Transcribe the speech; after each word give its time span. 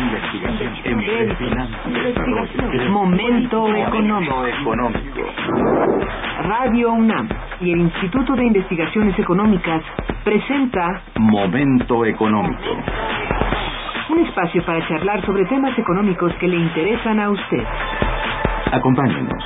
investigación, 0.00 1.68
momento 2.90 3.68
económico. 3.76 4.74
Radio 6.42 6.92
UNAM 6.92 7.28
y 7.60 7.72
el 7.72 7.80
Instituto 7.80 8.34
de 8.34 8.44
Investigaciones 8.44 9.18
Económicas 9.18 9.82
presenta 10.24 11.02
Momento 11.18 12.04
económico. 12.06 12.62
Un 14.10 14.26
espacio 14.26 14.64
para 14.64 14.86
charlar 14.88 15.24
sobre 15.24 15.44
temas 15.46 15.78
económicos 15.78 16.32
que 16.40 16.48
le 16.48 16.56
interesan 16.56 17.20
a 17.20 17.30
usted. 17.30 17.64
Acompáñenos. 18.72 19.44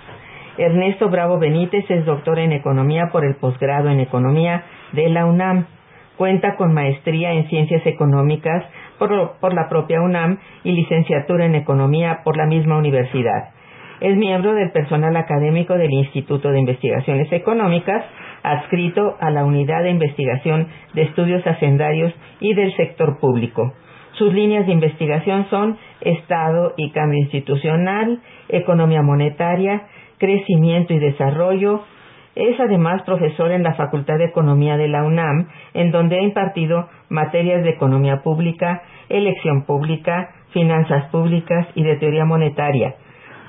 Ernesto 0.56 1.08
Bravo 1.08 1.40
Benítez 1.40 1.90
es 1.90 2.04
doctor 2.04 2.38
en 2.38 2.52
Economía 2.52 3.08
por 3.10 3.24
el 3.24 3.34
posgrado 3.34 3.88
en 3.88 3.98
Economía 3.98 4.62
de 4.92 5.08
la 5.08 5.26
UNAM. 5.26 5.66
Cuenta 6.16 6.54
con 6.54 6.72
maestría 6.72 7.32
en 7.32 7.48
Ciencias 7.48 7.84
Económicas 7.86 8.64
por, 8.98 9.38
por, 9.40 9.54
la 9.54 9.68
propia 9.68 10.00
UNAM 10.00 10.38
y 10.64 10.72
licenciatura 10.72 11.46
en 11.46 11.54
Economía 11.54 12.20
por 12.24 12.36
la 12.36 12.46
misma 12.46 12.78
universidad. 12.78 13.50
Es 14.00 14.16
miembro 14.16 14.54
del 14.54 14.72
personal 14.72 15.16
académico 15.16 15.74
del 15.74 15.92
Instituto 15.92 16.50
de 16.50 16.60
Investigaciones 16.60 17.32
Económicas, 17.32 18.04
adscrito 18.42 19.16
a 19.20 19.30
la 19.30 19.44
Unidad 19.44 19.82
de 19.82 19.90
Investigación 19.90 20.68
de 20.92 21.02
Estudios 21.02 21.46
Hacendarios 21.46 22.12
y 22.40 22.54
del 22.54 22.74
Sector 22.76 23.18
Público. 23.18 23.72
Sus 24.12 24.32
líneas 24.32 24.66
de 24.66 24.72
investigación 24.72 25.46
son 25.50 25.78
Estado 26.00 26.72
y 26.76 26.90
Cambio 26.90 27.20
Institucional, 27.20 28.20
Economía 28.48 29.02
Monetaria, 29.02 29.82
Crecimiento 30.18 30.94
y 30.94 30.98
Desarrollo. 30.98 31.82
Es 32.36 32.60
además 32.60 33.00
profesor 33.04 33.50
en 33.50 33.62
la 33.62 33.74
Facultad 33.76 34.18
de 34.18 34.26
Economía 34.26 34.76
de 34.76 34.88
la 34.88 35.04
UNAM, 35.04 35.48
en 35.72 35.90
donde 35.90 36.18
ha 36.18 36.22
impartido 36.22 36.86
materias 37.08 37.64
de 37.64 37.70
Economía 37.70 38.20
Pública, 38.22 38.82
Elección 39.08 39.64
Pública, 39.64 40.28
Finanzas 40.50 41.10
Públicas 41.10 41.66
y 41.74 41.82
de 41.82 41.96
Teoría 41.96 42.26
Monetaria, 42.26 42.94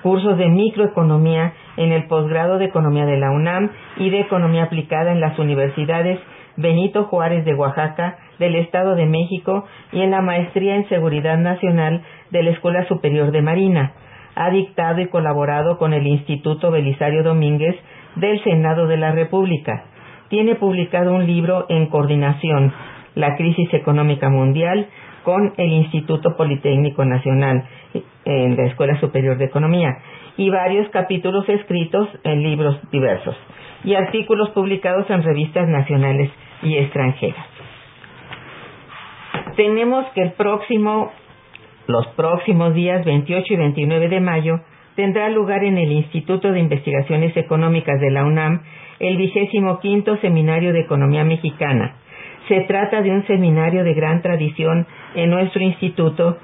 cursos 0.03 0.38
de 0.38 0.48
Microeconomía 0.48 1.52
en 1.75 1.92
el 1.92 2.08
posgrado 2.08 2.59
de 2.59 2.66
Economía 2.66 3.06
de 3.06 3.18
la 3.18 3.31
UNAM 3.31 3.72
y 3.98 4.09
de 4.09 4.22
Economía 4.22 4.64
Aplicada 4.64 5.12
en 5.12 5.19
las 5.19 5.38
universidades 5.38 6.19
Benito 6.56 7.04
Juárez 7.04 7.44
de 7.44 7.56
Oaxaca, 7.56 8.18
del 8.40 8.56
Estado 8.56 8.96
de 8.96 9.06
México 9.06 9.66
y 9.92 10.00
en 10.00 10.12
la 10.12 10.22
Maestría 10.22 10.75
en 10.75 10.88
Seguridad 10.88 11.38
Nacional 11.38 12.04
de 12.31 12.42
la 12.42 12.52
Escuela 12.52 12.88
Superior 12.88 13.31
de 13.31 13.42
Marina. 13.42 13.92
Ha 14.36 14.50
dictado 14.50 15.02
y 15.02 15.08
colaborado 15.08 15.78
con 15.78 15.94
el 15.94 16.08
Instituto 16.08 16.72
Belisario 16.72 17.24
Domínguez 17.24 17.75
del 18.20 18.44
Senado 18.44 18.88
de 18.88 18.98
la 18.98 19.12
República. 19.12 19.86
Tiene 20.30 20.56
publicado 20.56 21.14
un 21.14 21.26
libro 21.26 21.66
en 21.70 21.88
coordinación, 21.88 22.74
La 23.16 23.36
crisis 23.36 23.74
económica 23.74 24.30
mundial, 24.30 24.88
con 25.24 25.54
el 25.58 25.72
Instituto 25.72 26.38
Politécnico 26.38 27.04
Nacional 27.04 27.66
en 28.26 28.56
la 28.56 28.66
Escuela 28.66 29.00
Superior 29.00 29.38
de 29.38 29.46
Economía 29.46 29.98
y 30.38 30.50
varios 30.50 30.88
capítulos 30.90 31.48
escritos 31.50 32.08
en 32.24 32.44
libros 32.44 32.80
diversos 32.92 33.36
y 33.84 33.96
artículos 33.96 34.52
publicados 34.52 35.10
en 35.10 35.24
revistas 35.24 35.68
nacionales 35.68 36.32
y 36.64 36.78
extranjeras. 36.78 37.46
Tenemos 39.56 40.06
que 40.14 40.22
el 40.22 40.32
próximo, 40.32 41.12
los 41.88 42.08
próximos 42.16 42.74
días 42.74 43.04
28 43.04 43.54
y 43.54 43.58
29 43.58 44.10
de 44.10 44.22
mayo 44.22 44.62
tendrá 44.97 45.30
lugar 45.30 45.63
en 45.63 45.78
el 45.78 45.91
Instituto 45.91 46.52
de 46.52 46.59
Investigaciones 46.59 47.38
Económicas 47.38 48.02
de 48.02 48.09
la 48.09 48.25
UNAM 48.25 48.63
el 49.00 49.16
vigésimo 49.16 49.80
quinto 49.80 50.18
Seminario 50.18 50.74
de 50.74 50.81
Economía 50.81 51.24
Mexicana. 51.24 51.97
Se 52.47 52.62
trata 52.62 53.03
de 53.03 53.12
un 53.12 53.25
seminario 53.28 53.84
de 53.84 53.94
gran 53.94 54.24
tradición 54.24 54.88
en 55.13 55.30
nuestro 55.30 55.62
instituto 55.62 56.40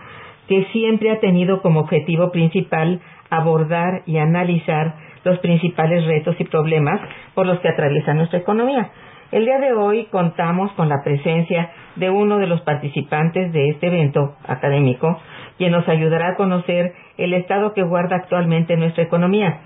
que 0.47 0.65
siempre 0.71 1.09
ha 1.09 1.19
tenido 1.19 1.63
como 1.63 1.79
objetivo 1.79 2.31
principal 2.31 3.01
abordar 3.31 4.03
y 4.05 4.17
analizar 4.17 4.97
los 5.23 5.39
principales 5.39 6.05
retos 6.05 6.35
y 6.37 6.43
problemas 6.43 7.01
por 7.33 7.47
los 7.47 7.59
que 7.59 7.69
atraviesa 7.69 8.13
nuestra 8.13 8.37
economía. 8.37 8.91
El 9.33 9.45
día 9.45 9.57
de 9.57 9.73
hoy 9.73 10.05
contamos 10.11 10.71
con 10.73 10.89
la 10.89 11.01
presencia 11.03 11.71
de 11.95 12.11
uno 12.11 12.37
de 12.37 12.45
los 12.45 12.61
participantes 12.61 13.51
de 13.51 13.69
este 13.71 13.87
evento 13.87 14.35
académico, 14.47 15.19
quien 15.57 15.71
nos 15.71 15.89
ayudará 15.89 16.29
a 16.29 16.35
conocer 16.35 16.93
el 17.17 17.33
estado 17.33 17.73
que 17.73 17.81
guarda 17.81 18.17
actualmente 18.17 18.77
nuestra 18.77 19.01
economía. 19.01 19.61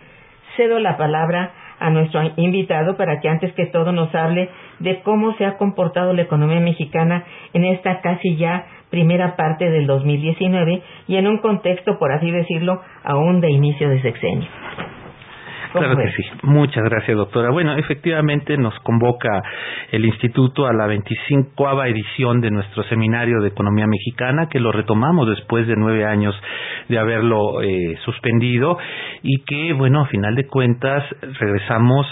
Cedo 0.55 0.79
la 0.79 0.95
palabra 0.95 1.51
a 1.79 1.89
nuestro 1.89 2.21
invitado 2.37 2.95
para 2.95 3.19
que 3.19 3.27
antes 3.27 3.51
que 3.55 3.65
todo 3.65 3.91
nos 3.91 4.15
hable 4.15 4.49
de 4.79 5.01
cómo 5.01 5.33
se 5.33 5.45
ha 5.45 5.57
comportado 5.57 6.13
la 6.13 6.21
economía 6.21 6.61
mexicana 6.61 7.25
en 7.51 7.65
esta 7.65 7.99
casi 7.99 8.37
ya 8.37 8.67
primera 8.89 9.35
parte 9.35 9.69
del 9.69 9.85
2019 9.85 10.81
y 11.09 11.17
en 11.17 11.27
un 11.27 11.39
contexto, 11.39 11.99
por 11.99 12.13
así 12.13 12.31
decirlo, 12.31 12.79
aún 13.03 13.41
de 13.41 13.51
inicio 13.51 13.89
de 13.89 14.01
sexenio. 14.01 14.47
Claro 15.79 15.97
que 15.97 16.11
sí. 16.11 16.23
Muchas 16.43 16.83
gracias, 16.83 17.17
doctora. 17.17 17.51
Bueno, 17.51 17.75
efectivamente 17.75 18.57
nos 18.57 18.77
convoca 18.79 19.41
el 19.91 20.05
Instituto 20.05 20.65
a 20.67 20.73
la 20.73 20.87
25 20.87 21.83
edición 21.85 22.41
de 22.41 22.51
nuestro 22.51 22.83
seminario 22.83 23.41
de 23.41 23.49
Economía 23.49 23.85
Mexicana, 23.87 24.47
que 24.49 24.59
lo 24.59 24.71
retomamos 24.71 25.27
después 25.29 25.67
de 25.67 25.75
nueve 25.75 26.05
años 26.05 26.35
de 26.89 26.97
haberlo 26.97 27.61
eh, 27.61 27.97
suspendido 28.05 28.77
y 29.23 29.43
que, 29.43 29.73
bueno, 29.73 30.01
a 30.01 30.05
final 30.07 30.35
de 30.35 30.47
cuentas 30.47 31.03
regresamos 31.39 32.07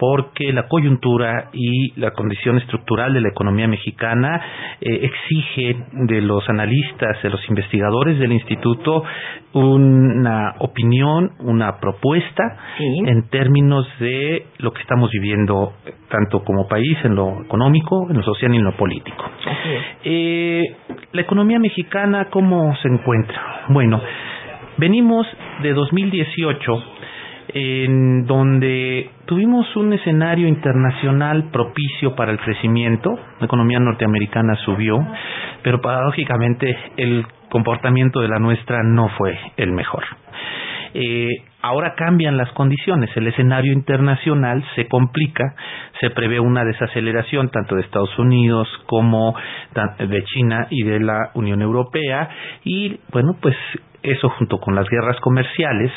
porque 0.00 0.50
la 0.54 0.66
coyuntura 0.66 1.50
y 1.52 1.92
la 2.00 2.12
condición 2.12 2.56
estructural 2.56 3.12
de 3.12 3.20
la 3.20 3.28
economía 3.28 3.68
mexicana 3.68 4.40
eh, 4.80 4.98
exige 5.02 5.76
de 5.92 6.22
los 6.22 6.48
analistas, 6.48 7.22
de 7.22 7.28
los 7.28 7.46
investigadores 7.50 8.18
del 8.18 8.32
instituto 8.32 9.04
una 9.52 10.54
opinión, 10.60 11.32
una 11.40 11.78
propuesta 11.80 12.56
en 12.78 13.28
términos 13.28 13.86
de 13.98 14.46
lo 14.58 14.72
que 14.72 14.80
estamos 14.80 15.10
viviendo 15.10 15.74
tanto 16.08 16.44
como 16.44 16.66
país 16.66 16.96
en 17.04 17.14
lo 17.14 17.42
económico, 17.42 18.06
en 18.08 18.16
lo 18.16 18.22
social 18.22 18.54
y 18.54 18.56
en 18.56 18.64
lo 18.64 18.72
político. 18.76 19.22
Eh, 20.02 20.62
la 21.12 21.20
economía 21.20 21.58
mexicana, 21.58 22.28
¿cómo 22.30 22.74
se 22.76 22.88
encuentra? 22.88 23.66
Bueno, 23.68 24.00
venimos 24.78 25.26
de 25.62 25.74
2018 25.74 26.84
en 27.54 28.26
donde 28.26 29.10
tuvimos 29.26 29.74
un 29.76 29.92
escenario 29.92 30.48
internacional 30.48 31.50
propicio 31.50 32.14
para 32.14 32.32
el 32.32 32.38
crecimiento, 32.38 33.18
la 33.38 33.46
economía 33.46 33.78
norteamericana 33.80 34.54
subió, 34.64 34.98
pero 35.62 35.80
paradójicamente 35.80 36.76
el 36.96 37.26
comportamiento 37.50 38.20
de 38.20 38.28
la 38.28 38.38
nuestra 38.38 38.82
no 38.82 39.08
fue 39.16 39.38
el 39.56 39.72
mejor. 39.72 40.04
Eh, 40.92 41.28
ahora 41.62 41.94
cambian 41.94 42.36
las 42.36 42.50
condiciones, 42.52 43.10
el 43.16 43.26
escenario 43.28 43.72
internacional 43.72 44.64
se 44.74 44.88
complica, 44.88 45.54
se 46.00 46.10
prevé 46.10 46.40
una 46.40 46.64
desaceleración 46.64 47.50
tanto 47.50 47.76
de 47.76 47.82
Estados 47.82 48.18
Unidos 48.18 48.68
como 48.86 49.34
de 49.98 50.24
China 50.24 50.66
y 50.70 50.82
de 50.82 51.00
la 51.00 51.30
Unión 51.34 51.62
Europea. 51.62 52.28
Y 52.64 52.98
bueno, 53.12 53.36
pues 53.40 53.54
eso 54.02 54.28
junto 54.30 54.58
con 54.58 54.74
las 54.74 54.88
guerras 54.88 55.18
comerciales 55.20 55.92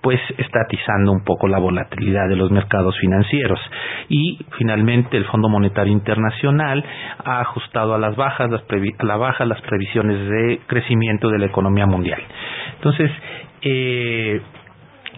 pues 0.00 0.20
está 0.38 0.62
atizando 0.62 1.12
un 1.12 1.24
poco 1.24 1.48
la 1.48 1.58
volatilidad 1.58 2.28
de 2.28 2.36
los 2.36 2.50
mercados 2.50 2.96
financieros. 2.98 3.60
Y 4.08 4.44
finalmente 4.58 5.16
el 5.16 5.24
Fondo 5.26 5.48
Monetario 5.48 5.92
Internacional 5.92 6.84
ha 7.24 7.40
ajustado 7.40 7.94
a 7.94 7.98
las 7.98 8.16
bajas 8.16 8.50
las 8.50 8.62
a 8.98 9.04
la 9.04 9.16
baja 9.16 9.44
las 9.44 9.60
previsiones 9.62 10.28
de 10.28 10.60
crecimiento 10.66 11.28
de 11.28 11.38
la 11.38 11.46
economía 11.46 11.86
mundial. 11.86 12.20
Entonces 12.76 13.10
eh, 13.62 14.40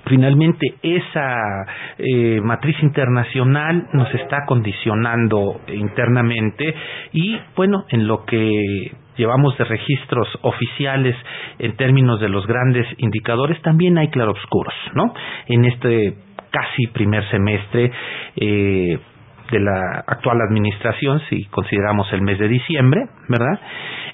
finalmente 0.06 0.74
esa 0.82 1.66
eh, 1.98 2.40
matriz 2.42 2.76
internacional 2.82 3.88
nos 3.92 4.12
está 4.14 4.44
condicionando 4.46 5.60
internamente 5.68 6.74
y 7.12 7.38
bueno 7.56 7.84
en 7.88 8.06
lo 8.06 8.24
que 8.24 8.92
llevamos 9.16 9.56
de 9.58 9.64
registros 9.64 10.28
oficiales 10.42 11.16
en 11.58 11.76
términos 11.76 12.20
de 12.20 12.28
los 12.28 12.46
grandes 12.46 12.86
indicadores 12.98 13.60
también 13.62 13.98
hay 13.98 14.08
claroscuros 14.08 14.74
no 14.94 15.14
en 15.46 15.64
este 15.64 16.14
casi 16.50 16.86
primer 16.88 17.28
semestre 17.30 17.90
eh, 18.36 18.98
de 19.50 19.60
la 19.60 20.04
actual 20.06 20.38
administración, 20.40 21.20
si 21.28 21.44
consideramos 21.46 22.10
el 22.12 22.22
mes 22.22 22.38
de 22.38 22.48
diciembre, 22.48 23.02
¿verdad? 23.28 23.60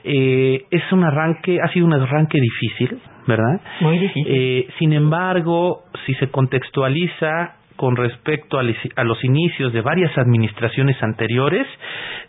Eh, 0.04 0.64
es 0.70 0.82
un 0.92 1.04
arranque, 1.04 1.58
ha 1.62 1.68
sido 1.68 1.86
un 1.86 1.94
arranque 1.94 2.40
difícil, 2.40 2.98
¿verdad? 3.26 3.60
Muy 3.80 3.98
difícil. 3.98 4.26
Eh, 4.28 4.68
sin 4.78 4.92
embargo, 4.92 5.84
si 6.06 6.14
se 6.14 6.30
contextualiza 6.30 7.56
con 7.80 7.96
respecto 7.96 8.58
a, 8.58 9.04
los 9.04 9.24
inicios 9.24 9.72
de 9.72 9.80
varias 9.80 10.18
administraciones 10.18 11.02
anteriores, 11.02 11.66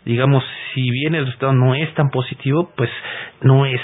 digamos, 0.06 0.42
si 0.72 0.80
bien 0.90 1.14
el 1.14 1.26
resultado 1.26 1.52
no 1.52 1.74
es 1.74 1.92
tan 1.92 2.08
positivo, 2.08 2.70
pues 2.74 2.88
no 3.42 3.66
es 3.66 3.82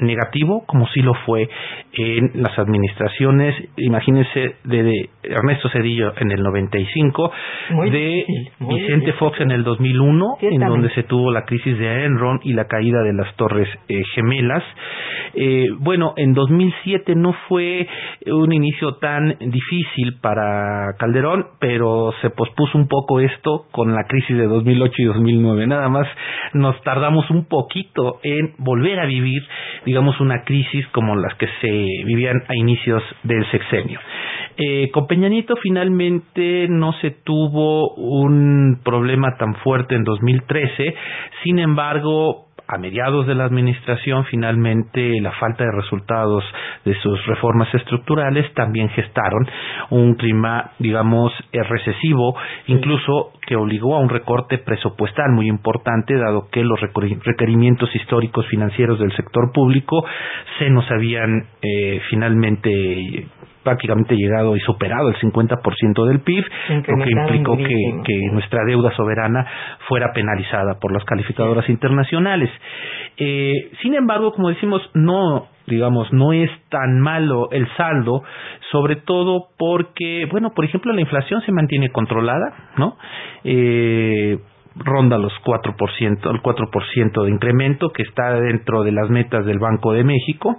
negativo 0.00 0.64
como 0.66 0.86
sí 0.88 1.00
lo 1.00 1.14
fue 1.26 1.48
en 1.92 2.42
las 2.42 2.58
administraciones, 2.58 3.54
imagínense, 3.76 4.56
de, 4.64 5.08
Ernesto 5.22 5.68
Cedillo 5.68 6.12
en 6.18 6.30
el 6.30 6.42
95, 6.42 7.32
de 7.90 8.24
Vicente 8.60 9.12
Fox 9.14 9.40
en 9.40 9.50
el 9.50 9.64
2001, 9.64 10.36
en 10.40 10.60
donde 10.60 10.90
se 10.90 11.02
tuvo 11.02 11.30
la 11.30 11.44
crisis 11.44 11.78
de 11.78 12.04
Enron 12.04 12.40
y 12.42 12.52
la 12.52 12.66
caída 12.66 13.02
de 13.02 13.12
las 13.12 13.34
Torres 13.36 13.68
eh, 13.88 14.02
Gemelas. 14.14 14.64
Eh, 15.34 15.68
bueno, 15.78 16.14
en 16.16 16.32
2007 16.34 17.14
no 17.14 17.34
fue 17.48 17.86
un 18.26 18.52
inicio 18.52 18.94
tan 18.96 19.36
difícil 19.38 20.18
para 20.20 20.94
Calderón, 20.98 21.46
pero 21.60 22.12
se 22.20 22.30
pospuso 22.30 22.78
un 22.78 22.88
poco 22.88 23.20
esto 23.20 23.66
con 23.70 23.94
la 23.94 24.04
crisis 24.04 24.36
de 24.36 24.46
2008 24.46 24.94
y 24.98 25.04
2009. 25.04 25.66
Nada 25.66 25.88
más 25.88 26.06
nos 26.54 26.80
tardamos 26.82 27.30
un 27.30 27.46
poquito 27.46 28.20
en 28.22 28.54
volver 28.58 28.98
a 29.00 29.06
vivir 29.06 29.42
digamos, 29.90 30.20
una 30.20 30.44
crisis 30.44 30.86
como 30.92 31.16
las 31.16 31.34
que 31.34 31.48
se 31.60 31.68
vivían 32.06 32.44
a 32.46 32.54
inicios 32.54 33.02
del 33.24 33.44
sexenio. 33.50 33.98
Eh, 34.56 34.88
con 34.92 35.08
Peñanito 35.08 35.56
finalmente 35.56 36.68
no 36.68 36.92
se 37.00 37.10
tuvo 37.10 37.92
un 37.94 38.80
problema 38.84 39.36
tan 39.36 39.56
fuerte 39.56 39.96
en 39.96 40.04
2013, 40.04 40.94
sin 41.42 41.58
embargo, 41.58 42.46
a 42.68 42.78
mediados 42.78 43.26
de 43.26 43.34
la 43.34 43.46
administración, 43.46 44.24
finalmente 44.26 45.20
la 45.20 45.32
falta 45.32 45.64
de 45.64 45.72
resultados 45.72 46.44
de 46.84 46.94
sus 47.00 47.26
reformas 47.26 47.74
estructurales 47.74 48.54
también 48.54 48.88
gestaron 48.90 49.44
un 49.90 50.14
clima, 50.14 50.70
digamos, 50.78 51.32
eh, 51.50 51.64
recesivo, 51.64 52.36
incluso 52.68 53.32
que 53.50 53.56
obligó 53.56 53.96
a 53.96 53.98
un 53.98 54.08
recorte 54.08 54.58
presupuestal 54.58 55.32
muy 55.32 55.48
importante, 55.48 56.14
dado 56.14 56.46
que 56.52 56.62
los 56.62 56.78
requerimientos 56.80 57.92
históricos 57.96 58.46
financieros 58.46 59.00
del 59.00 59.10
sector 59.16 59.50
público 59.52 60.04
se 60.60 60.70
nos 60.70 60.88
habían 60.88 61.46
eh, 61.60 62.00
finalmente 62.10 63.26
prácticamente 63.64 64.14
llegado 64.14 64.54
y 64.54 64.60
superado 64.60 65.08
el 65.08 65.16
50% 65.16 66.06
del 66.06 66.20
PIB, 66.20 66.44
lo 66.68 66.82
que 66.82 67.10
implicó 67.10 67.56
que, 67.56 68.20
nuestra 68.30 68.64
deuda 68.64 68.92
soberana 68.94 69.44
fuera 69.88 70.12
penalizada 70.14 70.78
por 70.80 70.92
las 70.92 71.04
calificadoras 71.04 71.68
internacionales. 71.68 72.50
Eh, 73.16 73.72
sin 73.82 73.96
embargo, 73.96 74.32
como 74.32 74.50
decimos, 74.50 74.80
no 74.94 75.48
digamos, 75.70 76.12
no 76.12 76.32
es 76.32 76.50
tan 76.68 77.00
malo 77.00 77.48
el 77.50 77.66
saldo, 77.76 78.22
sobre 78.70 78.96
todo 78.96 79.48
porque, 79.56 80.26
bueno, 80.30 80.50
por 80.50 80.64
ejemplo, 80.64 80.92
la 80.92 81.00
inflación 81.00 81.40
se 81.42 81.52
mantiene 81.52 81.90
controlada, 81.90 82.52
¿no? 82.76 82.96
Eh, 83.44 84.38
ronda 84.76 85.18
los 85.18 85.32
4%, 85.44 86.30
el 86.30 86.42
4% 86.42 87.24
de 87.24 87.30
incremento 87.30 87.90
que 87.90 88.02
está 88.02 88.34
dentro 88.40 88.82
de 88.84 88.92
las 88.92 89.10
metas 89.10 89.44
del 89.44 89.58
Banco 89.58 89.92
de 89.92 90.04
México. 90.04 90.56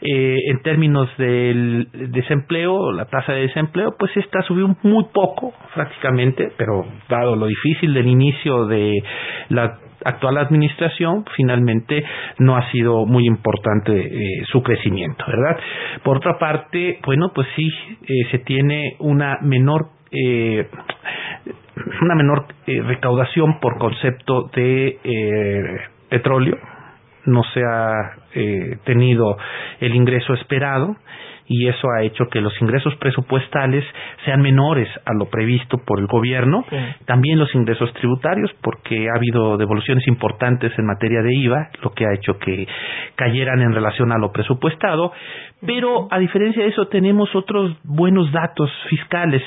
Eh, 0.00 0.36
en 0.50 0.62
términos 0.62 1.08
del 1.16 1.88
desempleo, 2.12 2.92
la 2.92 3.06
tasa 3.06 3.32
de 3.32 3.42
desempleo, 3.42 3.94
pues 3.98 4.16
esta 4.16 4.42
subió 4.42 4.76
muy 4.82 5.04
poco 5.12 5.52
prácticamente, 5.74 6.52
pero 6.56 6.84
dado 7.08 7.36
lo 7.36 7.46
difícil 7.46 7.94
del 7.94 8.06
inicio 8.06 8.66
de 8.66 9.02
la 9.48 9.78
actual 10.04 10.38
administración, 10.38 11.24
finalmente 11.36 12.04
no 12.38 12.56
ha 12.56 12.70
sido 12.70 13.06
muy 13.06 13.26
importante 13.26 13.92
eh, 13.92 14.44
su 14.46 14.62
crecimiento, 14.62 15.24
¿verdad? 15.26 15.58
Por 16.04 16.18
otra 16.18 16.38
parte, 16.38 17.00
bueno, 17.04 17.32
pues 17.34 17.48
sí 17.56 17.68
eh, 18.02 18.30
se 18.30 18.38
tiene 18.40 18.96
una 19.00 19.38
menor 19.42 19.95
eh, 20.10 20.68
una 22.02 22.14
menor 22.14 22.46
eh, 22.66 22.82
recaudación 22.82 23.60
por 23.60 23.78
concepto 23.78 24.50
de 24.54 24.98
eh, 25.02 25.80
petróleo, 26.08 26.58
no 27.26 27.42
se 27.52 27.60
ha 27.64 28.12
eh, 28.34 28.78
tenido 28.84 29.36
el 29.80 29.94
ingreso 29.94 30.34
esperado 30.34 30.96
y 31.48 31.68
eso 31.68 31.88
ha 31.90 32.02
hecho 32.02 32.24
que 32.26 32.40
los 32.40 32.52
ingresos 32.60 32.94
presupuestales 32.96 33.84
sean 34.24 34.42
menores 34.42 34.88
a 35.04 35.14
lo 35.14 35.26
previsto 35.26 35.78
por 35.78 36.00
el 36.00 36.08
gobierno, 36.08 36.64
también 37.04 37.38
los 37.38 37.54
ingresos 37.54 37.92
tributarios 37.94 38.50
porque 38.62 39.08
ha 39.08 39.16
habido 39.16 39.56
devoluciones 39.56 40.06
importantes 40.08 40.72
en 40.76 40.86
materia 40.86 41.22
de 41.22 41.34
IVA, 41.34 41.68
lo 41.82 41.92
que 41.92 42.04
ha 42.04 42.14
hecho 42.14 42.36
que 42.38 42.66
cayeran 43.14 43.62
en 43.62 43.72
relación 43.72 44.10
a 44.10 44.18
lo 44.18 44.32
presupuestado, 44.32 45.12
pero 45.64 46.08
a 46.10 46.18
diferencia 46.18 46.64
de 46.64 46.70
eso 46.70 46.88
tenemos 46.88 47.34
otros 47.36 47.76
buenos 47.84 48.32
datos 48.32 48.70
fiscales. 48.90 49.42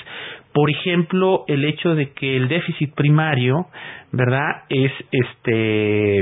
Por 0.59 0.69
ejemplo, 0.69 1.45
el 1.47 1.63
hecho 1.63 1.95
de 1.95 2.11
que 2.11 2.35
el 2.35 2.49
déficit 2.49 2.93
primario, 2.93 3.67
¿verdad? 4.11 4.63
Es 4.67 4.91
este 5.09 6.19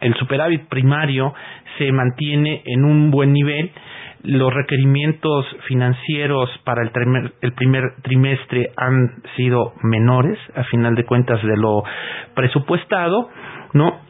el 0.00 0.14
superávit 0.18 0.66
primario 0.70 1.34
se 1.76 1.92
mantiene 1.92 2.62
en 2.64 2.82
un 2.86 3.10
buen 3.10 3.34
nivel, 3.34 3.72
los 4.22 4.54
requerimientos 4.54 5.44
financieros 5.68 6.48
para 6.64 6.80
el, 6.82 7.52
primer 7.52 7.96
trimestre 8.00 8.70
han 8.74 9.22
sido 9.36 9.74
menores, 9.82 10.38
a 10.56 10.64
final 10.64 10.94
de 10.94 11.04
cuentas, 11.04 11.42
de 11.42 11.58
lo 11.58 11.84
presupuestado, 12.34 13.28
¿no? 13.74 14.00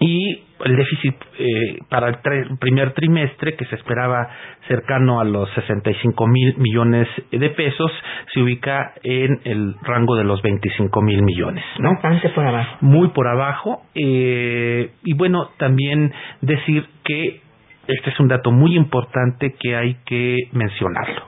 Y 0.00 0.45
el 0.64 0.76
déficit 0.76 1.14
eh, 1.38 1.78
para 1.88 2.08
el 2.08 2.58
primer 2.58 2.92
trimestre, 2.92 3.56
que 3.56 3.64
se 3.66 3.76
esperaba 3.76 4.28
cercano 4.68 5.20
a 5.20 5.24
los 5.24 5.50
65 5.54 6.26
mil 6.26 6.56
millones 6.58 7.08
de 7.30 7.50
pesos, 7.50 7.90
se 8.32 8.40
ubica 8.40 8.94
en 9.02 9.40
el 9.44 9.74
rango 9.82 10.16
de 10.16 10.24
los 10.24 10.40
25 10.42 11.02
mil 11.02 11.22
millones. 11.22 11.64
¿no? 11.78 11.90
Bastante 11.90 12.30
por 12.30 12.46
abajo. 12.46 12.76
Muy 12.80 13.08
por 13.08 13.28
abajo. 13.28 13.82
Eh, 13.94 14.90
y 15.04 15.14
bueno, 15.14 15.50
también 15.58 16.12
decir 16.40 16.86
que 17.04 17.40
este 17.86 18.10
es 18.10 18.20
un 18.20 18.28
dato 18.28 18.50
muy 18.50 18.76
importante 18.76 19.54
que 19.60 19.76
hay 19.76 19.96
que 20.04 20.36
mencionarlo. 20.52 21.22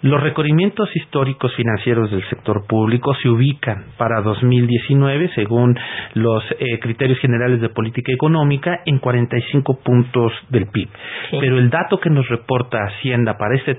Los 0.00 0.22
recorrimientos 0.22 0.88
históricos 0.94 1.52
financieros 1.56 2.12
del 2.12 2.22
sector 2.28 2.68
público 2.68 3.16
se 3.16 3.28
ubican 3.28 3.86
para 3.96 4.20
2019, 4.20 5.32
según 5.34 5.76
los 6.14 6.44
eh, 6.52 6.78
criterios 6.78 7.18
generales 7.18 7.60
de 7.60 7.68
política 7.68 8.12
económica, 8.12 8.78
en 8.86 9.00
45 9.00 9.80
puntos 9.80 10.32
del 10.50 10.68
PIB. 10.68 10.88
Pero 11.40 11.58
el 11.58 11.68
dato 11.68 11.98
que 11.98 12.10
nos 12.10 12.28
reporta 12.28 12.84
Hacienda 12.84 13.36
para 13.38 13.56
este, 13.56 13.76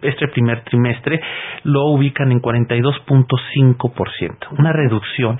este 0.00 0.28
primer 0.28 0.64
trimestre 0.64 1.20
lo 1.64 1.84
ubican 1.90 2.32
en 2.32 2.40
42.5%, 2.40 4.58
una 4.58 4.72
reducción 4.72 5.36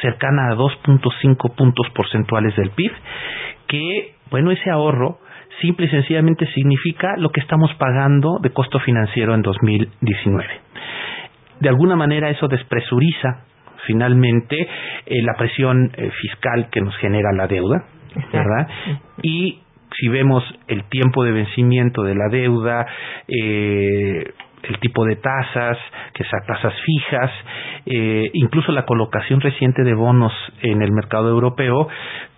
cercana 0.00 0.48
a 0.50 0.54
2.5 0.54 1.54
puntos 1.54 1.90
porcentuales 1.94 2.56
del 2.56 2.70
PIB, 2.70 2.92
que, 3.68 4.14
bueno, 4.30 4.50
ese 4.50 4.70
ahorro 4.70 5.18
simple 5.62 5.86
y 5.86 5.88
sencillamente 5.88 6.46
significa 6.52 7.16
lo 7.16 7.30
que 7.30 7.40
estamos 7.40 7.72
pagando 7.78 8.38
de 8.42 8.50
costo 8.50 8.78
financiero 8.80 9.34
en 9.34 9.42
2019. 9.42 10.46
De 11.60 11.68
alguna 11.68 11.96
manera 11.96 12.28
eso 12.28 12.48
despresuriza 12.48 13.44
finalmente 13.86 14.60
eh, 14.60 15.22
la 15.22 15.34
presión 15.38 15.90
eh, 15.96 16.10
fiscal 16.20 16.68
que 16.70 16.80
nos 16.80 16.96
genera 16.98 17.32
la 17.32 17.46
deuda, 17.46 17.84
¿verdad? 18.32 18.68
Y 19.22 19.60
si 19.98 20.08
vemos 20.08 20.44
el 20.68 20.84
tiempo 20.84 21.24
de 21.24 21.32
vencimiento 21.32 22.02
de 22.02 22.14
la 22.14 22.28
deuda, 22.28 22.86
eh, 23.28 24.32
el 24.62 24.78
tipo 24.78 25.04
de 25.04 25.16
tasas, 25.16 25.78
que 26.14 26.24
son 26.24 26.40
tasas 26.46 26.74
fijas, 26.84 27.30
eh, 27.86 28.30
incluso 28.32 28.72
la 28.72 28.84
colocación 28.84 29.40
reciente 29.40 29.82
de 29.82 29.94
bonos 29.94 30.32
en 30.62 30.82
el 30.82 30.92
mercado 30.92 31.28
europeo, 31.28 31.88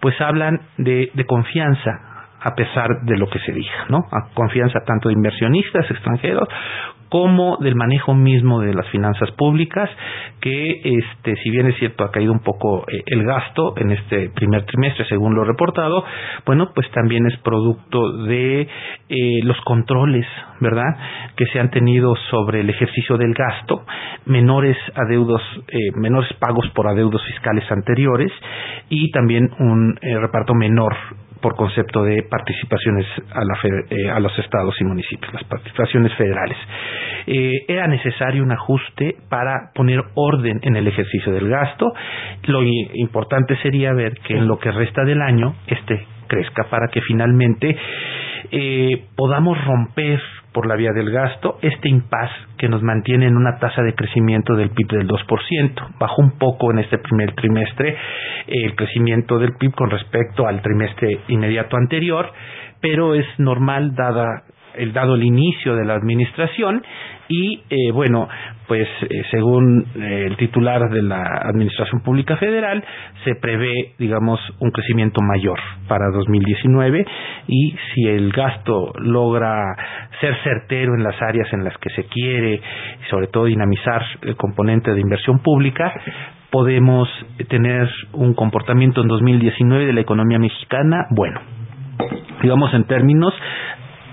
pues 0.00 0.18
hablan 0.20 0.60
de, 0.78 1.10
de 1.12 1.26
confianza 1.26 2.13
a 2.44 2.54
pesar 2.54 3.02
de 3.02 3.16
lo 3.16 3.26
que 3.28 3.38
se 3.40 3.52
diga, 3.52 3.86
¿no? 3.88 3.98
A 3.98 4.34
confianza 4.34 4.80
tanto 4.84 5.08
de 5.08 5.14
inversionistas 5.14 5.90
extranjeros 5.90 6.48
como 7.08 7.58
del 7.58 7.76
manejo 7.76 8.12
mismo 8.12 8.60
de 8.60 8.74
las 8.74 8.88
finanzas 8.88 9.30
públicas, 9.32 9.88
que 10.40 10.80
este, 10.82 11.36
si 11.36 11.50
bien 11.50 11.68
es 11.68 11.76
cierto 11.78 12.02
ha 12.02 12.10
caído 12.10 12.32
un 12.32 12.40
poco 12.40 12.84
eh, 12.88 13.02
el 13.06 13.24
gasto 13.24 13.74
en 13.76 13.92
este 13.92 14.30
primer 14.30 14.64
trimestre, 14.64 15.06
según 15.06 15.34
lo 15.34 15.44
reportado, 15.44 16.04
bueno, 16.44 16.72
pues 16.74 16.90
también 16.90 17.24
es 17.26 17.38
producto 17.38 18.24
de 18.24 18.62
eh, 18.62 19.40
los 19.44 19.56
controles, 19.60 20.26
¿verdad?, 20.60 20.96
que 21.36 21.46
se 21.46 21.60
han 21.60 21.70
tenido 21.70 22.14
sobre 22.30 22.60
el 22.60 22.70
ejercicio 22.70 23.16
del 23.16 23.32
gasto, 23.32 23.84
menores 24.26 24.76
adeudos, 24.96 25.40
eh, 25.68 25.92
menores 25.94 26.32
pagos 26.40 26.68
por 26.74 26.88
adeudos 26.88 27.24
fiscales 27.26 27.70
anteriores 27.70 28.32
y 28.88 29.12
también 29.12 29.50
un 29.60 29.96
reparto 30.02 30.54
menor 30.54 30.94
por 31.44 31.56
concepto 31.56 32.02
de 32.02 32.22
participaciones 32.22 33.06
a, 33.34 33.44
la, 33.44 33.58
eh, 33.90 34.08
a, 34.08 34.18
los 34.18 34.32
estados 34.38 34.74
y 34.80 34.84
municipios, 34.84 35.30
las 35.34 35.44
participaciones 35.44 36.14
federales. 36.14 36.56
Eh, 37.26 37.66
era 37.68 37.86
necesario 37.86 38.42
un 38.42 38.50
ajuste 38.50 39.16
para 39.28 39.70
poner 39.74 40.02
orden 40.14 40.60
en 40.62 40.74
el 40.74 40.88
ejercicio 40.88 41.34
del 41.34 41.50
gasto. 41.50 41.92
Lo 42.44 42.62
importante 42.62 43.58
sería 43.58 43.92
ver 43.92 44.14
que 44.26 44.38
en 44.38 44.48
lo 44.48 44.58
que 44.58 44.70
resta 44.70 45.04
del 45.04 45.20
año 45.20 45.54
este 45.66 46.06
crezca 46.28 46.64
para 46.70 46.88
que 46.88 47.02
finalmente 47.02 47.76
eh, 48.50 49.04
podamos 49.16 49.62
romper 49.64 50.20
por 50.52 50.66
la 50.66 50.76
vía 50.76 50.92
del 50.92 51.10
gasto 51.10 51.58
este 51.62 51.88
impas 51.88 52.30
que 52.56 52.68
nos 52.68 52.82
mantiene 52.82 53.26
en 53.26 53.36
una 53.36 53.58
tasa 53.58 53.82
de 53.82 53.94
crecimiento 53.94 54.54
del 54.54 54.70
PIB 54.70 54.88
del 54.88 55.08
2%. 55.08 55.98
Bajó 55.98 56.22
un 56.22 56.38
poco 56.38 56.70
en 56.70 56.78
este 56.78 56.98
primer 56.98 57.34
trimestre 57.34 57.96
el 58.46 58.76
crecimiento 58.76 59.38
del 59.38 59.56
PIB 59.58 59.74
con 59.74 59.90
respecto 59.90 60.46
al 60.46 60.62
trimestre 60.62 61.20
inmediato 61.28 61.76
anterior, 61.76 62.32
pero 62.80 63.14
es 63.14 63.26
normal 63.38 63.94
dada 63.94 64.44
el 64.76 64.92
dado 64.92 65.14
el 65.14 65.22
inicio 65.22 65.76
de 65.76 65.84
la 65.84 65.94
administración 65.94 66.82
y 67.28 67.60
eh, 67.70 67.90
bueno 67.92 68.28
pues 68.66 68.88
eh, 69.02 69.22
según 69.30 69.86
eh, 69.96 70.26
el 70.26 70.36
titular 70.36 70.88
de 70.90 71.02
la 71.02 71.22
Administración 71.44 72.02
Pública 72.02 72.36
Federal 72.36 72.82
se 73.24 73.34
prevé 73.36 73.94
digamos 73.98 74.40
un 74.60 74.70
crecimiento 74.70 75.20
mayor 75.22 75.58
para 75.88 76.10
2019 76.10 77.06
y 77.48 77.76
si 77.94 78.06
el 78.08 78.32
gasto 78.32 78.92
logra 78.98 79.76
ser 80.20 80.36
certero 80.42 80.94
en 80.94 81.02
las 81.02 81.20
áreas 81.20 81.52
en 81.52 81.64
las 81.64 81.76
que 81.78 81.90
se 81.90 82.04
quiere 82.04 82.54
y 82.54 83.10
sobre 83.10 83.28
todo 83.28 83.44
dinamizar 83.44 84.02
el 84.22 84.36
componente 84.36 84.92
de 84.92 85.00
inversión 85.00 85.40
pública 85.40 85.92
podemos 86.50 87.08
tener 87.48 87.88
un 88.12 88.34
comportamiento 88.34 89.02
en 89.02 89.08
2019 89.08 89.86
de 89.86 89.92
la 89.92 90.00
economía 90.00 90.38
mexicana 90.38 91.06
bueno. 91.10 91.40
Digamos 92.42 92.72
en 92.74 92.84
términos 92.84 93.34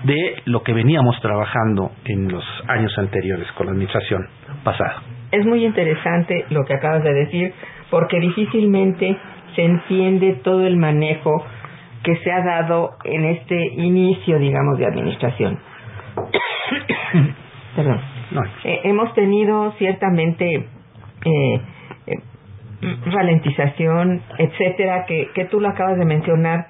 de 0.04 0.42
lo 0.46 0.62
que 0.62 0.72
veníamos 0.72 1.20
trabajando 1.20 1.92
en 2.04 2.30
los 2.30 2.44
años 2.68 2.96
anteriores 2.98 3.50
con 3.52 3.66
la 3.66 3.72
administración 3.72 4.26
pasada. 4.64 5.02
Es 5.30 5.46
muy 5.46 5.64
interesante 5.64 6.44
lo 6.50 6.64
que 6.64 6.74
acabas 6.74 7.02
de 7.04 7.12
decir 7.12 7.54
porque 7.90 8.20
difícilmente 8.20 9.16
se 9.54 9.64
entiende 9.64 10.40
todo 10.42 10.66
el 10.66 10.76
manejo 10.76 11.44
que 12.02 12.16
se 12.16 12.32
ha 12.32 12.42
dado 12.44 12.90
en 13.04 13.24
este 13.24 13.66
inicio, 13.76 14.38
digamos, 14.38 14.78
de 14.78 14.86
administración. 14.86 15.58
Perdón. 17.76 18.00
Eh, 18.64 18.80
hemos 18.84 19.12
tenido 19.14 19.72
ciertamente 19.72 20.54
eh, 20.54 21.60
eh, 22.06 22.16
ralentización, 23.06 24.22
etcétera, 24.38 25.04
que, 25.06 25.28
que 25.34 25.44
tú 25.46 25.60
lo 25.60 25.68
acabas 25.68 25.98
de 25.98 26.04
mencionar, 26.04 26.66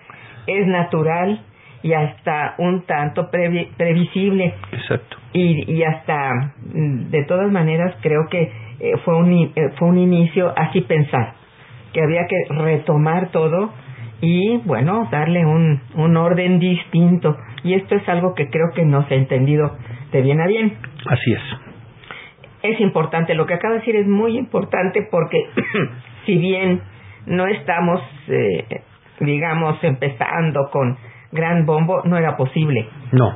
es 0.46 0.66
natural, 0.66 1.40
y 1.82 1.92
hasta 1.92 2.54
un 2.58 2.82
tanto 2.82 3.30
previsible. 3.30 4.54
Exacto. 4.72 5.16
Y, 5.32 5.72
y 5.72 5.82
hasta, 5.82 6.54
mm, 6.72 7.10
de 7.10 7.24
todas 7.24 7.50
maneras, 7.50 7.94
creo 8.02 8.28
que 8.30 8.42
eh, 8.80 8.92
fue, 9.04 9.16
un, 9.16 9.32
eh, 9.32 9.70
fue 9.78 9.88
un 9.88 9.98
inicio 9.98 10.52
así 10.56 10.82
pensar, 10.82 11.34
que 11.92 12.02
había 12.02 12.26
que 12.26 12.54
retomar 12.54 13.30
todo 13.30 13.72
y, 14.20 14.58
bueno, 14.58 15.08
darle 15.10 15.44
un, 15.44 15.80
un 15.94 16.16
orden 16.16 16.58
distinto. 16.58 17.36
Y 17.64 17.74
esto 17.74 17.96
es 17.96 18.08
algo 18.08 18.34
que 18.34 18.48
creo 18.50 18.70
que 18.74 18.84
no 18.84 19.06
se 19.08 19.14
ha 19.14 19.16
entendido 19.16 19.76
de 20.12 20.22
bien 20.22 20.40
a 20.40 20.46
bien. 20.46 20.76
Así 21.06 21.32
es. 21.32 21.42
Es 22.62 22.80
importante, 22.80 23.34
lo 23.34 23.46
que 23.46 23.54
acabo 23.54 23.74
de 23.74 23.80
decir 23.80 23.96
es 23.96 24.06
muy 24.06 24.38
importante 24.38 25.08
porque 25.10 25.46
si 26.26 26.38
bien 26.38 26.80
no 27.26 27.46
estamos, 27.46 28.00
eh, 28.28 28.82
digamos, 29.18 29.82
empezando 29.82 30.70
con 30.70 30.96
gran 31.32 31.66
bombo 31.66 32.02
no 32.04 32.16
era 32.16 32.36
posible. 32.36 32.88
No. 33.12 33.34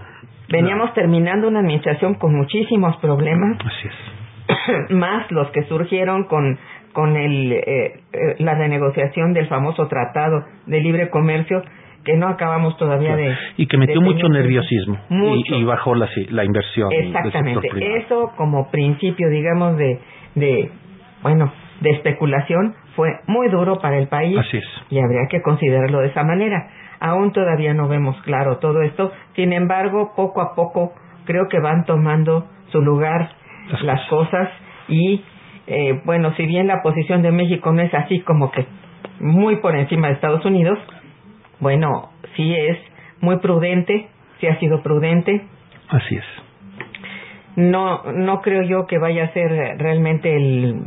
Veníamos 0.49 0.95
terminando 0.95 1.49
una 1.49 1.61
administración 1.61 2.15
con 2.15 2.35
muchísimos 2.35 2.97
problemas. 2.99 3.59
Así 3.65 3.89
es. 3.89 4.17
más 4.91 5.31
los 5.31 5.51
que 5.51 5.65
surgieron 5.65 6.25
con 6.25 6.59
con 6.93 7.15
el, 7.15 7.53
eh, 7.53 7.61
eh, 7.67 8.01
la 8.39 8.55
renegociación 8.55 9.35
del 9.35 9.49
famoso 9.49 9.87
tratado 9.87 10.45
de 10.65 10.81
libre 10.81 11.11
comercio 11.11 11.63
que 12.05 12.17
no 12.17 12.27
acabamos 12.27 12.75
todavía 12.79 13.15
de 13.17 13.37
y 13.59 13.67
que 13.67 13.77
metió 13.77 14.01
mucho 14.01 14.29
nerviosismo 14.29 14.97
Y, 15.11 15.65
bajó 15.65 15.95
la, 15.95 16.09
la 16.31 16.45
inversión 16.45 16.91
exactamente 16.93 17.69
eso 17.99 18.33
como 18.37 18.71
principio 18.71 19.29
digamos 19.29 19.77
de 19.77 20.01
de 20.37 20.71
bueno 21.23 21.53
de 21.81 21.91
especulación 21.91 22.75
fue 22.97 23.21
muy 23.27 23.49
duro 23.49 23.79
para 23.79 23.99
el 23.99 24.09
país 24.09 24.37
Así 24.39 24.57
es. 24.57 24.65
y 24.91 24.99
habría 24.99 25.29
que 25.29 25.43
considerarlo 25.43 26.01
de 26.01 26.09
esa 26.09 26.25
manera 26.25 26.69
Aún 27.01 27.33
todavía 27.33 27.75
no 27.75 27.89
vemos 27.89 28.17
claro 28.23 28.59
todo 28.59 28.83
esto. 28.83 29.13
Sin 29.35 29.53
embargo, 29.53 30.13
poco 30.17 30.41
a 30.41 30.55
poco 30.55 30.93
creo 31.25 31.49
que 31.49 31.61
van 31.61 31.85
tomando 31.85 32.47
su 32.71 32.81
lugar 32.81 33.31
las, 33.83 34.09
cosas 34.09 34.49
y 34.89 35.23
eh, 35.67 36.01
bueno, 36.05 36.33
si 36.37 36.47
bien 36.47 36.69
la 36.69 36.83
posición 36.83 37.23
de 37.23 37.33
México 37.33 37.73
no 37.73 37.83
es 37.83 37.93
así 37.95 38.21
como 38.21 38.51
que 38.53 38.67
muy 39.19 39.57
por 39.57 39.75
encima 39.75 40.09
de 40.09 40.15
Estados 40.15 40.45
Unidos, 40.45 40.79
bueno, 41.59 42.11
sí 42.37 42.55
es 42.55 42.79
muy 43.21 43.39
prudente, 43.39 44.09
sí 44.41 44.47
ha 44.47 44.59
sido 44.59 44.83
prudente. 44.83 45.47
Así 45.89 46.17
es. 46.17 46.25
No, 47.57 48.05
no 48.13 48.41
creo 48.43 48.63
yo 48.63 48.87
que 48.87 48.99
vaya 48.99 49.25
a 49.25 49.33
ser 49.33 49.79
realmente 49.79 50.37
el, 50.37 50.83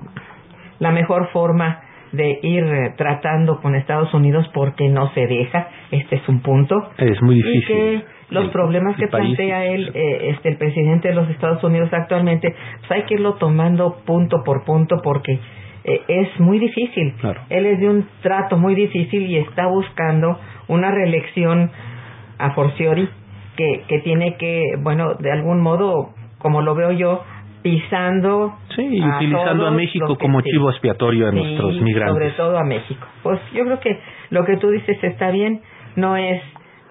la 0.79 0.91
mejor 0.91 1.29
forma 1.31 1.81
de 2.11 2.39
ir 2.41 2.63
eh, 2.63 2.93
tratando 2.97 3.61
con 3.61 3.75
Estados 3.75 4.13
Unidos 4.13 4.49
porque 4.53 4.87
no 4.87 5.11
se 5.13 5.27
deja, 5.27 5.67
este 5.91 6.17
es 6.17 6.29
un 6.29 6.41
punto. 6.41 6.75
Es 6.97 7.21
muy 7.21 7.35
difícil. 7.35 7.61
Y 7.61 7.65
que 7.65 8.03
los 8.29 8.49
problemas 8.49 8.95
que 8.97 9.07
plantea 9.07 9.65
él, 9.65 9.91
eh, 9.93 10.31
este, 10.31 10.49
el 10.49 10.57
presidente 10.57 11.09
de 11.09 11.15
los 11.15 11.29
Estados 11.29 11.63
Unidos 11.63 11.89
actualmente, 11.91 12.53
pues 12.79 12.91
hay 12.91 13.03
que 13.03 13.15
irlo 13.15 13.35
tomando 13.35 13.97
punto 14.05 14.43
por 14.43 14.63
punto 14.65 14.97
porque 15.03 15.39
eh, 15.83 16.01
es 16.07 16.39
muy 16.39 16.59
difícil. 16.59 17.13
Él 17.49 17.65
es 17.65 17.79
de 17.79 17.89
un 17.89 18.07
trato 18.21 18.57
muy 18.57 18.75
difícil 18.75 19.23
y 19.23 19.37
está 19.37 19.67
buscando 19.67 20.39
una 20.67 20.91
reelección 20.91 21.71
a 22.37 22.51
forciori 22.51 23.09
que, 23.55 23.83
que 23.87 23.99
tiene 23.99 24.37
que, 24.37 24.63
bueno, 24.81 25.15
de 25.15 25.31
algún 25.31 25.61
modo, 25.61 26.11
como 26.37 26.61
lo 26.61 26.75
veo 26.75 26.91
yo, 26.91 27.23
pisando 27.61 28.57
sí 28.75 28.81
y 28.83 29.01
utilizando 29.01 29.67
a 29.67 29.71
México 29.71 30.17
como 30.17 30.41
chivo 30.41 30.69
expiatorio 30.69 31.27
a 31.27 31.31
nuestros 31.31 31.81
migrantes. 31.81 32.15
sobre 32.15 32.31
todo 32.31 32.57
a 32.57 32.63
México. 32.63 33.05
Pues 33.23 33.39
yo 33.53 33.65
creo 33.65 33.79
que 33.79 33.99
lo 34.29 34.45
que 34.45 34.57
tú 34.57 34.69
dices 34.69 34.97
está 35.03 35.31
bien 35.31 35.61
no 35.95 36.15
es 36.15 36.41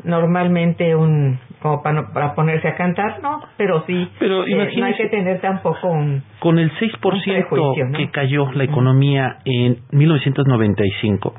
normalmente 0.05 0.95
un 0.95 1.39
como 1.61 1.83
para, 1.83 2.35
ponerse 2.35 2.69
a 2.69 2.77
cantar 2.77 3.21
no 3.21 3.43
pero 3.57 3.83
sí 3.87 4.09
pero 4.21 4.47
eh, 4.47 4.73
no 4.77 4.85
hay 4.85 4.95
que 4.95 5.09
tener 5.09 5.41
tampoco 5.41 5.89
un 5.89 6.23
con 6.39 6.59
el 6.59 6.71
6% 6.73 7.97
que 7.97 8.11
cayó 8.11 8.53
la 8.53 8.63
economía 8.63 9.39
en 9.45 9.79
1995 9.91 11.35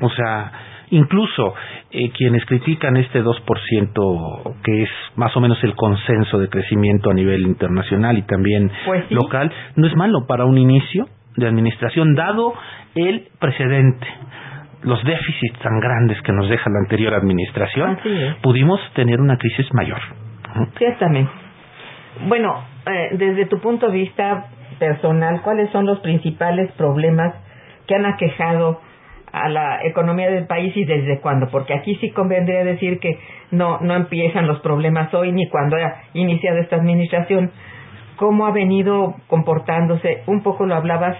o 0.00 0.10
sea 0.10 0.52
Incluso 0.90 1.54
eh, 1.90 2.10
quienes 2.10 2.44
critican 2.44 2.96
este 2.96 3.22
2%, 3.22 4.54
que 4.62 4.82
es 4.84 4.90
más 5.16 5.36
o 5.36 5.40
menos 5.40 5.62
el 5.64 5.74
consenso 5.74 6.38
de 6.38 6.48
crecimiento 6.48 7.10
a 7.10 7.14
nivel 7.14 7.42
internacional 7.42 8.18
y 8.18 8.22
también 8.22 8.70
pues 8.84 9.10
local, 9.10 9.52
no 9.74 9.86
es 9.86 9.96
malo 9.96 10.26
para 10.26 10.44
un 10.44 10.58
inicio 10.58 11.08
de 11.36 11.46
administración, 11.48 12.14
dado 12.14 12.54
el 12.94 13.28
precedente 13.38 14.06
los 14.82 15.02
déficits 15.02 15.58
tan 15.58 15.80
grandes 15.80 16.20
que 16.22 16.32
nos 16.32 16.48
deja 16.48 16.70
la 16.70 16.78
anterior 16.78 17.12
administración, 17.12 17.98
pudimos 18.40 18.80
tener 18.94 19.20
una 19.20 19.36
crisis 19.36 19.66
mayor. 19.74 19.98
Ciertamente. 20.78 21.30
Bueno, 22.28 22.62
eh, 22.86 23.08
desde 23.12 23.46
tu 23.46 23.58
punto 23.58 23.88
de 23.88 23.92
vista 23.92 24.46
personal, 24.78 25.42
¿cuáles 25.42 25.70
son 25.70 25.86
los 25.86 25.98
principales 26.00 26.70
problemas 26.72 27.34
que 27.86 27.94
han 27.94 28.06
aquejado 28.06 28.80
a 29.42 29.48
la 29.48 29.84
economía 29.84 30.30
del 30.30 30.46
país 30.46 30.74
y 30.76 30.84
desde 30.84 31.20
cuándo, 31.20 31.48
porque 31.50 31.74
aquí 31.74 31.96
sí 31.96 32.10
convendría 32.10 32.64
decir 32.64 32.98
que 33.00 33.18
no, 33.50 33.78
no 33.80 33.94
empiezan 33.94 34.46
los 34.46 34.60
problemas 34.60 35.12
hoy 35.12 35.32
ni 35.32 35.46
cuando 35.48 35.76
ha 35.76 35.96
iniciado 36.14 36.58
esta 36.58 36.76
administración, 36.76 37.50
cómo 38.16 38.46
ha 38.46 38.52
venido 38.52 39.14
comportándose, 39.28 40.22
un 40.26 40.42
poco 40.42 40.64
lo 40.64 40.74
hablabas 40.74 41.16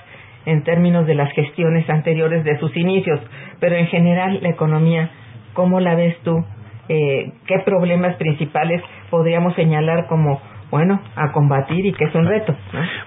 en 0.47 0.63
términos 0.63 1.07
de 1.07 1.15
las 1.15 1.31
gestiones 1.33 1.89
anteriores 1.91 2.43
de 2.45 2.59
sus 2.59 2.75
inicios, 2.77 3.21
pero 3.61 3.77
en 3.77 3.87
general 3.89 4.39
la 4.41 4.49
economía, 4.49 5.11
¿cómo 5.53 5.81
la 5.81 5.95
ves 5.95 6.17
tú? 6.23 6.45
Eh, 6.89 7.33
¿Qué 7.47 7.59
problemas 7.65 8.17
principales 8.17 8.81
podríamos 9.11 9.55
señalar 9.57 10.07
como 10.07 10.41
bueno, 10.71 11.01
a 11.15 11.33
combatir 11.33 11.87
y 11.87 11.93
que 11.93 12.05
es 12.05 12.15
un 12.15 12.27
reto. 12.27 12.55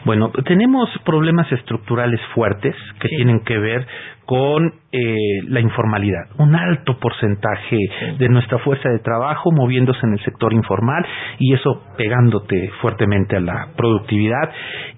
Bueno, 0.05 0.31
tenemos 0.45 0.89
problemas 1.03 1.51
estructurales 1.51 2.19
fuertes 2.33 2.75
que 3.01 3.09
tienen 3.09 3.41
que 3.41 3.57
ver 3.57 3.85
con 4.29 4.71
eh, 4.91 5.41
la 5.47 5.59
informalidad. 5.59 6.27
Un 6.37 6.53
alto 6.53 6.99
porcentaje 6.99 7.77
de 8.19 8.29
nuestra 8.29 8.59
fuerza 8.59 8.87
de 8.87 8.99
trabajo 8.99 9.49
moviéndose 9.51 10.05
en 10.05 10.13
el 10.13 10.23
sector 10.23 10.53
informal 10.53 11.03
y 11.39 11.55
eso 11.55 11.81
pegándote 11.97 12.69
fuertemente 12.79 13.37
a 13.37 13.39
la 13.39 13.69
productividad 13.75 14.51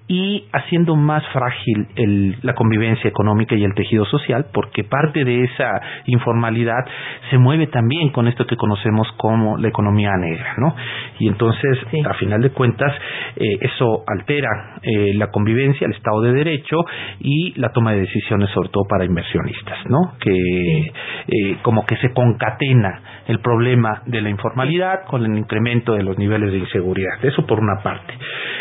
y 0.06 0.44
haciendo 0.52 0.96
más 0.96 1.26
frágil 1.32 1.88
el, 1.96 2.36
la 2.42 2.54
convivencia 2.54 3.08
económica 3.08 3.54
y 3.54 3.64
el 3.64 3.74
tejido 3.74 4.04
social 4.04 4.48
porque 4.52 4.84
parte 4.84 5.24
de 5.24 5.44
esa 5.44 5.80
informalidad 6.04 6.84
se 7.30 7.38
mueve 7.38 7.68
también 7.68 8.10
con 8.10 8.28
esto 8.28 8.46
que 8.46 8.56
conocemos 8.56 9.08
como 9.16 9.56
la 9.56 9.68
economía 9.68 10.10
negra, 10.18 10.56
¿no? 10.58 10.74
Y 11.18 11.28
entonces, 11.28 11.78
a 12.06 12.12
final 12.14 12.42
de 12.42 12.50
cuentas, 12.50 12.92
eh, 13.36 13.44
eso 13.60 14.04
altera 14.06 14.80
eh, 14.82 15.14
la 15.14 15.28
convivencia, 15.28 15.86
el 15.86 15.94
Estado 15.94 16.20
de 16.20 16.32
Derecho 16.32 16.76
y 17.20 17.58
la 17.58 17.70
toma 17.70 17.92
de 17.92 18.00
decisiones, 18.00 18.50
sobre 18.50 18.68
todo 18.68 18.84
para 18.86 19.04
inversiones 19.34 19.56
¿no? 19.88 20.14
Que 20.20 20.32
eh, 20.32 21.56
como 21.62 21.84
que 21.86 21.96
se 21.96 22.12
concatena 22.12 23.00
el 23.26 23.40
problema 23.40 24.02
de 24.06 24.20
la 24.20 24.30
informalidad 24.30 25.04
con 25.06 25.24
el 25.24 25.36
incremento 25.38 25.94
de 25.94 26.02
los 26.02 26.18
niveles 26.18 26.52
de 26.52 26.58
inseguridad. 26.58 27.22
Eso 27.22 27.46
por 27.46 27.60
una 27.60 27.82
parte. 27.82 28.14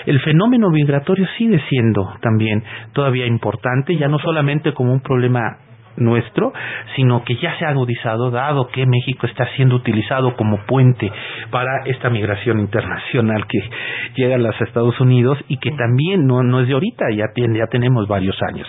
El 0.05 0.19
fenómeno 0.21 0.69
migratorio 0.69 1.25
sigue 1.37 1.59
siendo 1.69 2.13
también 2.21 2.63
todavía 2.93 3.25
importante, 3.25 3.95
ya 3.95 4.07
no 4.07 4.19
solamente 4.19 4.73
como 4.73 4.93
un 4.93 5.01
problema 5.01 5.57
nuestro, 5.97 6.53
sino 6.95 7.23
que 7.23 7.35
ya 7.35 7.57
se 7.57 7.65
ha 7.65 7.69
agudizado 7.69 8.31
dado 8.31 8.67
que 8.67 8.85
México 8.85 9.27
está 9.27 9.47
siendo 9.55 9.75
utilizado 9.75 10.35
como 10.35 10.65
puente 10.65 11.11
para 11.49 11.83
esta 11.85 12.09
migración 12.09 12.59
internacional 12.59 13.45
que 13.47 13.59
llega 14.15 14.35
a 14.35 14.39
los 14.39 14.59
Estados 14.61 14.99
Unidos 14.99 15.37
y 15.47 15.57
que 15.57 15.71
también 15.71 16.25
no, 16.27 16.43
no 16.43 16.61
es 16.61 16.67
de 16.67 16.73
ahorita, 16.73 17.05
ya, 17.15 17.25
tiene, 17.33 17.59
ya 17.59 17.67
tenemos 17.67 18.07
varios 18.07 18.35
años. 18.41 18.67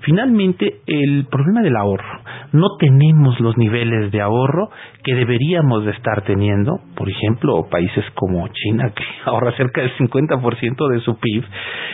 Finalmente, 0.00 0.80
el 0.86 1.26
problema 1.30 1.62
del 1.62 1.76
ahorro. 1.76 2.20
No 2.52 2.76
tenemos 2.78 3.38
los 3.40 3.56
niveles 3.56 4.10
de 4.10 4.20
ahorro 4.20 4.70
que 5.04 5.14
deberíamos 5.14 5.84
de 5.84 5.92
estar 5.92 6.22
teniendo, 6.22 6.80
por 6.96 7.08
ejemplo, 7.08 7.66
países 7.70 8.04
como 8.14 8.46
China, 8.48 8.92
que 8.94 9.04
ahorra 9.24 9.52
cerca 9.56 9.80
del 9.80 9.94
50% 9.96 10.88
de 10.88 11.00
su 11.00 11.18
PIB, 11.18 11.44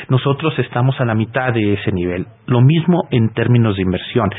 nosotros 0.08 0.58
estamos 0.58 1.00
a 1.00 1.04
la 1.04 1.14
mitad 1.14 1.52
de 1.52 1.74
ese 1.74 1.92
nivel. 1.92 2.26
Lo 2.46 2.60
mismo 2.60 3.04
en 3.10 3.30
términos 3.30 3.76
de 3.76 3.82
inversión. 3.82 4.30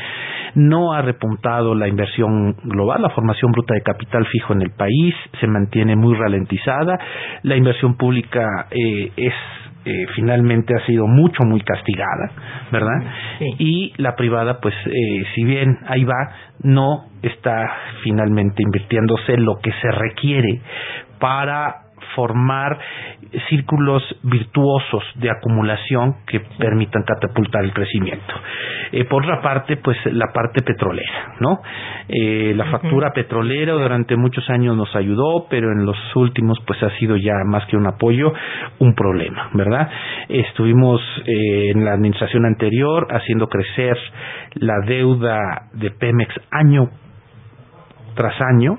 No 0.54 0.92
ha 0.92 1.02
repuntado 1.02 1.74
la 1.74 1.88
inversión 1.88 2.56
global, 2.64 3.02
la 3.02 3.10
formación 3.10 3.52
bruta 3.52 3.74
de 3.74 3.82
capital 3.82 4.26
fijo 4.26 4.52
en 4.52 4.62
el 4.62 4.70
país 4.70 5.14
se 5.40 5.46
mantiene 5.46 5.96
muy 5.96 6.14
ralentizada, 6.14 6.98
la 7.42 7.56
inversión 7.56 7.96
pública 7.96 8.66
eh, 8.70 9.12
es 9.16 9.34
eh, 9.84 10.06
finalmente 10.14 10.74
ha 10.74 10.84
sido 10.84 11.06
mucho 11.06 11.44
muy 11.44 11.62
castigada, 11.62 12.30
¿verdad? 12.70 13.10
Y 13.58 13.94
la 13.96 14.16
privada, 14.16 14.60
pues, 14.60 14.74
eh, 14.84 15.24
si 15.34 15.44
bien 15.44 15.78
ahí 15.86 16.04
va, 16.04 16.30
no 16.62 17.06
está 17.22 17.70
finalmente 18.02 18.62
invirtiéndose 18.62 19.38
lo 19.38 19.56
que 19.62 19.70
se 19.80 19.90
requiere 19.90 20.60
para 21.18 21.87
formar 22.14 22.78
círculos 23.48 24.02
virtuosos 24.22 25.02
de 25.16 25.30
acumulación 25.30 26.16
que 26.26 26.40
permitan 26.58 27.02
catapultar 27.02 27.64
el 27.64 27.72
crecimiento. 27.72 28.34
Eh, 28.92 29.04
por 29.04 29.24
otra 29.24 29.42
parte, 29.42 29.76
pues 29.76 29.96
la 30.06 30.26
parte 30.32 30.62
petrolera, 30.62 31.34
¿no? 31.40 31.60
Eh, 32.08 32.52
la 32.54 32.66
factura 32.66 33.12
petrolera 33.12 33.74
durante 33.74 34.16
muchos 34.16 34.48
años 34.48 34.76
nos 34.76 34.94
ayudó, 34.96 35.46
pero 35.50 35.72
en 35.72 35.84
los 35.84 35.96
últimos, 36.16 36.58
pues 36.66 36.82
ha 36.82 36.90
sido 36.98 37.16
ya 37.16 37.34
más 37.46 37.66
que 37.66 37.76
un 37.76 37.86
apoyo, 37.86 38.32
un 38.78 38.94
problema, 38.94 39.50
¿verdad? 39.52 39.90
Estuvimos 40.28 41.00
eh, 41.26 41.70
en 41.74 41.84
la 41.84 41.92
administración 41.92 42.46
anterior 42.46 43.06
haciendo 43.10 43.48
crecer 43.48 43.98
la 44.54 44.80
deuda 44.86 45.68
de 45.74 45.90
Pemex 45.90 46.34
año 46.50 46.88
tras 48.14 48.34
año 48.40 48.78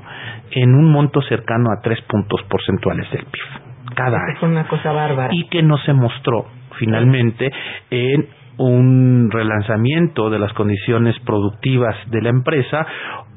en 0.52 0.74
un 0.74 0.92
monto 0.92 1.22
cercano 1.24 1.72
a 1.72 1.82
tres 1.82 2.02
puntos 2.04 2.42
porcentuales 2.50 3.10
del 3.12 3.26
PIB 3.26 3.70
cada 3.96 4.18
año. 4.18 4.38
Es 4.38 4.44
una 4.44 4.68
cosa 4.68 4.92
bárbara. 4.92 5.30
Y 5.32 5.48
que 5.50 5.64
no 5.64 5.78
se 5.80 5.94
mostró 5.94 6.46
finalmente 6.78 7.52
en 7.90 8.28
un 8.58 9.30
relanzamiento 9.32 10.30
de 10.30 10.38
las 10.38 10.52
condiciones 10.54 11.18
productivas 11.26 11.96
de 12.08 12.22
la 12.22 12.30
empresa 12.30 12.86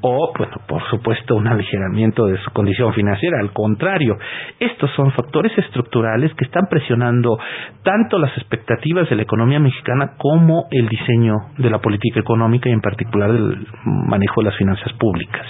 o, 0.01 0.33
bueno, 0.37 0.57
por 0.67 0.83
supuesto, 0.89 1.35
un 1.35 1.47
aligeramiento 1.47 2.25
de 2.25 2.37
su 2.39 2.51
condición 2.51 2.93
financiera. 2.93 3.39
Al 3.39 3.53
contrario, 3.53 4.17
estos 4.59 4.91
son 4.97 5.13
factores 5.13 5.57
estructurales 5.57 6.33
que 6.33 6.43
están 6.43 6.67
presionando 6.69 7.37
tanto 7.83 8.19
las 8.19 8.37
expectativas 8.37 9.09
de 9.09 9.15
la 9.15 9.21
economía 9.21 9.61
mexicana 9.61 10.15
como 10.17 10.65
el 10.71 10.89
diseño 10.89 11.35
de 11.57 11.69
la 11.69 11.79
política 11.79 12.19
económica 12.19 12.67
y 12.69 12.73
en 12.73 12.81
particular 12.81 13.31
del 13.31 13.65
manejo 13.85 14.41
de 14.41 14.49
las 14.49 14.57
finanzas 14.57 14.91
públicas. 14.99 15.45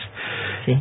Sí, 0.66 0.78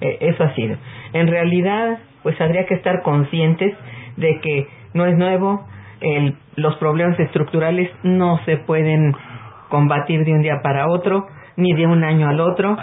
e, 0.00 0.18
eso 0.20 0.44
ha 0.44 0.54
sido. 0.54 0.76
En 1.12 1.26
realidad, 1.26 1.98
pues 2.22 2.40
habría 2.40 2.66
que 2.66 2.74
estar 2.74 3.02
conscientes 3.02 3.74
de 4.16 4.40
que 4.40 4.66
no 4.94 5.06
es 5.06 5.16
nuevo, 5.16 5.66
el, 6.00 6.34
los 6.56 6.76
problemas 6.76 7.18
estructurales 7.18 7.90
no 8.02 8.38
se 8.44 8.56
pueden 8.58 9.14
combatir 9.68 10.24
de 10.24 10.32
un 10.32 10.42
día 10.42 10.60
para 10.62 10.88
otro, 10.88 11.26
ni 11.56 11.72
de 11.74 11.86
un 11.86 12.04
año 12.04 12.28
al 12.28 12.40
otro, 12.40 12.76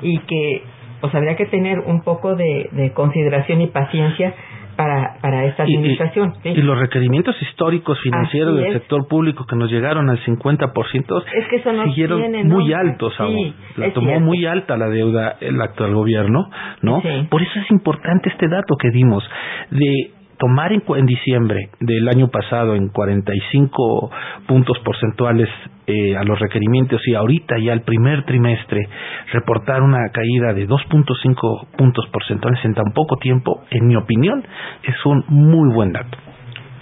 y 0.00 0.18
que 0.20 0.62
pues 1.00 1.14
habría 1.16 1.36
que 1.36 1.46
tener 1.46 1.80
un 1.80 2.02
poco 2.02 2.36
de, 2.36 2.92
consideración 2.94 3.60
y 3.60 3.66
paciencia 3.66 4.34
para, 4.76 5.18
para 5.20 5.44
esta 5.46 5.64
administración. 5.64 6.34
Y, 6.44 6.62
los 6.62 6.78
requerimientos 6.78 7.34
históricos 7.42 7.98
financieros 8.00 8.56
del 8.56 8.72
sector 8.72 9.06
público 9.08 9.44
que 9.46 9.56
nos 9.56 9.70
llegaron 9.70 10.08
al 10.08 10.18
50% 10.24 11.24
es 11.34 11.48
que 11.48 11.56
eso 11.56 11.84
siguieron 11.84 12.48
muy 12.48 12.72
altos 12.72 13.18
aún. 13.18 13.54
la 13.76 13.92
tomó 13.92 14.20
muy 14.20 14.46
alta 14.46 14.76
la 14.76 14.88
deuda 14.88 15.36
el 15.40 15.60
actual 15.60 15.94
gobierno, 15.94 16.48
¿no? 16.82 17.02
Por 17.30 17.42
eso 17.42 17.58
es 17.60 17.70
importante 17.70 18.28
este 18.30 18.48
dato 18.48 18.76
que 18.76 18.90
dimos 18.90 19.24
de 19.70 20.21
tomar 20.42 20.72
en, 20.72 20.82
en, 20.96 21.06
diciembre 21.06 21.70
del 21.78 22.08
año 22.08 22.26
pasado 22.26 22.74
en 22.74 22.88
45 22.88 24.10
puntos 24.48 24.76
porcentuales 24.84 25.48
eh, 25.86 26.16
a 26.16 26.24
los 26.24 26.36
requerimientos 26.40 27.00
y 27.06 27.14
ahorita 27.14 27.58
ya 27.58 27.72
el 27.72 27.82
primer 27.82 28.24
trimestre 28.24 28.88
reportar 29.32 29.82
una 29.82 30.00
caída 30.12 30.52
de 30.52 30.66
2.5 30.66 31.66
puntos 31.78 32.08
porcentuales 32.12 32.58
en 32.64 32.74
tan 32.74 32.92
poco 32.92 33.18
tiempo, 33.18 33.62
en 33.70 33.86
mi 33.86 33.94
opinión, 33.94 34.44
es 34.82 35.06
un 35.06 35.24
muy 35.28 35.72
buen 35.72 35.92
dato. 35.92 36.18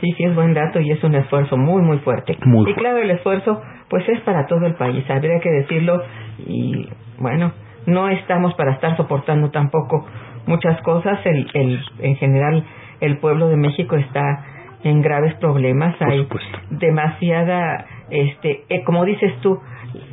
Sí, 0.00 0.10
sí, 0.16 0.24
es 0.24 0.34
buen 0.34 0.54
dato 0.54 0.80
y 0.80 0.92
es 0.92 1.04
un 1.04 1.14
esfuerzo 1.14 1.58
muy, 1.58 1.82
muy 1.82 1.98
fuerte. 1.98 2.38
y 2.42 2.74
claro, 2.76 2.96
el 2.96 3.10
esfuerzo 3.10 3.60
pues 3.90 4.08
es 4.08 4.20
para 4.20 4.46
todo 4.46 4.64
el 4.64 4.74
país, 4.76 5.04
habría 5.10 5.38
que 5.40 5.50
decirlo 5.50 6.02
y 6.46 6.88
bueno, 7.18 7.52
no 7.84 8.08
estamos 8.08 8.54
para 8.54 8.72
estar 8.72 8.96
soportando 8.96 9.50
tampoco 9.50 10.06
muchas 10.46 10.80
cosas, 10.80 11.18
el, 11.26 11.46
el, 11.52 11.80
en 11.98 12.16
general 12.16 12.64
el 13.00 13.18
pueblo 13.18 13.48
de 13.48 13.56
México 13.56 13.96
está 13.96 14.44
en 14.82 15.02
graves 15.02 15.34
problemas, 15.34 15.94
hay 16.00 16.26
demasiada, 16.70 17.86
este, 18.10 18.64
eh, 18.68 18.82
como 18.84 19.04
dices 19.04 19.32
tú, 19.42 19.60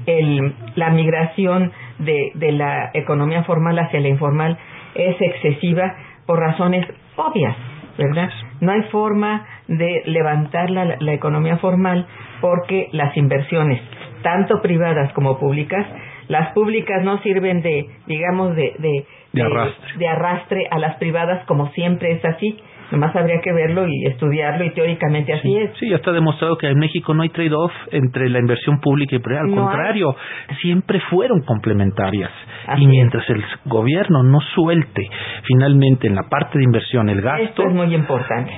el, 0.06 0.54
la 0.76 0.90
migración 0.90 1.72
de, 2.00 2.32
de 2.36 2.52
la 2.52 2.92
economía 2.94 3.44
formal 3.44 3.80
hacia 3.80 4.00
la 4.00 4.10
informal 4.10 4.58
es 4.96 5.16
excesiva 5.22 5.96
por 6.26 6.40
razones 6.40 6.86
obvias, 7.16 7.56
¿verdad? 7.98 8.30
No 8.60 8.72
hay 8.72 8.84
forma 8.84 9.46
de 9.68 10.04
levantar 10.06 10.70
la, 10.70 10.98
la 11.00 11.14
economía 11.14 11.58
formal 11.58 12.06
porque 12.42 12.90
las 12.92 13.16
inversiones, 13.16 13.82
tanto 14.22 14.62
privadas 14.62 15.14
como 15.14 15.40
públicas, 15.40 15.86
las 16.28 16.52
públicas 16.54 17.04
no 17.04 17.20
sirven 17.22 17.62
de, 17.62 17.90
digamos, 18.06 18.56
de, 18.56 18.76
de, 18.80 19.06
de, 19.34 20.08
arrastre. 20.08 20.68
a 20.70 20.80
las 20.80 20.98
privadas 20.98 21.46
como 21.46 21.70
siempre 21.72 22.12
es 22.12 22.26
así. 22.26 22.60
Nomás 22.92 23.16
habría 23.16 23.42
que 23.42 23.52
verlo 23.52 23.86
y 23.88 24.06
estudiarlo 24.06 24.64
y 24.64 24.72
teóricamente 24.72 25.34
así 25.34 25.58
es. 25.58 25.72
Sí, 25.78 25.90
ya 25.90 25.98
está 25.98 26.12
demostrado 26.12 26.58
que 26.58 26.68
en 26.68 26.80
México 26.80 27.14
no 27.14 27.24
hay 27.24 27.30
trade-off 27.30 27.72
entre 27.92 28.30
la 28.30 28.40
inversión 28.40 28.80
pública 28.80 29.16
y 29.16 29.20
privada. 29.20 29.46
Al 29.46 29.56
contrario, 29.56 30.16
siempre 30.62 31.02
fueron 31.10 31.42
complementarias. 31.42 32.32
y 32.78 32.88
mientras 32.88 33.30
el 33.30 33.44
gobierno 33.66 34.24
no 34.24 34.40
suelte 34.56 35.10
finalmente 35.44 36.08
en 36.08 36.16
la 36.16 36.24
parte 36.24 36.58
de 36.58 36.64
inversión 36.64 37.10
el 37.10 37.22
gasto... 37.22 37.44
Esto 37.44 37.64
es 37.68 37.74
muy 37.74 37.94
importante 37.94 38.52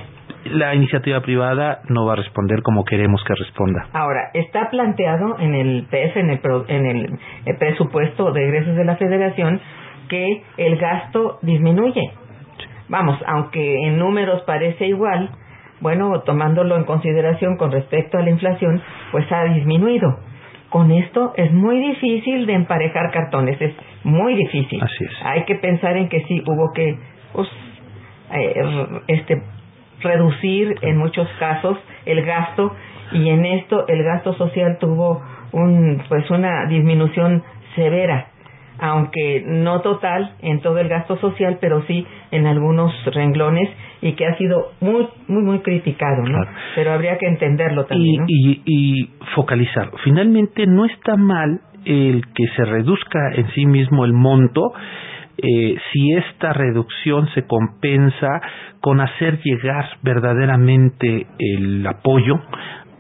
la 0.46 0.74
iniciativa 0.74 1.22
privada 1.22 1.82
no 1.90 2.06
va 2.06 2.14
a 2.14 2.16
responder 2.16 2.62
como 2.62 2.86
queremos 2.86 3.24
que 3.24 3.36
responda. 3.36 3.88
Ahora, 3.94 4.30
está 4.34 4.70
planteado 4.70 5.38
en 5.40 5.54
el 5.54 5.86
PF, 5.90 6.20
en 6.20 6.30
el, 6.30 6.40
en 6.68 6.86
el 6.86 7.20
eh, 7.46 7.54
presupuesto 7.58 8.32
de 8.32 8.46
egresos 8.46 8.76
de 8.76 8.86
la 8.86 8.96
Federación, 8.96 9.60
que 10.08 10.42
el 10.58 10.78
gasto 10.78 11.40
disminuye. 11.42 12.12
Vamos, 12.90 13.18
aunque 13.28 13.88
en 13.88 13.98
números 13.98 14.42
parece 14.46 14.88
igual, 14.88 15.30
bueno, 15.80 16.22
tomándolo 16.22 16.76
en 16.76 16.84
consideración 16.84 17.56
con 17.58 17.72
respecto 17.72 18.18
a 18.18 18.22
la 18.22 18.32
inflación, 18.32 18.82
pues 19.12 19.32
ha 19.32 19.46
disminuido. 19.46 20.20
Con 20.70 20.92
esto 20.92 21.34
es 21.36 21.52
muy 21.52 21.80
difícil 21.80 22.46
de 22.46 22.54
emparejar 22.54 23.12
cartones, 23.12 23.60
es 23.62 23.74
muy 24.04 24.36
difícil. 24.36 24.82
Así 24.82 25.04
es. 25.04 25.12
Hay 25.24 25.44
que 25.46 25.56
pensar 25.56 25.98
en 25.98 26.10
que 26.10 26.24
sí 26.26 26.44
hubo 26.46 26.72
que 26.74 26.98
pues, 27.34 27.48
eh, 28.34 28.64
este 29.08 29.42
reducir 30.02 30.76
en 30.82 30.98
muchos 30.98 31.28
casos 31.40 31.78
el 32.06 32.24
gasto 32.24 32.76
y 33.12 33.30
en 33.30 33.46
esto 33.46 33.88
el 33.88 34.04
gasto 34.04 34.34
social 34.34 34.78
tuvo 34.80 35.22
un 35.52 36.02
pues 36.08 36.30
una 36.30 36.68
disminución 36.68 37.44
severa 37.76 38.28
aunque 38.80 39.44
no 39.46 39.82
total 39.82 40.36
en 40.42 40.62
todo 40.62 40.80
el 40.80 40.88
gasto 40.88 41.18
social, 41.18 41.58
pero 41.60 41.84
sí 41.88 42.06
en 42.32 42.48
algunos 42.48 42.94
renglones 43.14 43.70
y 44.02 44.14
que 44.14 44.26
ha 44.26 44.38
sido 44.38 44.72
muy, 44.80 45.08
muy, 45.28 45.44
muy 45.44 45.60
criticado, 45.60 46.24
¿no? 46.24 46.40
Pero 46.76 46.94
habría 46.94 47.18
que 47.18 47.28
entenderlo 47.28 47.86
también. 47.86 48.26
Y, 48.28 48.62
y, 48.66 49.10
focalizar. 49.36 49.92
Finalmente, 50.04 50.66
no 50.66 50.86
está 50.86 51.16
mal 51.16 51.60
el 51.86 52.24
que 52.34 52.48
se 52.56 52.66
reduzca 52.66 53.34
en 53.36 53.50
sí 53.52 53.66
mismo 53.66 54.06
el 54.06 54.14
monto 54.14 54.72
eh, 55.42 55.78
si 55.94 56.14
esta 56.14 56.52
reducción 56.52 57.30
se 57.34 57.46
compensa 57.48 58.42
con 58.82 59.00
hacer 59.00 59.40
llegar 59.42 59.86
verdaderamente 60.02 61.28
el 61.38 61.86
apoyo 61.88 62.36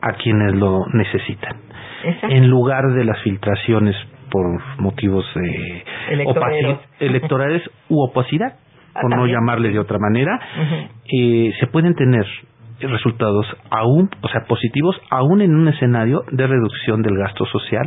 a 0.01 0.13
quienes 0.13 0.55
lo 0.55 0.85
necesitan. 0.93 1.57
En 2.29 2.49
lugar 2.49 2.93
de 2.93 3.03
las 3.03 3.21
filtraciones 3.23 3.95
por 4.29 4.45
motivos 4.79 5.25
eh, 5.35 5.83
electorales 6.99 7.63
u 7.89 8.01
opacidad, 8.01 8.53
ah, 8.93 9.01
por 9.01 9.15
no 9.15 9.25
llamarle 9.27 9.69
de 9.69 9.79
otra 9.79 9.97
manera, 9.99 10.39
eh, 11.05 11.51
se 11.59 11.67
pueden 11.67 11.95
tener 11.95 12.25
resultados 12.87 13.45
aún, 13.69 14.09
o 14.21 14.27
sea, 14.29 14.45
positivos 14.47 14.95
aún 15.09 15.41
en 15.41 15.53
un 15.53 15.67
escenario 15.67 16.23
de 16.31 16.47
reducción 16.47 17.01
del 17.01 17.17
gasto 17.17 17.45
social, 17.45 17.85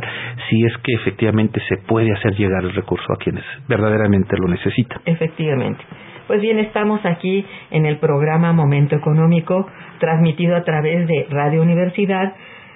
si 0.49 0.63
es 0.65 0.77
que 0.83 0.93
efectivamente 0.93 1.59
se 1.67 1.77
puede 1.77 2.11
hacer 2.13 2.35
llegar 2.35 2.63
el 2.63 2.73
recurso 2.73 3.11
a 3.11 3.17
quienes 3.17 3.43
verdaderamente 3.67 4.35
lo 4.37 4.47
necesitan. 4.47 5.01
Efectivamente. 5.05 5.83
Pues 6.27 6.41
bien, 6.41 6.57
estamos 6.59 7.05
aquí 7.05 7.45
en 7.71 7.85
el 7.85 7.97
programa 7.97 8.53
Momento 8.53 8.95
Económico, 8.95 9.67
transmitido 9.99 10.55
a 10.55 10.63
través 10.63 11.05
de 11.07 11.27
Radio 11.29 11.61
Universidad 11.61 12.33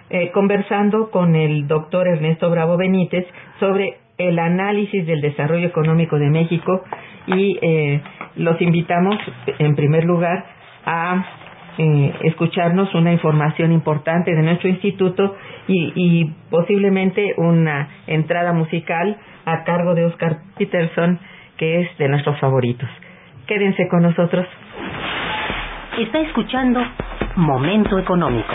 eh, 0.10 0.32
conversando 0.32 1.12
con 1.12 1.36
el 1.36 1.68
doctor 1.68 2.08
Ernesto 2.08 2.50
Bravo 2.50 2.78
Benítez 2.78 3.26
sobre 3.60 3.98
el 4.18 4.40
análisis 4.40 5.06
del 5.06 5.22
desarrollo 5.22 5.68
económico 5.68 6.18
de 6.18 6.30
México 6.30 6.84
y 7.28 7.58
eh, 7.62 8.02
los 8.36 8.60
invitamos 8.62 9.18
en 9.60 9.76
primer 9.76 10.06
lugar 10.06 10.46
a 10.86 11.26
eh, 11.78 12.14
escucharnos 12.24 12.94
una 12.96 13.12
información 13.12 13.72
importante 13.72 14.34
de 14.34 14.42
nuestro 14.42 14.70
instituto 14.70 15.36
y, 15.68 15.92
y, 15.96 16.34
posiblemente 16.50 17.34
una 17.38 17.90
entrada 18.08 18.54
musical 18.54 19.18
a 19.46 19.64
cargo 19.64 19.94
de 19.94 20.06
Oscar 20.06 20.38
Peterson 20.58 21.20
que 21.58 21.82
es 21.82 21.98
de 21.98 22.08
nuestros 22.08 22.40
favoritos. 22.40 22.90
Quédense 23.46 23.88
con 23.90 24.02
nosotros. 24.04 24.48
Está 26.00 26.20
escuchando 26.20 26.80
Momento 27.36 28.00
Económico. 28.00 28.54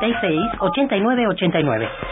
36 0.00 0.56
89 0.60 1.26
89. 1.30 2.09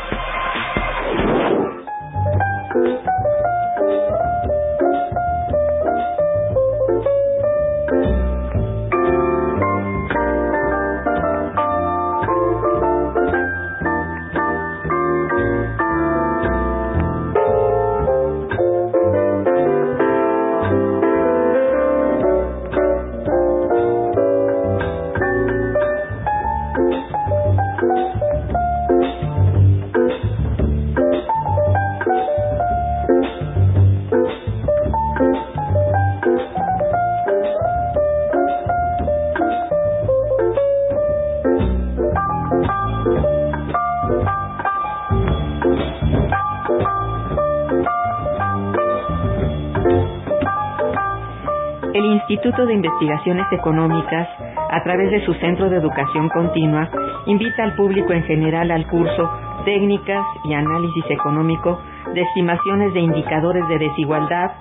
Instituto 52.04 52.66
de 52.66 52.74
Investigaciones 52.74 53.46
Económicas, 53.52 54.28
a 54.70 54.82
través 54.82 55.10
de 55.10 55.24
su 55.24 55.34
Centro 55.34 55.68
de 55.68 55.76
Educación 55.76 56.28
Continua, 56.28 56.88
invita 57.26 57.64
al 57.64 57.74
público 57.74 58.12
en 58.12 58.22
general 58.24 58.70
al 58.70 58.86
curso 58.86 59.30
Técnicas 59.64 60.24
y 60.44 60.54
Análisis 60.54 61.04
Económico 61.10 61.80
de 62.14 62.20
Estimaciones 62.20 62.92
de 62.94 63.00
Indicadores 63.00 63.66
de 63.68 63.78
Desigualdad, 63.78 64.52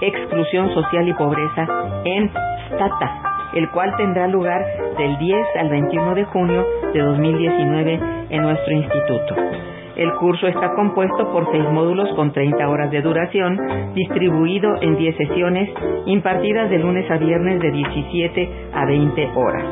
Exclusión 0.00 0.72
Social 0.74 1.08
y 1.08 1.14
Pobreza 1.14 1.66
en 2.04 2.30
STATA, 2.72 3.22
el 3.54 3.70
cual 3.70 3.94
tendrá 3.96 4.28
lugar 4.28 4.64
del 4.98 5.18
10 5.18 5.46
al 5.58 5.68
21 5.68 6.14
de 6.14 6.24
junio 6.24 6.64
de 6.92 7.00
2019 7.00 8.00
en 8.30 8.42
nuestro 8.42 8.72
instituto. 8.72 9.65
El 9.96 10.12
curso 10.16 10.46
está 10.46 10.74
compuesto 10.74 11.32
por 11.32 11.50
seis 11.50 11.64
módulos 11.70 12.10
con 12.14 12.30
30 12.30 12.68
horas 12.68 12.90
de 12.90 13.00
duración, 13.00 13.58
distribuido 13.94 14.74
en 14.82 14.96
10 14.96 15.16
sesiones, 15.16 15.70
impartidas 16.04 16.68
de 16.68 16.78
lunes 16.78 17.10
a 17.10 17.16
viernes 17.16 17.60
de 17.60 17.70
17 17.70 18.70
a 18.74 18.84
20 18.84 19.26
horas. 19.34 19.64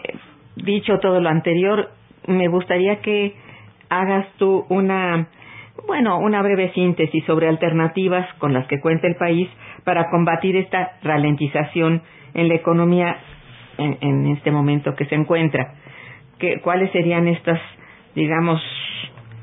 dicho 0.55 0.97
todo 0.99 1.19
lo 1.19 1.27
anterior, 1.27 1.89
me 2.25 2.47
gustaría 2.47 3.01
que 3.01 3.35
hagas 3.89 4.27
tú 4.37 4.65
una, 4.69 5.27
bueno, 5.85 6.19
una 6.19 6.41
breve 6.41 6.71
síntesis 6.71 7.21
sobre 7.25 7.49
alternativas 7.49 8.33
con 8.35 8.53
las 8.53 8.65
que 8.67 8.79
cuenta 8.79 9.07
el 9.07 9.17
país 9.17 9.49
para 9.83 10.09
combatir 10.09 10.55
esta 10.55 10.93
ralentización 11.03 12.01
en 12.33 12.47
la 12.47 12.55
economía 12.55 13.17
en, 13.77 14.27
este 14.27 14.51
momento 14.51 14.95
que 14.95 15.03
se 15.03 15.15
encuentra. 15.15 15.73
¿Qué, 16.39 16.61
¿Cuáles 16.61 16.89
serían 16.93 17.27
estas, 17.27 17.59
digamos, 18.15 18.61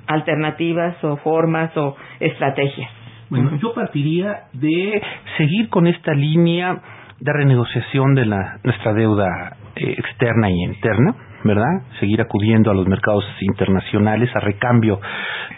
alternativas 0.07 1.05
o 1.05 1.19
formas 1.19 1.77
o 1.77 1.97
estrategias? 2.19 2.91
Bueno, 3.29 3.59
yo 3.61 3.75
partiría 3.75 4.45
de 4.55 5.03
seguir 5.37 5.69
con 5.69 5.87
esta 5.87 6.15
línea 6.15 6.81
de 7.21 7.31
renegociación 7.31 8.15
de 8.15 8.25
la, 8.25 8.59
nuestra 8.65 8.95
deuda 8.95 9.59
externa 9.77 10.51
y 10.51 10.65
interna, 10.65 11.15
¿verdad? 11.45 11.83
Seguir 12.01 12.21
acudiendo 12.21 12.71
a 12.71 12.75
los 12.75 12.87
mercados 12.87 13.25
internacionales 13.41 14.31
a 14.35 14.41
recambio 14.41 15.01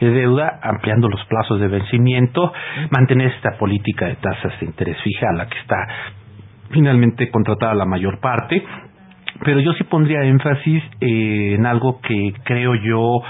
de 0.01 0.11
deuda, 0.11 0.61
ampliando 0.63 1.09
los 1.09 1.25
plazos 1.27 1.61
de 1.61 1.69
vencimiento, 1.69 2.53
mantener 2.91 3.33
esta 3.33 3.59
política 3.59 4.07
de 4.07 4.17
tasas 4.17 4.59
de 4.61 4.67
interés 4.67 4.97
fija 5.03 5.29
a 5.31 5.37
la 5.37 5.47
que 5.47 5.59
está 5.59 5.77
finalmente 6.71 7.31
contratada 7.31 7.75
la 7.75 7.85
mayor 7.85 8.21
parte, 8.21 8.63
pero 9.45 9.61
yo 9.61 9.73
sí 9.75 9.85
pondría 9.85 10.23
énfasis 10.25 10.83
eh, 11.01 11.55
en 11.57 11.67
algo 11.67 12.01
que 12.01 12.33
creo 12.45 12.75
yo 12.75 13.23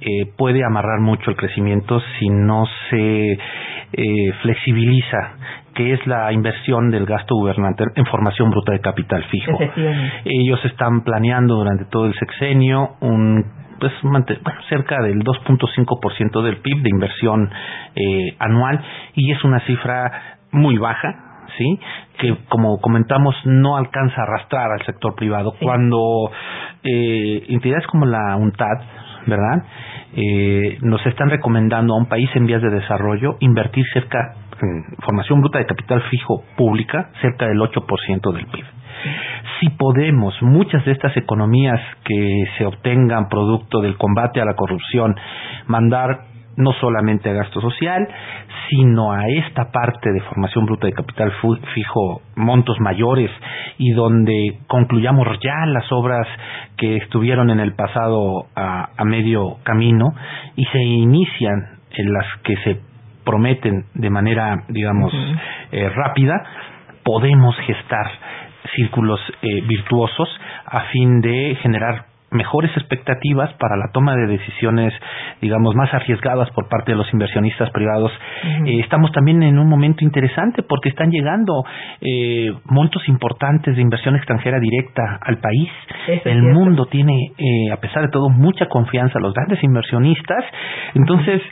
eh, 0.00 0.26
puede 0.36 0.64
amarrar 0.64 1.00
mucho 1.00 1.30
el 1.30 1.36
crecimiento 1.36 2.00
si 2.18 2.28
no 2.28 2.64
se 2.90 3.38
eh, 3.92 4.32
flexibiliza 4.42 5.36
que 5.74 5.94
es 5.94 6.06
la 6.06 6.32
inversión 6.32 6.90
del 6.90 7.06
gasto 7.06 7.34
gubernamental 7.34 7.92
en 7.94 8.06
formación 8.06 8.50
bruta 8.50 8.72
de 8.72 8.80
capital 8.80 9.24
fijo. 9.24 9.58
Ellos 10.24 10.64
están 10.64 11.02
planeando 11.02 11.56
durante 11.56 11.84
todo 11.86 12.06
el 12.06 12.14
sexenio 12.14 12.96
un 13.00 13.62
pues 13.82 13.92
cerca 14.68 15.02
del 15.02 15.24
2.5% 15.24 16.42
del 16.42 16.58
PIB 16.58 16.82
de 16.82 16.88
inversión 16.88 17.50
eh, 17.96 18.36
anual 18.38 18.80
y 19.14 19.32
es 19.32 19.42
una 19.42 19.58
cifra 19.66 20.38
muy 20.52 20.78
baja, 20.78 21.46
¿sí? 21.58 21.80
Que 22.18 22.36
como 22.48 22.80
comentamos 22.80 23.34
no 23.44 23.76
alcanza 23.76 24.20
a 24.20 24.24
arrastrar 24.24 24.70
al 24.70 24.86
sector 24.86 25.16
privado 25.16 25.54
cuando 25.60 26.30
eh, 26.84 27.44
entidades 27.48 27.84
como 27.88 28.06
la 28.06 28.36
UNTAD, 28.36 28.82
¿verdad? 29.26 29.64
Eh, 30.14 30.78
nos 30.82 31.04
están 31.04 31.30
recomendando 31.30 31.94
a 31.94 31.98
un 31.98 32.06
país 32.06 32.30
en 32.34 32.46
vías 32.46 32.62
de 32.62 32.70
desarrollo 32.70 33.36
invertir 33.40 33.84
cerca 33.92 34.36
formación 35.04 35.40
bruta 35.40 35.58
de 35.58 35.66
capital 35.66 36.02
fijo 36.10 36.44
pública 36.56 37.10
cerca 37.20 37.46
del 37.46 37.58
8% 37.58 38.32
del 38.32 38.46
PIB. 38.46 38.64
Si 39.60 39.70
podemos, 39.70 40.34
muchas 40.42 40.84
de 40.84 40.92
estas 40.92 41.16
economías 41.16 41.80
que 42.04 42.44
se 42.56 42.66
obtengan 42.66 43.28
producto 43.28 43.80
del 43.80 43.96
combate 43.96 44.40
a 44.40 44.44
la 44.44 44.54
corrupción, 44.54 45.16
mandar 45.66 46.32
no 46.56 46.72
solamente 46.74 47.30
a 47.30 47.32
gasto 47.32 47.60
social, 47.60 48.06
sino 48.68 49.12
a 49.12 49.26
esta 49.28 49.70
parte 49.70 50.12
de 50.12 50.20
formación 50.20 50.66
bruta 50.66 50.86
de 50.86 50.92
capital 50.92 51.32
fijo, 51.74 52.22
montos 52.36 52.78
mayores, 52.80 53.30
y 53.78 53.92
donde 53.92 54.58
concluyamos 54.66 55.26
ya 55.42 55.66
las 55.66 55.90
obras 55.92 56.26
que 56.76 56.96
estuvieron 56.96 57.50
en 57.50 57.60
el 57.60 57.74
pasado 57.74 58.46
a, 58.54 58.90
a 58.96 59.04
medio 59.04 59.56
camino 59.62 60.14
y 60.56 60.64
se 60.66 60.82
inician 60.82 61.78
en 61.94 62.12
las 62.12 62.26
que 62.44 62.56
se 62.64 62.91
prometen 63.24 63.86
de 63.94 64.10
manera, 64.10 64.64
digamos, 64.68 65.12
eh, 65.70 65.88
rápida, 65.88 66.34
podemos 67.04 67.56
gestar 67.66 68.06
círculos 68.76 69.20
eh, 69.42 69.60
virtuosos 69.66 70.28
a 70.66 70.82
fin 70.92 71.20
de 71.20 71.56
generar 71.62 72.12
mejores 72.32 72.70
expectativas 72.76 73.52
para 73.54 73.76
la 73.76 73.90
toma 73.92 74.16
de 74.16 74.26
decisiones, 74.26 74.92
digamos, 75.40 75.74
más 75.74 75.92
arriesgadas 75.94 76.50
por 76.50 76.68
parte 76.68 76.92
de 76.92 76.98
los 76.98 77.12
inversionistas 77.12 77.70
privados. 77.70 78.10
Eh, 78.66 78.80
estamos 78.80 79.12
también 79.12 79.42
en 79.42 79.58
un 79.58 79.68
momento 79.68 80.04
interesante 80.04 80.62
porque 80.62 80.88
están 80.88 81.10
llegando 81.10 81.64
eh, 82.00 82.52
montos 82.64 83.06
importantes 83.08 83.76
de 83.76 83.82
inversión 83.82 84.16
extranjera 84.16 84.58
directa 84.58 85.18
al 85.22 85.38
país. 85.38 85.70
El 86.24 86.42
mundo 86.42 86.86
tiene, 86.86 87.32
eh, 87.38 87.72
a 87.72 87.76
pesar 87.76 88.02
de 88.02 88.08
todo, 88.08 88.28
mucha 88.28 88.66
confianza 88.66 89.18
a 89.18 89.22
los 89.22 89.34
grandes 89.34 89.62
inversionistas. 89.62 90.44
Entonces, 90.94 91.42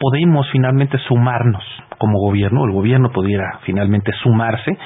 podemos 0.00 0.48
finalmente 0.50 0.98
sumarnos 1.06 1.62
como 1.98 2.18
gobierno, 2.18 2.64
el 2.64 2.72
gobierno 2.72 3.10
pudiera 3.10 3.60
finalmente 3.64 4.12
sumarse 4.22 4.76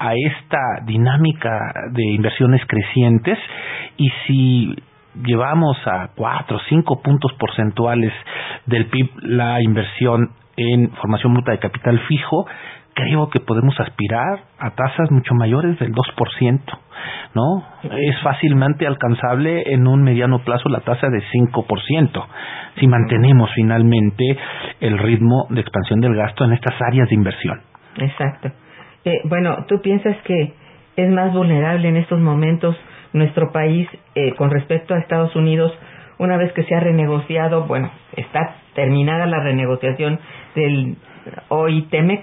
a 0.00 0.12
esta 0.14 0.58
dinámica 0.84 1.72
de 1.92 2.04
inversiones 2.04 2.60
crecientes 2.66 3.38
y 3.96 4.10
si 4.26 4.74
llevamos 5.24 5.76
a 5.86 6.08
cuatro 6.16 6.56
o 6.56 6.60
cinco 6.68 7.00
puntos 7.00 7.32
porcentuales 7.38 8.12
del 8.66 8.86
PIB 8.86 9.10
la 9.22 9.62
inversión 9.62 10.30
en 10.56 10.90
formación 10.96 11.34
bruta 11.34 11.52
de 11.52 11.60
capital 11.60 12.00
fijo, 12.08 12.44
creo 12.94 13.28
que 13.30 13.38
podemos 13.38 13.78
aspirar 13.78 14.40
a 14.58 14.70
tasas 14.70 15.10
mucho 15.12 15.34
mayores 15.34 15.78
del 15.78 15.92
2%, 15.92 16.60
¿no? 17.34 17.64
Es 17.82 18.20
fácilmente 18.22 18.86
alcanzable 18.86 19.62
en 19.72 19.86
un 19.86 20.02
mediano 20.02 20.40
plazo 20.40 20.68
la 20.68 20.80
tasa 20.80 21.08
de 21.08 21.22
5%, 21.22 22.26
si 22.78 22.86
mantenemos 22.86 23.50
finalmente 23.54 24.36
el 24.80 24.98
ritmo 24.98 25.46
de 25.50 25.60
expansión 25.60 26.00
del 26.00 26.14
gasto 26.14 26.44
en 26.44 26.52
estas 26.52 26.74
áreas 26.82 27.08
de 27.08 27.14
inversión. 27.14 27.60
Exacto. 27.98 28.50
Eh, 29.04 29.20
bueno, 29.24 29.64
¿tú 29.68 29.80
piensas 29.80 30.16
que 30.24 30.54
es 30.96 31.10
más 31.10 31.32
vulnerable 31.32 31.88
en 31.88 31.96
estos 31.96 32.20
momentos 32.20 32.76
nuestro 33.12 33.52
país 33.52 33.88
eh, 34.14 34.34
con 34.36 34.50
respecto 34.50 34.94
a 34.94 34.98
Estados 34.98 35.34
Unidos 35.36 35.72
una 36.18 36.36
vez 36.36 36.52
que 36.52 36.64
se 36.64 36.74
ha 36.74 36.80
renegociado, 36.80 37.66
bueno, 37.66 37.90
está 38.16 38.56
terminada 38.74 39.26
la 39.26 39.40
renegociación 39.40 40.20
del 40.54 40.96
OITEMEC, 41.48 42.22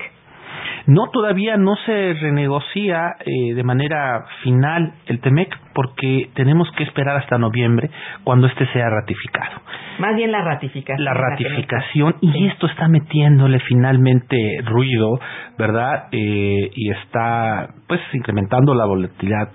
no, 0.87 1.09
todavía 1.11 1.57
no 1.57 1.75
se 1.85 2.13
renegocia 2.13 3.15
eh, 3.19 3.53
de 3.53 3.63
manera 3.63 4.25
final 4.43 4.93
el 5.05 5.19
TEMEC 5.19 5.55
porque 5.73 6.29
tenemos 6.33 6.69
que 6.77 6.83
esperar 6.83 7.17
hasta 7.17 7.37
noviembre 7.37 7.89
cuando 8.23 8.47
este 8.47 8.65
sea 8.73 8.89
ratificado. 8.89 9.61
Más 9.99 10.15
bien 10.15 10.31
la 10.31 10.43
ratificación. 10.43 11.03
La 11.05 11.13
ratificación 11.13 12.15
y 12.21 12.47
esto 12.47 12.67
está 12.67 12.87
metiéndole 12.87 13.59
finalmente 13.59 14.61
ruido, 14.65 15.19
¿verdad? 15.57 16.07
Eh, 16.11 16.71
y 16.73 16.91
está 16.91 17.69
pues 17.87 18.01
incrementando 18.13 18.73
la 18.73 18.85
volatilidad 18.85 19.49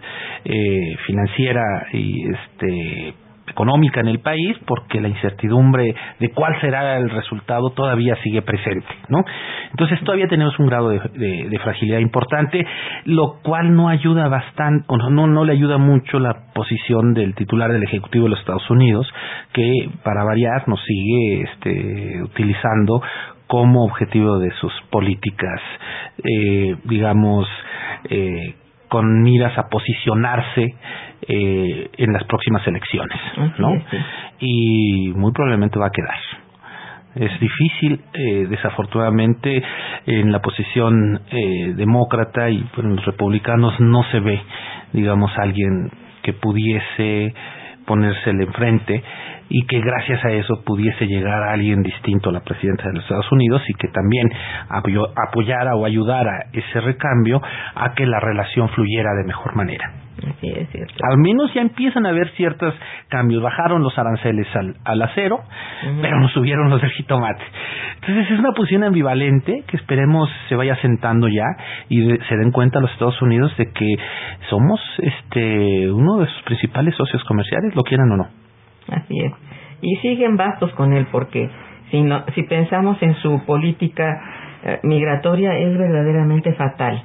eh, 0.44 0.96
financiera 1.06 1.86
y 1.92 2.30
este 2.30 3.25
económica 3.56 4.00
en 4.00 4.08
el 4.08 4.20
país 4.20 4.54
porque 4.66 5.00
la 5.00 5.08
incertidumbre 5.08 5.94
de 6.20 6.28
cuál 6.32 6.60
será 6.60 6.98
el 6.98 7.08
resultado 7.08 7.70
todavía 7.70 8.14
sigue 8.22 8.42
presente, 8.42 8.86
¿no? 9.08 9.24
Entonces 9.70 9.98
todavía 10.04 10.28
tenemos 10.28 10.58
un 10.58 10.66
grado 10.66 10.90
de, 10.90 11.58
fragilidad 11.64 12.00
importante, 12.00 12.64
lo 13.06 13.38
cual 13.42 13.74
no 13.74 13.88
ayuda 13.88 14.28
bastante, 14.28 14.84
o 14.88 14.98
no, 14.98 15.26
no 15.26 15.44
le 15.44 15.52
ayuda 15.54 15.78
mucho 15.78 16.18
la 16.18 16.52
posición 16.54 17.14
del 17.14 17.34
titular 17.34 17.72
del 17.72 17.82
Ejecutivo 17.82 18.24
de 18.24 18.30
los 18.30 18.40
Estados 18.40 18.68
Unidos, 18.70 19.10
que 19.52 19.88
para 20.04 20.22
variar 20.22 20.68
nos 20.68 20.80
sigue 20.84 21.42
este, 21.42 22.22
utilizando 22.22 23.00
como 23.46 23.84
objetivo 23.84 24.38
de 24.38 24.50
sus 24.60 24.72
políticas, 24.90 25.60
eh, 26.22 26.76
digamos, 26.84 27.48
eh, 28.10 28.54
con 28.88 29.22
miras 29.22 29.56
a 29.58 29.68
posicionarse 29.68 30.74
eh, 31.28 31.90
en 31.96 32.12
las 32.12 32.24
próximas 32.24 32.66
elecciones, 32.66 33.18
¿no? 33.58 33.72
Y 34.38 35.12
muy 35.14 35.32
probablemente 35.32 35.78
va 35.78 35.86
a 35.86 35.90
quedar. 35.90 36.18
Es 37.16 37.40
difícil, 37.40 38.00
eh, 38.12 38.46
desafortunadamente, 38.50 39.62
en 40.06 40.30
la 40.30 40.40
posición 40.40 41.22
eh, 41.30 41.72
demócrata 41.74 42.50
y 42.50 42.62
en 42.76 42.96
los 42.96 43.04
republicanos 43.06 43.74
no 43.80 44.04
se 44.10 44.20
ve, 44.20 44.40
digamos, 44.92 45.32
alguien 45.38 45.90
que 46.22 46.34
pudiese 46.34 47.32
ponérsele 47.86 48.44
enfrente 48.44 49.02
y 49.48 49.66
que 49.66 49.80
gracias 49.80 50.24
a 50.24 50.30
eso 50.32 50.62
pudiese 50.64 51.06
llegar 51.06 51.42
a 51.42 51.52
alguien 51.52 51.82
distinto 51.82 52.30
a 52.30 52.32
la 52.32 52.40
presidenta 52.40 52.84
de 52.88 52.94
los 52.94 53.02
Estados 53.04 53.30
Unidos 53.32 53.62
y 53.68 53.74
que 53.74 53.88
también 53.88 54.28
apoyara 54.68 55.76
o 55.76 55.84
ayudara 55.84 56.46
ese 56.52 56.80
recambio 56.80 57.40
a 57.74 57.94
que 57.94 58.06
la 58.06 58.20
relación 58.20 58.68
fluyera 58.70 59.14
de 59.14 59.24
mejor 59.24 59.54
manera. 59.54 60.05
Es 60.42 60.70
cierto. 60.70 60.94
Al 61.10 61.18
menos 61.18 61.52
ya 61.54 61.60
empiezan 61.60 62.06
a 62.06 62.10
haber 62.10 62.30
ciertos 62.30 62.74
cambios. 63.08 63.42
Bajaron 63.42 63.82
los 63.82 63.96
aranceles 63.98 64.46
al, 64.84 65.02
acero, 65.02 65.40
pero 66.00 66.20
no 66.20 66.28
subieron 66.28 66.70
los 66.70 66.80
del 66.80 66.90
jitomate. 66.90 67.42
Entonces 68.00 68.30
es 68.30 68.38
una 68.38 68.52
posición 68.52 68.84
ambivalente 68.84 69.64
que 69.66 69.76
esperemos 69.76 70.30
se 70.48 70.56
vaya 70.56 70.76
sentando 70.76 71.28
ya 71.28 71.44
y 71.88 72.02
se 72.28 72.36
den 72.36 72.50
cuenta 72.50 72.80
los 72.80 72.90
Estados 72.92 73.20
Unidos 73.22 73.54
de 73.56 73.70
que 73.72 73.94
somos 74.48 74.80
este 74.98 75.90
uno 75.90 76.18
de 76.18 76.26
sus 76.26 76.42
principales 76.42 76.94
socios 76.96 77.22
comerciales, 77.24 77.74
lo 77.74 77.82
quieran 77.82 78.10
o 78.12 78.16
no. 78.16 78.28
Así 78.88 79.20
es. 79.20 79.32
Y 79.82 79.96
siguen 79.96 80.36
bastos 80.36 80.72
con 80.72 80.92
él 80.92 81.06
porque 81.10 81.50
si, 81.90 82.02
no, 82.02 82.24
si 82.34 82.42
pensamos 82.44 83.00
en 83.02 83.14
su 83.16 83.44
política 83.44 84.20
eh, 84.64 84.80
migratoria 84.82 85.58
es 85.58 85.76
verdaderamente 85.76 86.52
fatal. 86.54 87.02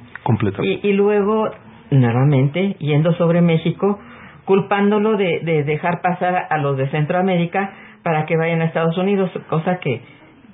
Y, 0.62 0.88
y, 0.88 0.92
luego, 0.92 1.50
nuevamente, 1.92 2.76
yendo 2.78 3.12
sobre 3.14 3.40
México, 3.40 3.98
culpándolo 4.44 5.16
de, 5.16 5.40
de 5.40 5.64
dejar 5.64 6.00
pasar 6.00 6.46
a 6.50 6.58
los 6.58 6.76
de 6.76 6.88
Centroamérica 6.88 7.72
para 8.02 8.26
que 8.26 8.36
vayan 8.36 8.60
a 8.62 8.66
Estados 8.66 8.96
Unidos, 8.98 9.30
cosa 9.48 9.78
que 9.78 10.00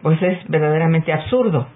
pues 0.02 0.20
es 0.22 0.38
verdaderamente 0.48 1.12
absurdo. 1.12 1.66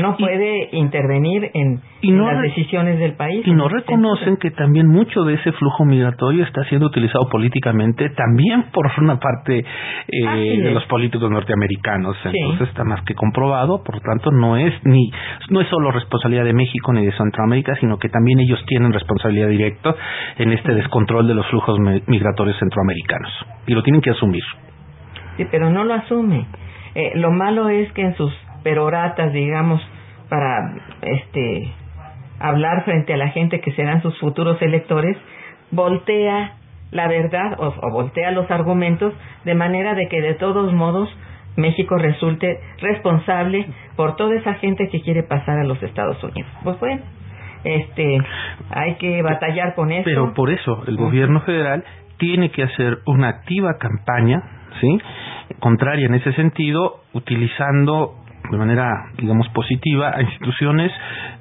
No 0.00 0.16
puede 0.16 0.70
intervenir 0.72 1.50
en, 1.54 1.80
las 2.02 2.42
decisiones 2.42 2.98
del 2.98 3.14
país. 3.14 3.46
Y 3.46 3.52
no 3.52 3.68
reconocen 3.68 4.36
que 4.36 4.50
también 4.50 4.88
mucho 4.88 5.24
de 5.24 5.34
ese 5.34 5.52
flujo 5.52 5.84
migratorio 5.84 6.44
está 6.44 6.64
siendo 6.64 6.86
utilizado 6.86 7.28
políticamente 7.30 8.10
también 8.10 8.64
por 8.72 8.90
una 8.98 9.18
parte 9.18 9.58
eh, 9.58 10.60
de 10.62 10.70
los 10.70 10.84
políticos 10.86 11.30
norteamericanos. 11.30 12.16
Entonces 12.24 12.68
está 12.68 12.84
más 12.84 13.02
que 13.04 13.14
comprobado, 13.14 13.82
por 13.82 13.94
lo 13.96 14.00
tanto 14.00 14.30
no 14.30 14.56
es 14.56 14.72
ni 14.84 15.10
no 15.50 15.60
es 15.60 15.68
solo 15.68 15.90
responsabilidad 15.90 16.44
de 16.44 16.52
México 16.52 16.92
ni 16.92 17.04
de 17.04 17.12
Centroamérica, 17.12 17.74
sino 17.80 17.98
que 17.98 18.08
también 18.08 18.40
ellos 18.40 18.62
tienen 18.66 18.92
responsabilidad 18.92 19.48
directa 19.48 19.94
en 20.38 20.52
este 20.52 20.74
descontrol 20.74 21.26
de 21.26 21.34
los 21.34 21.46
flujos 21.46 21.78
migratorios 22.06 22.58
centroamericanos 22.58 23.32
y 23.66 23.72
lo 23.72 23.82
tienen 23.82 24.02
que 24.02 24.10
asumir. 24.10 24.42
Sí, 25.36 25.46
pero 25.50 25.70
no 25.70 25.84
lo 25.84 25.94
asume. 25.94 26.46
Eh, 26.94 27.12
lo 27.16 27.32
malo 27.32 27.68
es 27.68 27.90
que 27.92 28.02
en 28.02 28.14
sus 28.14 28.32
peroratas, 28.64 29.32
digamos, 29.32 29.80
para 30.28 30.74
este 31.02 31.72
hablar 32.40 32.84
frente 32.84 33.14
a 33.14 33.16
la 33.16 33.28
gente 33.28 33.60
que 33.60 33.72
serán 33.72 34.02
sus 34.02 34.18
futuros 34.18 34.60
electores, 34.60 35.16
voltea 35.70 36.54
la 36.90 37.08
verdad 37.08 37.56
o, 37.58 37.90
voltea 37.90 38.30
los 38.30 38.50
argumentos 38.50 39.12
de 39.44 39.54
manera 39.54 39.94
de 39.94 40.08
que 40.08 40.20
de 40.20 40.34
todos 40.34 40.72
modos 40.72 41.08
México 41.56 41.96
resulte 41.96 42.58
responsable 42.80 43.66
por 43.96 44.16
toda 44.16 44.34
esa 44.36 44.54
gente 44.54 44.88
que 44.88 45.00
quiere 45.02 45.22
pasar 45.22 45.58
a 45.58 45.64
los 45.64 45.80
Estados 45.82 46.22
Unidos. 46.22 46.50
Pues 46.64 46.78
bueno, 46.80 47.02
este, 47.62 48.18
hay 48.70 48.94
que 48.96 49.22
batallar 49.22 49.74
con 49.74 49.92
eso. 49.92 50.04
Pero 50.04 50.34
por 50.34 50.50
eso 50.50 50.82
el 50.86 50.96
gobierno 50.96 51.40
federal 51.42 51.84
tiene 52.18 52.50
que 52.50 52.62
hacer 52.64 52.98
una 53.06 53.28
activa 53.28 53.76
campaña, 53.78 54.42
¿sí? 54.80 54.98
Contraria 55.60 56.06
en 56.06 56.14
ese 56.14 56.32
sentido, 56.32 57.00
utilizando 57.12 58.23
de 58.50 58.56
manera, 58.56 59.06
digamos, 59.18 59.48
positiva 59.50 60.12
a 60.14 60.22
instituciones 60.22 60.92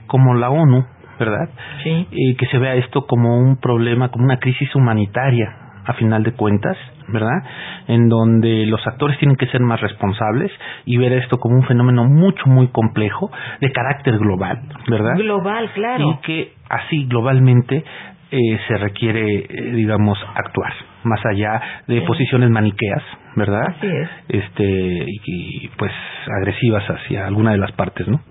como 0.08 0.36
la 0.36 0.50
ONU, 0.50 0.86
¿verdad? 1.20 1.50
Sí. 1.84 2.36
Que 2.38 2.46
se 2.48 2.58
vea 2.58 2.76
esto 2.76 3.06
como 3.06 3.38
un 3.38 3.58
problema, 3.58 4.10
como 4.10 4.26
una 4.26 4.38
crisis 4.38 4.74
humanitaria, 4.76 5.64
a 5.86 5.94
final 5.94 6.24
de 6.24 6.32
cuentas, 6.34 6.78
¿verdad? 7.08 7.44
En 7.88 8.08
donde 8.08 8.66
los 8.68 8.86
actores 8.88 9.18
tienen 9.20 9.36
que 9.36 9.48
ser 9.48 9.62
más 9.62 9.82
responsables 9.82 10.52
y 10.86 10.98
ver 10.98 11.14
esto 11.14 11.38
como 11.38 11.56
un 11.56 11.64
fenómeno 11.64 12.06
mucho, 12.06 12.44
muy 12.46 12.68
complejo, 12.70 13.30
de 13.60 13.72
carácter 13.72 14.18
global, 14.18 14.62
¿verdad? 14.90 15.16
Global, 15.18 15.70
claro. 15.74 16.10
Y 16.10 16.18
que 16.26 16.54
así 16.70 17.06
globalmente 17.06 17.84
eh, 18.32 18.60
se 18.68 18.78
requiere, 18.78 19.26
eh, 19.26 19.72
digamos, 19.74 20.18
actuar 20.36 20.74
más 21.06 21.26
allá 21.26 21.62
de 21.88 22.02
posiciones 22.02 22.50
maniqueas, 22.50 23.04
¿verdad? 23.36 23.68
Así 23.68 23.88
es. 23.88 24.10
Este, 24.30 25.06
y, 25.26 25.70
pues 25.78 25.92
agresivas 26.40 26.84
hacia 26.90 27.28
alguna 27.28 27.52
de 27.52 27.58
las 27.58 27.72
partes, 27.74 28.08
¿no? 28.08 28.22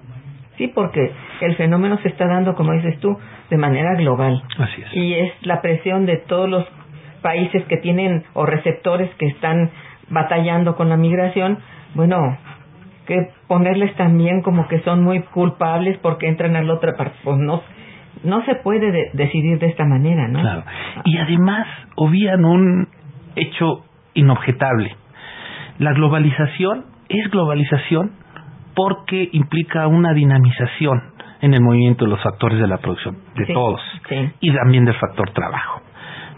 Sí, 0.58 0.68
porque 0.68 1.12
el 1.40 1.56
fenómeno 1.56 1.98
se 2.02 2.08
está 2.08 2.26
dando, 2.26 2.54
como 2.54 2.72
dices 2.72 2.98
tú, 3.00 3.16
de 3.50 3.56
manera 3.56 3.94
global. 3.94 4.42
Así 4.58 4.82
es. 4.82 4.94
Y 4.94 5.14
es 5.14 5.32
la 5.42 5.60
presión 5.62 6.06
de 6.06 6.18
todos 6.18 6.48
los 6.48 6.66
países 7.22 7.64
que 7.64 7.78
tienen 7.78 8.24
o 8.34 8.44
receptores 8.44 9.10
que 9.16 9.26
están 9.26 9.70
batallando 10.10 10.76
con 10.76 10.88
la 10.88 10.96
migración, 10.96 11.58
bueno, 11.94 12.36
que 13.06 13.30
ponerles 13.48 13.94
también 13.96 14.42
como 14.42 14.68
que 14.68 14.80
son 14.80 15.02
muy 15.02 15.22
culpables 15.22 15.98
porque 15.98 16.28
entran 16.28 16.56
a 16.56 16.62
la 16.62 16.74
otra 16.74 16.92
parte, 16.96 17.16
pues 17.24 17.38
no 17.38 17.62
no 18.24 18.44
se 18.44 18.54
puede 18.56 19.10
decidir 19.12 19.58
de 19.58 19.66
esta 19.66 19.84
manera, 19.84 20.28
¿no? 20.28 20.40
Claro. 20.40 20.64
Y 21.04 21.18
además 21.18 21.66
obvían 21.96 22.44
un 22.44 22.88
hecho 23.36 23.84
inobjetable. 24.14 24.94
La 25.78 25.92
globalización 25.92 26.84
es 27.08 27.30
globalización 27.30 28.12
porque 28.74 29.28
implica 29.32 29.86
una 29.86 30.12
dinamización 30.14 31.12
en 31.40 31.54
el 31.54 31.60
movimiento 31.60 32.04
de 32.04 32.10
los 32.10 32.22
factores 32.22 32.58
de 32.58 32.68
la 32.68 32.78
producción, 32.78 33.16
de 33.34 33.46
todos, 33.52 33.80
y 34.40 34.52
también 34.52 34.84
del 34.84 34.94
factor 34.94 35.30
trabajo. 35.30 35.82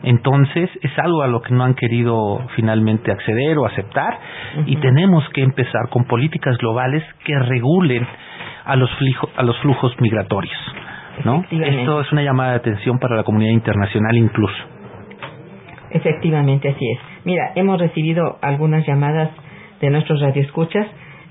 Entonces 0.03 0.71
es 0.83 0.99
algo 0.99 1.23
a 1.23 1.29
lo 1.29 1.41
que 1.41 1.55
no 1.55 1.65
han 1.65 1.75
querido 1.75 2.47
finalmente 2.57 3.11
acceder 3.11 3.57
o 3.59 3.67
aceptar 3.67 4.19
y 4.67 4.77
tenemos 4.77 5.25
que 5.31 5.43
empezar 5.43 5.89
con 5.91 6.05
políticas 6.05 6.59
globales 6.59 7.03
que 7.25 7.39
regulen 7.39 8.07
a 8.65 8.77
los, 8.77 8.91
a 9.37 9.43
los 9.43 9.59
flujos 9.61 9.93
migratorios. 10.01 10.59
¿No? 11.25 11.45
Esto 11.51 12.01
es 12.01 12.13
una 12.13 12.23
llamada 12.23 12.51
de 12.53 12.57
atención 12.57 12.99
para 12.99 13.17
la 13.17 13.25
comunidad 13.25 13.53
internacional 13.53 14.17
incluso. 14.17 14.57
Efectivamente, 15.91 16.69
así 16.69 16.91
es. 16.91 16.99
Mira, 17.25 17.53
hemos 17.55 17.79
recibido 17.79 18.39
algunas 18.43 18.87
llamadas 18.87 19.31
de 19.81 19.91
nuestros 19.91 20.21
radioescuchas. 20.21 20.87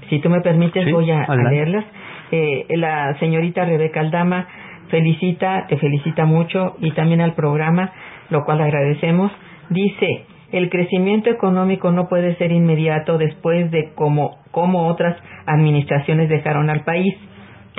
Si 0.10 0.20
tú 0.20 0.30
me 0.30 0.42
permites, 0.42 0.90
voy 0.92 1.12
a, 1.12 1.26
leerlas. 1.36 1.86
Eh, 2.32 2.66
la 2.78 3.18
señorita 3.20 3.66
Rebeca 3.66 4.00
Aldama 4.00 4.48
felicita, 4.90 5.66
te 5.68 5.78
felicita 5.78 6.26
mucho 6.26 6.76
y 6.80 6.92
también 6.92 7.22
al 7.22 7.34
programa, 7.34 7.92
lo 8.30 8.44
cual 8.46 8.62
agradecemos. 8.62 9.32
Dice, 9.70 10.26
el 10.52 10.70
crecimiento 10.70 11.30
económico 11.30 11.92
no 11.92 12.08
puede 12.08 12.36
ser 12.36 12.52
inmediato 12.52 13.18
después 13.18 13.72
de 13.72 13.92
cómo, 13.96 14.38
cómo 14.52 14.88
otras 14.88 15.18
administraciones 15.46 16.30
dejaron 16.30 16.70
al 16.70 16.84
país. 16.84 17.16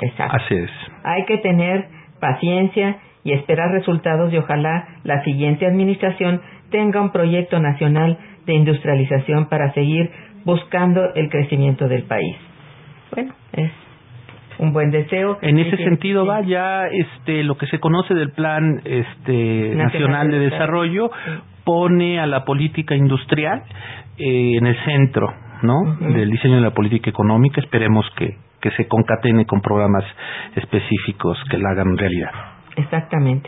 Exacto. 0.01 0.37
Así 0.37 0.55
es. 0.55 0.69
Hay 1.03 1.25
que 1.25 1.37
tener 1.37 1.87
paciencia 2.19 2.97
y 3.23 3.33
esperar 3.33 3.71
resultados 3.71 4.31
y 4.33 4.37
ojalá 4.37 4.87
la 5.03 5.23
siguiente 5.23 5.65
administración 5.65 6.41
tenga 6.69 7.01
un 7.01 7.11
proyecto 7.11 7.59
nacional 7.59 8.17
de 8.45 8.53
industrialización 8.53 9.47
para 9.49 9.73
seguir 9.73 10.11
buscando 10.45 11.13
el 11.15 11.29
crecimiento 11.29 11.87
del 11.87 12.03
país. 12.03 12.35
Bueno, 13.13 13.33
es 13.53 13.71
un 14.59 14.73
buen 14.73 14.91
deseo. 14.91 15.37
En 15.41 15.59
ese 15.59 15.77
sentido 15.77 16.25
va 16.25 16.41
ya 16.41 16.87
este 16.87 17.43
lo 17.43 17.57
que 17.57 17.67
se 17.67 17.79
conoce 17.79 18.13
del 18.13 18.31
plan 18.31 18.81
este 18.85 19.73
nacional, 19.75 20.29
de 20.29 20.39
desarrollo 20.39 21.11
pone 21.63 22.19
a 22.19 22.27
la 22.27 22.45
política 22.45 22.95
industrial 22.95 23.63
eh, 24.17 24.57
en 24.57 24.67
el 24.67 24.77
centro, 24.85 25.33
¿no? 25.63 25.95
Del 25.99 26.29
diseño 26.29 26.55
de 26.55 26.61
la 26.61 26.73
política 26.73 27.09
económica. 27.09 27.59
Esperemos 27.59 28.05
que 28.17 28.37
que 28.65 28.71
se 28.71 28.87
concatene 28.87 29.45
con 29.45 29.61
programas 29.61 30.03
específicos 30.55 31.37
que 31.51 31.59
la 31.59 31.69
hagan 31.69 31.95
realidad. 31.95 32.31
Exactamente. 32.75 33.47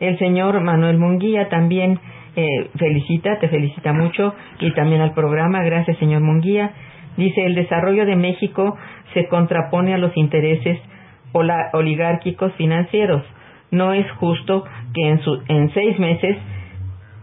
El 0.00 0.18
señor 0.18 0.60
Manuel 0.60 0.98
Munguía 0.98 1.48
también 1.48 1.98
eh, 2.36 2.68
felicita, 2.76 3.38
te 3.38 3.48
felicita 3.48 3.94
mucho 3.94 4.34
y 4.58 4.72
también 4.72 5.00
al 5.00 5.14
programa. 5.14 5.62
Gracias, 5.62 5.96
señor 5.96 6.20
Munguía. 6.20 6.72
Dice, 7.16 7.46
el 7.46 7.54
desarrollo 7.54 8.04
de 8.04 8.16
México 8.16 8.76
se 9.14 9.28
contrapone 9.28 9.94
a 9.94 9.98
los 9.98 10.14
intereses 10.14 10.78
oligárquicos 11.72 12.52
financieros. 12.56 13.22
No 13.70 13.94
es 13.94 14.10
justo 14.18 14.64
que 14.92 15.08
en, 15.08 15.20
su, 15.20 15.42
en 15.48 15.72
seis 15.72 15.98
meses 15.98 16.36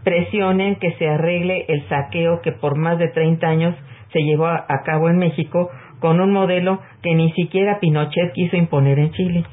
presionen 0.04 0.78
que 0.78 0.92
se 0.94 1.08
arregle 1.08 1.66
el 1.68 1.88
saqueo 1.88 2.42
que 2.42 2.52
por 2.52 2.80
más 2.80 2.98
de 2.98 3.10
30 3.10 3.48
años 3.48 3.76
se 4.12 4.22
llevó 4.22 4.48
a 4.48 4.82
cabo 4.84 5.10
en 5.10 5.18
México 5.18 5.70
con 6.00 6.20
un 6.20 6.32
modelo 6.32 6.80
que 7.02 7.16
ni 7.16 7.32
siquiera 7.34 7.80
Pinochet 7.80 8.34
quiso 8.34 8.56
imponer 8.56 9.00
en 9.00 9.12
Chile. 9.12 9.44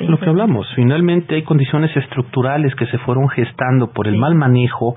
Lo 0.00 0.18
que 0.18 0.28
hablamos, 0.28 0.66
finalmente 0.76 1.34
hay 1.34 1.42
condiciones 1.42 1.96
estructurales 1.96 2.74
que 2.74 2.86
se 2.86 2.98
fueron 2.98 3.26
gestando 3.30 3.90
por 3.90 4.06
el 4.06 4.16
mal 4.16 4.34
manejo 4.34 4.94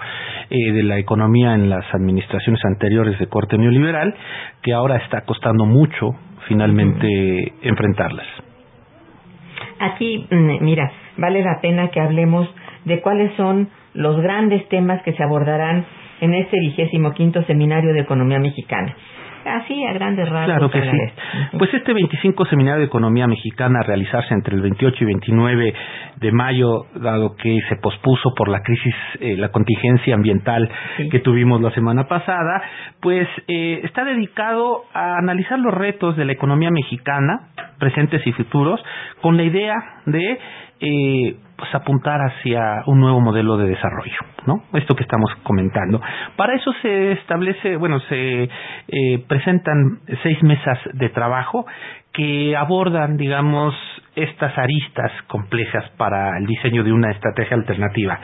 eh, 0.50 0.74
de 0.74 0.84
la 0.84 0.98
economía 0.98 1.54
en 1.54 1.70
las 1.70 1.86
administraciones 1.94 2.64
anteriores 2.66 3.18
de 3.20 3.28
corte 3.28 3.58
neoliberal, 3.58 4.14
que 4.62 4.74
ahora 4.74 4.98
está 4.98 5.22
costando 5.22 5.66
mucho 5.66 6.10
finalmente 6.50 7.54
enfrentarlas. 7.62 8.26
Aquí, 9.80 10.28
mm, 10.30 10.62
mira, 10.62 10.92
vale 11.18 11.42
la 11.42 11.62
pena 11.62 11.88
que 11.88 12.02
hablemos 12.02 12.50
de 12.84 13.00
cuáles 13.02 13.34
son 13.38 13.70
los 13.94 14.20
grandes 14.20 14.68
temas 14.68 15.02
que 15.04 15.14
se 15.14 15.24
abordarán 15.24 15.86
en 16.20 16.34
este 16.34 16.60
vigésimo 16.60 17.14
quinto 17.14 17.44
seminario 17.44 17.94
de 17.94 18.02
economía 18.02 18.40
mexicana. 18.40 18.94
Así, 19.46 19.86
a 19.86 19.94
grandes 19.94 20.28
rasgos. 20.28 20.46
Claro 20.46 20.70
que 20.70 20.82
sí. 20.82 21.58
Pues 21.58 21.74
este 21.74 21.94
25 21.94 22.46
Seminario 22.46 22.80
de 22.80 22.86
Economía 22.86 23.28
Mexicana 23.28 23.80
a 23.80 23.84
realizarse 23.84 24.34
entre 24.34 24.56
el 24.56 24.62
28 24.62 24.98
y 25.02 25.06
29 25.06 25.74
de 26.18 26.32
mayo, 26.32 26.86
dado 26.96 27.36
que 27.36 27.60
se 27.70 27.78
pospuso 27.78 28.34
por 28.36 28.50
la 28.50 28.62
crisis, 28.62 28.96
eh, 29.22 29.38
la 29.38 29.50
contingencia 29.50 30.16
ambiental 30.16 30.70
que 31.10 31.20
tuvimos 31.20 31.62
la 31.62 31.72
semana 31.72 32.08
pasada, 32.08 32.62
pues 33.02 33.28
eh, 33.48 33.82
está 33.84 34.04
dedicado 34.04 34.84
a 34.94 35.18
analizar 35.18 35.60
los 35.60 35.74
retos 35.74 36.18
de 36.18 36.26
la 36.26 36.34
economía 36.34 36.70
mexicana, 36.72 37.50
presentes 37.80 38.26
y 38.28 38.34
futuros, 38.34 38.82
con 39.22 39.38
la 39.38 39.44
idea 39.44 39.76
de 40.06 40.40
eh, 40.82 41.36
pues 41.60 41.74
apuntar 41.76 42.22
hacia 42.22 42.84
un 42.88 43.00
nuevo 43.00 43.20
modelo 43.20 43.58
de 43.58 43.68
desarrollo, 43.68 44.18
¿no? 44.48 44.64
Esto 44.74 44.96
que 44.96 45.04
estamos 45.04 45.30
comentando. 45.44 46.02
Para 46.36 46.56
eso 46.56 46.72
se 46.82 47.12
establece, 47.14 47.76
bueno, 47.76 48.00
se 48.02 48.44
eh, 48.44 48.50
presentan 49.28 50.00
seis 50.24 50.42
mesas 50.42 50.80
de 50.94 51.10
trabajo 51.10 51.66
que 52.14 52.56
abordan, 52.56 53.18
digamos, 53.18 53.76
estas 54.16 54.58
aristas 54.58 55.12
complejas 55.28 55.84
para 55.98 56.38
el 56.38 56.46
diseño 56.46 56.84
de 56.84 56.92
una 56.92 57.12
estrategia 57.12 57.56
alternativa. 57.56 58.20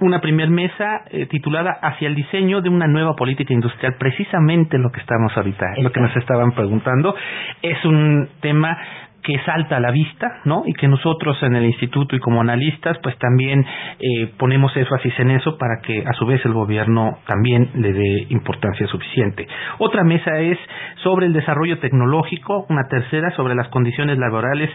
Una 0.00 0.20
primer 0.20 0.50
mesa 0.50 1.02
eh, 1.10 1.26
titulada 1.26 1.78
Hacia 1.82 2.08
el 2.08 2.14
diseño 2.14 2.60
de 2.60 2.68
una 2.68 2.86
nueva 2.86 3.14
política 3.14 3.52
industrial, 3.52 3.94
precisamente 3.98 4.78
lo 4.78 4.90
que 4.90 5.00
estamos 5.00 5.36
ahorita, 5.36 5.66
lo 5.78 5.92
que 5.92 6.00
nos 6.00 6.16
estaban 6.16 6.52
preguntando, 6.52 7.14
es 7.62 7.84
un 7.84 8.28
tema 8.40 8.76
que 9.22 9.38
salta 9.44 9.76
a 9.76 9.80
la 9.80 9.90
vista, 9.90 10.40
¿no? 10.44 10.62
Y 10.66 10.72
que 10.74 10.88
nosotros 10.88 11.36
en 11.42 11.54
el 11.54 11.64
instituto 11.64 12.16
y 12.16 12.20
como 12.20 12.40
analistas, 12.40 12.98
pues 13.02 13.16
también 13.18 13.64
eh, 13.98 14.32
ponemos 14.38 14.76
énfasis 14.76 15.18
en 15.18 15.32
eso 15.32 15.58
para 15.58 15.80
que 15.82 16.02
a 16.06 16.12
su 16.14 16.26
vez 16.26 16.44
el 16.44 16.52
gobierno 16.52 17.18
también 17.26 17.70
le 17.74 17.92
dé 17.92 18.26
importancia 18.30 18.86
suficiente. 18.86 19.46
Otra 19.78 20.04
mesa 20.04 20.38
es 20.38 20.58
sobre 21.02 21.26
el 21.26 21.32
desarrollo 21.32 21.78
tecnológico, 21.78 22.66
una 22.68 22.88
tercera 22.88 23.30
sobre 23.32 23.54
las 23.54 23.68
condiciones 23.68 24.18
laborales 24.18 24.70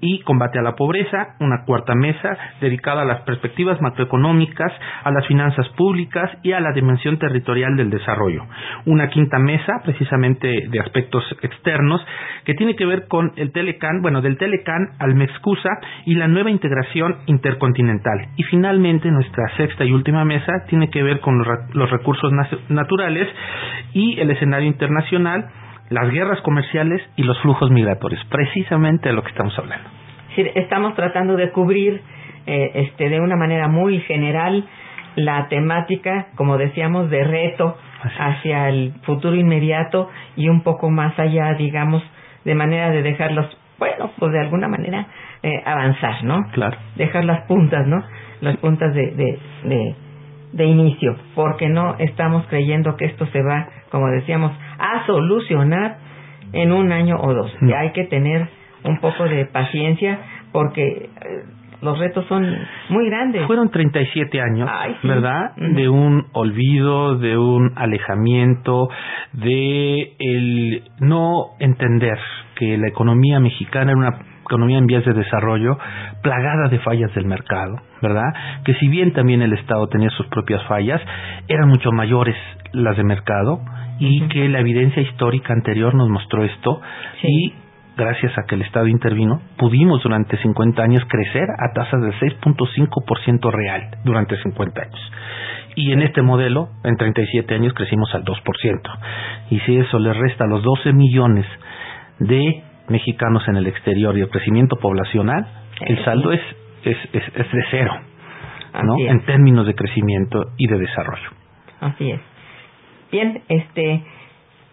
y 0.00 0.20
combate 0.20 0.58
a 0.58 0.62
la 0.62 0.74
pobreza, 0.74 1.36
una 1.40 1.64
cuarta 1.64 1.94
mesa 1.94 2.36
dedicada 2.60 3.02
a 3.02 3.04
las 3.04 3.22
perspectivas 3.22 3.80
macroeconómicas, 3.80 4.72
a 5.04 5.10
las 5.10 5.26
finanzas 5.26 5.68
públicas 5.70 6.30
y 6.42 6.52
a 6.52 6.60
la 6.60 6.72
dimensión 6.72 7.18
territorial 7.18 7.76
del 7.76 7.90
desarrollo. 7.90 8.44
Una 8.86 9.08
quinta 9.08 9.38
mesa, 9.38 9.80
precisamente 9.84 10.68
de 10.68 10.80
aspectos 10.80 11.24
externos, 11.42 12.04
que 12.44 12.54
tiene 12.54 12.76
que 12.76 12.86
ver 12.86 13.06
con 13.08 13.32
el 13.36 13.52
bueno, 14.02 14.20
del 14.20 14.36
Telecan 14.36 14.90
al 14.98 15.14
Mexcusa 15.14 15.70
y 16.04 16.14
la 16.14 16.28
nueva 16.28 16.50
integración 16.50 17.16
intercontinental. 17.26 18.28
Y 18.36 18.42
finalmente 18.44 19.10
nuestra 19.10 19.48
sexta 19.56 19.84
y 19.84 19.92
última 19.92 20.24
mesa 20.24 20.64
tiene 20.68 20.90
que 20.90 21.02
ver 21.02 21.20
con 21.20 21.38
los, 21.38 21.90
recursos 21.90 22.32
naturales 22.68 23.28
y 23.92 24.18
el 24.20 24.30
escenario 24.30 24.66
internacional, 24.66 25.46
las 25.90 26.10
guerras 26.10 26.40
comerciales 26.42 27.00
y 27.16 27.22
los 27.22 27.40
flujos 27.40 27.70
migratorios, 27.70 28.24
precisamente 28.30 29.08
de 29.08 29.14
lo 29.14 29.22
que 29.22 29.30
estamos 29.30 29.56
hablando. 29.58 29.88
estamos 30.36 30.94
tratando 30.94 31.36
de 31.36 31.50
cubrir 31.50 32.00
eh, 32.46 32.70
este, 32.74 33.08
de 33.08 33.20
una 33.20 33.36
manera 33.36 33.68
muy 33.68 34.00
general 34.00 34.64
la 35.16 35.48
temática, 35.48 36.28
como 36.36 36.58
decíamos, 36.58 37.10
de 37.10 37.24
reto 37.24 37.76
hacia 38.18 38.68
el 38.68 38.92
futuro 39.02 39.34
inmediato 39.34 40.10
y 40.36 40.48
un 40.48 40.62
poco 40.62 40.90
más 40.90 41.18
allá, 41.18 41.54
digamos, 41.54 42.02
de 42.44 42.54
manera 42.54 42.90
de 42.90 43.02
dejarlos 43.02 43.46
bueno, 43.78 44.10
pues 44.18 44.32
de 44.32 44.40
alguna 44.40 44.68
manera 44.68 45.06
eh, 45.42 45.62
avanzar, 45.64 46.24
¿no? 46.24 46.44
Claro. 46.52 46.76
Dejar 46.96 47.24
las 47.24 47.42
puntas, 47.46 47.86
¿no? 47.86 48.02
Las 48.40 48.56
puntas 48.58 48.94
de, 48.94 49.10
de, 49.12 49.38
de, 49.64 49.94
de 50.52 50.64
inicio, 50.64 51.16
porque 51.34 51.68
no 51.68 51.96
estamos 51.98 52.46
creyendo 52.48 52.96
que 52.96 53.06
esto 53.06 53.26
se 53.26 53.42
va, 53.42 53.68
como 53.90 54.08
decíamos, 54.08 54.52
a 54.78 55.04
solucionar 55.06 55.98
en 56.52 56.72
un 56.72 56.92
año 56.92 57.16
o 57.20 57.34
dos. 57.34 57.52
Y 57.60 57.72
hay 57.72 57.90
que 57.92 58.04
tener 58.04 58.48
un 58.84 58.98
poco 59.00 59.24
de 59.24 59.46
paciencia 59.46 60.18
porque 60.52 60.82
eh, 60.82 61.08
los 61.86 61.98
retos 61.98 62.26
son 62.26 62.44
muy 62.90 63.06
grandes. 63.06 63.46
Fueron 63.46 63.70
37 63.70 64.40
años, 64.40 64.68
¿verdad? 65.02 65.54
De 65.56 65.88
un 65.88 66.26
olvido, 66.32 67.16
de 67.16 67.38
un 67.38 67.72
alejamiento, 67.76 68.88
de 69.32 70.16
el 70.18 70.82
no 71.00 71.56
entender 71.60 72.18
que 72.56 72.76
la 72.76 72.88
economía 72.88 73.38
mexicana 73.40 73.92
era 73.92 73.98
una 73.98 74.18
economía 74.42 74.78
en 74.78 74.86
vías 74.86 75.04
de 75.04 75.12
desarrollo, 75.12 75.78
plagada 76.22 76.68
de 76.68 76.78
fallas 76.80 77.14
del 77.14 77.26
mercado, 77.26 77.76
¿verdad? 78.02 78.32
Que 78.64 78.74
si 78.74 78.88
bien 78.88 79.12
también 79.12 79.42
el 79.42 79.52
Estado 79.52 79.86
tenía 79.88 80.10
sus 80.10 80.26
propias 80.26 80.62
fallas, 80.66 81.00
eran 81.48 81.68
mucho 81.68 81.90
mayores 81.92 82.36
las 82.72 82.96
de 82.96 83.04
mercado 83.04 83.60
y 83.98 84.26
que 84.28 84.48
la 84.48 84.60
evidencia 84.60 85.02
histórica 85.02 85.52
anterior 85.52 85.94
nos 85.94 86.08
mostró 86.08 86.44
esto 86.44 86.80
y 87.22 87.54
gracias 87.96 88.36
a 88.38 88.44
que 88.44 88.54
el 88.54 88.62
Estado 88.62 88.86
intervino, 88.86 89.40
pudimos 89.56 90.02
durante 90.02 90.36
50 90.36 90.82
años 90.82 91.02
crecer 91.08 91.48
a 91.50 91.72
tasas 91.72 92.00
del 92.02 92.12
6.5% 92.14 93.50
real 93.50 93.98
durante 94.04 94.36
50 94.42 94.82
años. 94.82 95.12
Y 95.76 95.92
en 95.92 96.02
este 96.02 96.22
modelo, 96.22 96.70
en 96.84 96.96
37 96.96 97.54
años, 97.54 97.74
crecimos 97.74 98.14
al 98.14 98.24
2%. 98.24 98.98
Y 99.50 99.60
si 99.60 99.76
eso 99.76 99.98
le 99.98 100.12
resta 100.12 100.46
los 100.46 100.62
12 100.62 100.92
millones 100.92 101.46
de 102.18 102.62
mexicanos 102.88 103.46
en 103.48 103.56
el 103.56 103.66
exterior 103.66 104.16
y 104.16 104.22
el 104.22 104.30
crecimiento 104.30 104.76
poblacional, 104.76 105.46
el 105.80 106.02
saldo 106.04 106.32
es, 106.32 106.40
es, 106.84 106.96
es, 107.12 107.52
de 107.52 107.64
cero, 107.70 107.92
¿no? 108.82 108.94
En 108.98 109.24
términos 109.26 109.66
de 109.66 109.74
crecimiento 109.74 110.52
y 110.56 110.66
de 110.66 110.78
desarrollo. 110.78 111.28
Así 111.80 112.10
es. 112.10 112.20
Bien, 113.12 113.42
este, 113.48 114.02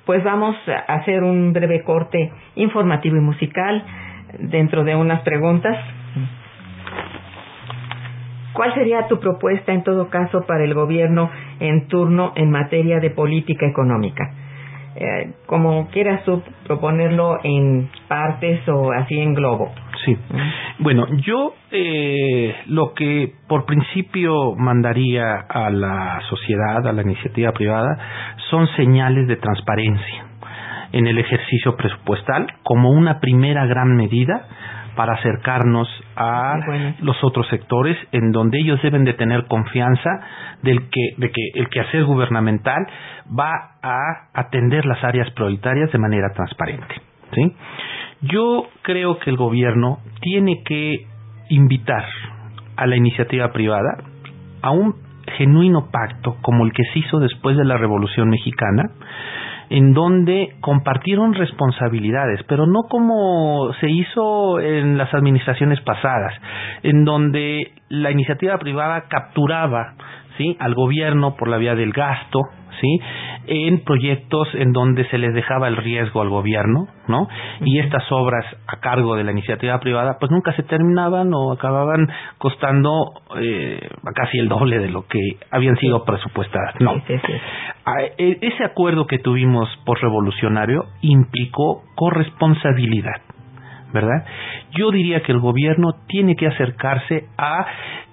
pues 0.05 0.23
vamos 0.23 0.55
a 0.67 0.93
hacer 0.93 1.23
un 1.23 1.53
breve 1.53 1.83
corte 1.83 2.31
informativo 2.55 3.17
y 3.17 3.21
musical 3.21 3.83
dentro 4.39 4.83
de 4.83 4.95
unas 4.95 5.21
preguntas. 5.21 5.77
¿Cuál 8.53 8.73
sería 8.75 9.07
tu 9.07 9.19
propuesta 9.19 9.73
en 9.73 9.83
todo 9.83 10.09
caso 10.09 10.45
para 10.45 10.63
el 10.63 10.73
gobierno 10.73 11.29
en 11.59 11.87
turno 11.87 12.33
en 12.35 12.51
materia 12.51 12.99
de 12.99 13.09
política 13.09 13.65
económica? 13.65 14.31
Eh, 14.95 15.31
como 15.47 15.87
quieras 15.87 16.23
tú 16.23 16.43
proponerlo 16.67 17.39
en 17.43 17.89
partes 18.07 18.67
o 18.69 18.91
así 18.91 19.19
en 19.19 19.33
globo. 19.33 19.71
Sí. 20.05 20.17
Bueno, 20.79 21.07
yo 21.17 21.53
eh, 21.71 22.55
lo 22.67 22.93
que 22.93 23.33
por 23.47 23.65
principio 23.65 24.55
mandaría 24.55 25.35
a 25.47 25.69
la 25.69 26.19
sociedad, 26.29 26.85
a 26.87 26.93
la 26.93 27.01
iniciativa 27.01 27.51
privada, 27.51 27.97
son 28.49 28.67
señales 28.75 29.27
de 29.27 29.37
transparencia 29.37 30.25
en 30.91 31.07
el 31.07 31.17
ejercicio 31.17 31.75
presupuestal 31.75 32.47
como 32.63 32.91
una 32.91 33.19
primera 33.19 33.65
gran 33.65 33.95
medida 33.95 34.47
para 34.95 35.13
acercarnos 35.13 35.87
a 36.15 36.55
los 37.01 37.17
otros 37.23 37.47
sectores 37.47 37.97
en 38.11 38.31
donde 38.31 38.59
ellos 38.59 38.79
deben 38.83 39.03
de 39.03 39.13
tener 39.13 39.45
confianza 39.47 40.09
del 40.61 40.89
que, 40.89 41.15
de 41.17 41.31
que 41.31 41.41
el 41.55 41.67
quehacer 41.69 42.03
gubernamental 42.05 42.85
va 43.27 43.77
a 43.81 44.29
atender 44.33 44.85
las 44.85 45.03
áreas 45.03 45.31
prioritarias 45.31 45.91
de 45.91 45.97
manera 45.97 46.29
transparente. 46.33 46.95
¿sí? 47.33 47.55
Yo 48.23 48.67
creo 48.83 49.19
que 49.19 49.29
el 49.29 49.35
gobierno 49.35 49.99
tiene 50.21 50.63
que 50.63 51.07
invitar 51.49 52.05
a 52.77 52.87
la 52.87 52.95
iniciativa 52.95 53.51
privada 53.51 53.97
a 54.61 54.71
un 54.71 54.95
genuino 55.37 55.89
pacto 55.91 56.37
como 56.41 56.65
el 56.65 56.71
que 56.71 56.83
se 56.93 56.99
hizo 56.99 57.19
después 57.19 57.57
de 57.57 57.65
la 57.65 57.77
Revolución 57.77 58.29
Mexicana, 58.29 58.91
en 59.69 59.93
donde 59.93 60.55
compartieron 60.61 61.33
responsabilidades, 61.33 62.41
pero 62.47 62.65
no 62.65 62.83
como 62.89 63.73
se 63.81 63.89
hizo 63.89 64.59
en 64.61 64.97
las 64.97 65.13
administraciones 65.13 65.81
pasadas, 65.81 66.33
en 66.83 67.03
donde 67.03 67.73
la 67.89 68.11
iniciativa 68.11 68.57
privada 68.57 69.05
capturaba 69.09 69.95
¿sí? 70.37 70.55
al 70.59 70.75
gobierno 70.75 71.35
por 71.35 71.49
la 71.49 71.57
vía 71.57 71.75
del 71.75 71.91
gasto, 71.91 72.39
¿sí? 72.83 72.99
en 73.47 73.83
proyectos 73.83 74.47
en 74.55 74.73
donde 74.73 75.05
se 75.09 75.17
les 75.17 75.33
dejaba 75.33 75.67
el 75.67 75.77
riesgo 75.77 76.21
al 76.21 76.29
gobierno, 76.29 76.87
¿no? 77.07 77.27
Y 77.61 77.79
estas 77.79 78.03
obras 78.11 78.45
a 78.67 78.79
cargo 78.79 79.15
de 79.15 79.23
la 79.23 79.31
iniciativa 79.31 79.79
privada, 79.79 80.17
pues 80.19 80.31
nunca 80.31 80.53
se 80.53 80.63
terminaban 80.63 81.33
o 81.33 81.51
acababan 81.51 82.07
costando 82.37 82.89
eh, 83.39 83.89
casi 84.15 84.39
el 84.39 84.49
doble 84.49 84.79
de 84.79 84.89
lo 84.89 85.07
que 85.07 85.19
habían 85.51 85.77
sido 85.77 86.03
presupuestadas. 86.03 86.75
No. 86.79 86.93
Ah, 87.85 88.01
e, 88.17 88.37
ese 88.41 88.63
acuerdo 88.63 89.07
que 89.07 89.19
tuvimos 89.19 89.69
por 89.85 90.01
revolucionario 90.01 90.85
implicó 91.01 91.83
corresponsabilidad. 91.95 93.21
¿verdad? 93.93 94.25
Yo 94.71 94.89
diría 94.89 95.21
que 95.21 95.31
el 95.31 95.39
gobierno 95.39 95.91
tiene 96.07 96.35
que 96.35 96.47
acercarse 96.47 97.27
a, 97.37 97.67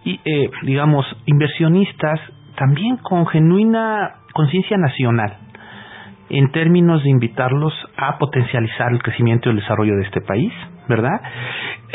eh, 0.04 0.50
digamos, 0.62 1.06
inversionistas 1.24 2.20
también 2.60 2.98
con 2.98 3.26
genuina 3.26 4.16
conciencia 4.34 4.76
nacional 4.76 5.34
en 6.28 6.52
términos 6.52 7.02
de 7.02 7.08
invitarlos 7.08 7.72
a 7.96 8.18
potencializar 8.18 8.92
el 8.92 9.02
crecimiento 9.02 9.48
y 9.48 9.52
el 9.52 9.60
desarrollo 9.60 9.96
de 9.96 10.02
este 10.02 10.20
país, 10.20 10.52
¿verdad? 10.86 11.22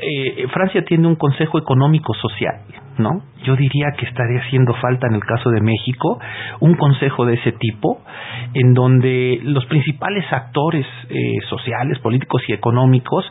Eh, 0.01 0.47
Francia 0.51 0.83
tiene 0.83 1.07
un 1.07 1.17
Consejo 1.17 1.59
Económico 1.59 2.15
Social, 2.15 2.61
¿no? 2.97 3.21
Yo 3.43 3.55
diría 3.55 3.91
que 3.95 4.07
estaría 4.07 4.41
haciendo 4.41 4.73
falta 4.73 5.05
en 5.07 5.13
el 5.13 5.23
caso 5.23 5.51
de 5.51 5.61
México 5.61 6.19
un 6.59 6.73
consejo 6.73 7.25
de 7.25 7.35
ese 7.35 7.51
tipo, 7.51 8.01
en 8.55 8.73
donde 8.73 9.39
los 9.43 9.67
principales 9.67 10.25
actores 10.33 10.87
eh, 11.09 11.37
sociales, 11.47 11.99
políticos 11.99 12.41
y 12.47 12.53
económicos 12.53 13.23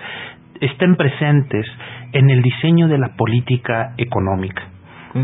estén 0.61 0.95
presentes 0.95 1.66
en 2.12 2.30
el 2.30 2.43
diseño 2.43 2.87
de 2.87 2.99
la 2.99 3.16
política 3.16 3.95
económica 3.99 4.74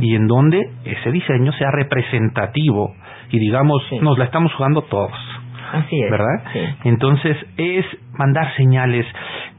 y 0.01 0.15
en 0.15 0.27
donde 0.27 0.61
ese 0.85 1.11
diseño 1.11 1.53
sea 1.53 1.71
representativo 1.71 2.95
y 3.31 3.39
digamos 3.39 3.83
nos 4.01 4.19
la 4.19 4.25
estamos 4.25 4.53
jugando 4.55 4.83
todos 4.83 5.13
Así 5.73 6.03
es. 6.03 6.11
¿Verdad? 6.11 6.45
Entonces 6.85 7.37
es 7.57 7.85
mandar 8.15 8.55
señales 8.57 9.07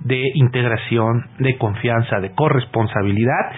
de 0.01 0.31
integración, 0.33 1.25
de 1.39 1.57
confianza, 1.57 2.19
de 2.19 2.33
corresponsabilidad 2.33 3.51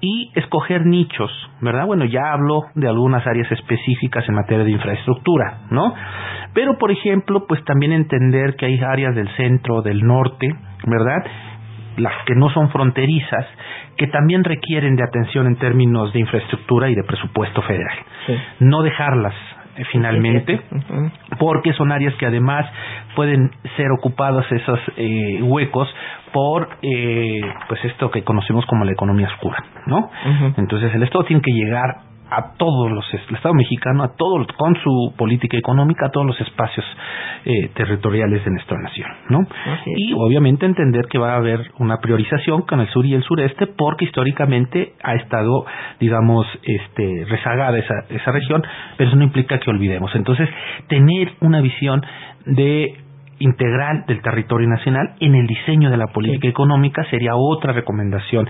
y 0.00 0.30
escoger 0.34 0.86
nichos, 0.86 1.30
¿verdad? 1.60 1.86
Bueno, 1.86 2.04
ya 2.04 2.32
hablo 2.32 2.62
de 2.74 2.88
algunas 2.88 3.26
áreas 3.26 3.50
específicas 3.50 4.28
en 4.28 4.34
materia 4.34 4.64
de 4.64 4.72
infraestructura, 4.72 5.60
¿no? 5.70 5.94
Pero, 6.52 6.78
por 6.78 6.90
ejemplo, 6.90 7.46
pues 7.48 7.64
también 7.64 7.92
entender 7.92 8.56
que 8.56 8.66
hay 8.66 8.78
áreas 8.78 9.14
del 9.14 9.28
centro, 9.36 9.82
del 9.82 10.00
norte, 10.02 10.48
¿verdad? 10.86 11.24
Las 11.96 12.12
que 12.26 12.34
no 12.34 12.50
son 12.50 12.70
fronterizas, 12.70 13.46
que 13.96 14.06
también 14.08 14.44
requieren 14.44 14.96
de 14.96 15.04
atención 15.04 15.46
en 15.46 15.56
términos 15.56 16.12
de 16.12 16.20
infraestructura 16.20 16.88
y 16.90 16.94
de 16.94 17.04
presupuesto 17.04 17.62
federal. 17.62 17.96
No 18.60 18.82
dejarlas 18.82 19.34
eh, 19.76 19.84
finalmente, 19.92 20.60
porque 21.38 21.72
son 21.74 21.92
áreas 21.92 22.14
que 22.14 22.26
además 22.26 22.66
pueden 23.14 23.50
ser 23.76 23.90
ocupadas 23.90 24.50
esos 24.50 24.80
eh, 24.96 25.40
huecos 25.42 25.88
por 26.32 26.68
eh, 26.82 27.40
pues 27.68 27.84
esto 27.84 28.10
que 28.10 28.22
conocemos 28.24 28.64
como 28.66 28.84
la 28.84 28.92
economía 28.92 29.28
oscura, 29.28 29.58
¿no? 29.86 30.10
Entonces 30.56 30.94
el 30.94 31.02
Estado 31.02 31.24
tiene 31.24 31.42
que 31.42 31.52
llegar 31.52 31.96
a 32.30 32.54
todos 32.56 32.90
los 32.90 33.04
el 33.12 33.36
Estado 33.36 33.54
mexicano 33.54 34.02
a 34.02 34.16
todos 34.16 34.46
con 34.56 34.74
su 34.76 35.14
política 35.16 35.56
económica 35.56 36.06
a 36.06 36.10
todos 36.10 36.26
los 36.26 36.40
espacios 36.40 36.84
eh, 37.44 37.68
territoriales 37.74 38.44
de 38.44 38.50
nuestra 38.50 38.78
nación 38.78 39.08
no 39.28 39.46
y 39.86 40.12
obviamente 40.14 40.66
entender 40.66 41.06
que 41.06 41.18
va 41.18 41.34
a 41.34 41.36
haber 41.36 41.70
una 41.78 41.98
priorización 41.98 42.62
con 42.62 42.80
el 42.80 42.88
sur 42.88 43.06
y 43.06 43.14
el 43.14 43.22
sureste 43.22 43.66
porque 43.66 44.06
históricamente 44.06 44.94
ha 45.02 45.14
estado 45.14 45.64
digamos 46.00 46.46
este 46.62 47.24
rezagada 47.28 47.78
esa 47.78 47.94
esa 48.10 48.32
región 48.32 48.62
pero 48.96 49.08
eso 49.08 49.16
no 49.16 49.24
implica 49.24 49.58
que 49.58 49.70
olvidemos. 49.70 50.14
Entonces 50.14 50.48
tener 50.88 51.32
una 51.40 51.60
visión 51.60 52.02
de 52.44 52.96
integral 53.38 54.04
del 54.06 54.20
territorio 54.22 54.68
nacional 54.68 55.14
en 55.20 55.34
el 55.34 55.46
diseño 55.46 55.90
de 55.90 55.96
la 55.96 56.06
política 56.08 56.48
económica 56.48 57.04
sería 57.10 57.32
otra 57.34 57.72
recomendación. 57.72 58.48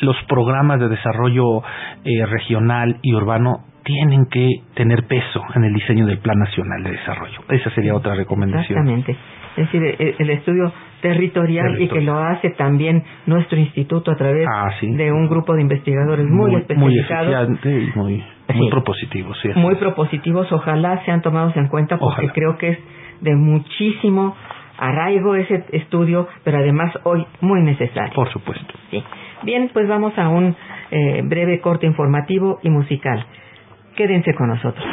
Los 0.00 0.16
programas 0.28 0.80
de 0.80 0.88
desarrollo 0.88 1.62
eh, 2.04 2.26
regional 2.26 2.98
y 3.02 3.14
urbano 3.14 3.64
tienen 3.84 4.26
que 4.26 4.48
tener 4.74 5.04
peso 5.04 5.42
en 5.54 5.64
el 5.64 5.74
diseño 5.74 6.06
del 6.06 6.18
Plan 6.18 6.38
Nacional 6.38 6.82
de 6.84 6.92
Desarrollo. 6.92 7.40
Esa 7.48 7.70
sería 7.70 7.94
otra 7.94 8.14
recomendación. 8.14 8.78
Exactamente. 8.78 9.16
Es 9.56 9.66
decir, 9.66 9.82
e, 9.82 10.14
el, 10.18 10.30
estudio 10.30 10.72
territorial 11.02 11.80
y 11.80 11.88
que 11.88 12.00
lo 12.00 12.18
hace 12.18 12.50
también 12.50 13.02
nuestro 13.26 13.58
instituto 13.58 14.12
a 14.12 14.16
través 14.16 14.46
ah, 14.48 14.70
de 14.80 15.12
un 15.12 15.28
grupo 15.28 15.54
de 15.54 15.62
investigadores 15.62 16.26
muy, 16.26 16.54
especializados. 16.54 17.50
Muy 17.96 18.24
y 18.48 18.58
muy, 18.58 18.70
propositivos. 18.70 19.38
Muy 19.54 19.74
propositivos. 19.76 20.50
Ojalá 20.52 21.04
sean 21.04 21.22
tomados 21.22 21.56
en 21.56 21.68
cuenta 21.68 21.98
porque 21.98 22.28
creo 22.30 22.56
que 22.58 22.70
es 22.70 22.78
de 23.22 23.34
muchísimo 23.34 24.36
arraigo 24.78 25.34
ese 25.36 25.64
estudio, 25.72 26.28
pero 26.44 26.58
además 26.58 26.92
hoy 27.04 27.24
muy 27.40 27.62
necesario. 27.62 28.12
Por 28.14 28.28
supuesto. 28.30 28.74
Sí. 28.90 29.02
Bien, 29.42 29.70
pues 29.72 29.88
vamos 29.88 30.16
a 30.18 30.28
un 30.28 30.54
eh, 30.90 31.22
breve 31.24 31.60
corte 31.60 31.86
informativo 31.86 32.58
y 32.62 32.70
musical. 32.70 33.24
Quédense 33.96 34.34
con 34.34 34.48
nosotros. 34.48 34.84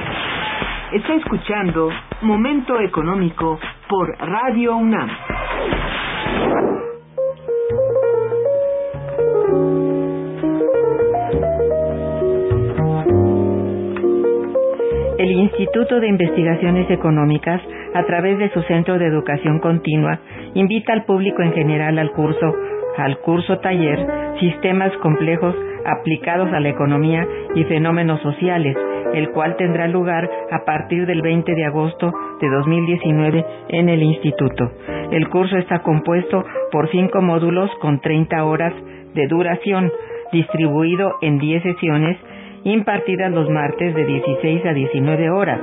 Está 0.93 1.13
escuchando 1.15 1.89
Momento 2.21 2.79
Económico 2.79 3.59
por 3.87 4.17
Radio 4.19 4.75
UNAM. 4.75 5.09
El 15.19 15.33
Instituto 15.33 15.99
de 15.99 16.07
Investigaciones 16.07 16.89
Económicas, 16.89 17.61
a 17.93 18.05
través 18.05 18.39
de 18.39 18.49
su 18.51 18.61
Centro 18.61 18.97
de 18.97 19.05
Educación 19.05 19.59
Continua, 19.59 20.21
invita 20.53 20.93
al 20.93 21.03
público 21.03 21.41
en 21.41 21.51
general 21.51 21.99
al 21.99 22.13
curso, 22.13 22.55
al 22.95 23.19
curso 23.19 23.57
taller 23.59 23.99
Sistemas 24.39 24.95
Complejos 25.01 25.53
aplicados 25.85 26.53
a 26.53 26.61
la 26.61 26.69
economía 26.69 27.27
y 27.53 27.65
fenómenos 27.65 28.21
sociales, 28.21 28.77
el 29.13 29.31
cual 29.31 29.57
tendrá 29.57 29.89
lugar 29.89 30.29
a 30.51 30.63
partir 30.63 31.05
del 31.05 31.21
20 31.21 31.53
de 31.53 31.65
agosto 31.65 32.13
de 32.39 32.47
2019 32.47 33.45
en 33.67 33.89
el 33.89 34.01
Instituto. 34.01 34.71
El 35.11 35.27
curso 35.27 35.57
está 35.57 35.79
compuesto 35.79 36.45
por 36.71 36.89
cinco 36.91 37.21
módulos 37.21 37.69
con 37.81 37.99
30 37.99 38.45
horas 38.45 38.73
de 39.15 39.27
duración, 39.27 39.91
distribuido 40.31 41.15
en 41.21 41.39
10 41.39 41.61
sesiones 41.61 42.17
impartidas 42.63 43.31
los 43.31 43.49
martes 43.49 43.95
de 43.95 44.05
16 44.05 44.65
a 44.65 44.73
19 44.73 45.29
horas. 45.29 45.59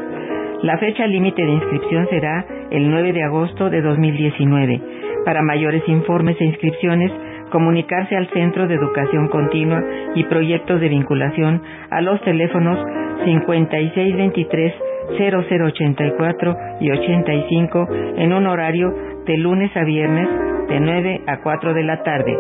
La 0.63 0.79
fecha 0.79 1.07
límite 1.07 1.45
de 1.45 1.53
inscripción 1.53 2.09
será 2.09 2.45
el 2.71 2.91
9 2.91 3.13
de 3.13 3.23
agosto 3.23 3.71
de 3.71 3.83
2019. 3.83 4.81
Para 5.25 5.43
mayores 5.43 5.83
informes 5.87 6.41
e 6.41 6.45
inscripciones, 6.45 7.13
comunicarse 7.51 8.17
al 8.17 8.29
Centro 8.31 8.67
de 8.67 8.75
Educación 8.75 9.29
Continua 9.29 9.83
y 10.15 10.25
Proyectos 10.25 10.81
de 10.81 10.89
Vinculación 10.89 11.63
a 11.91 12.01
los 12.01 12.21
teléfonos 12.23 12.79
5623 13.25 14.75
0084 15.19 16.57
y 16.81 16.91
85 16.91 17.89
en 18.17 18.33
un 18.33 18.47
horario 18.47 18.93
de 19.25 19.37
lunes 19.37 19.77
a 19.77 19.85
viernes 19.85 20.29
de 20.69 20.81
9 20.81 21.21
a 21.27 21.41
4 21.43 21.75
de 21.75 21.83
la 21.85 22.03
tarde. 22.03 22.37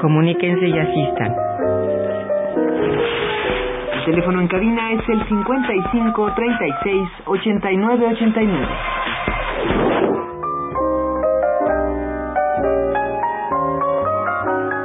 Comuníquense 0.00 0.66
y 0.66 0.78
asistan 0.78 1.46
teléfono 4.06 4.40
en 4.40 4.46
cabina 4.46 4.92
es 4.92 5.00
el 5.08 5.28
55 5.28 6.34
36 6.36 7.08
89 7.26 8.06
89. 8.12 8.66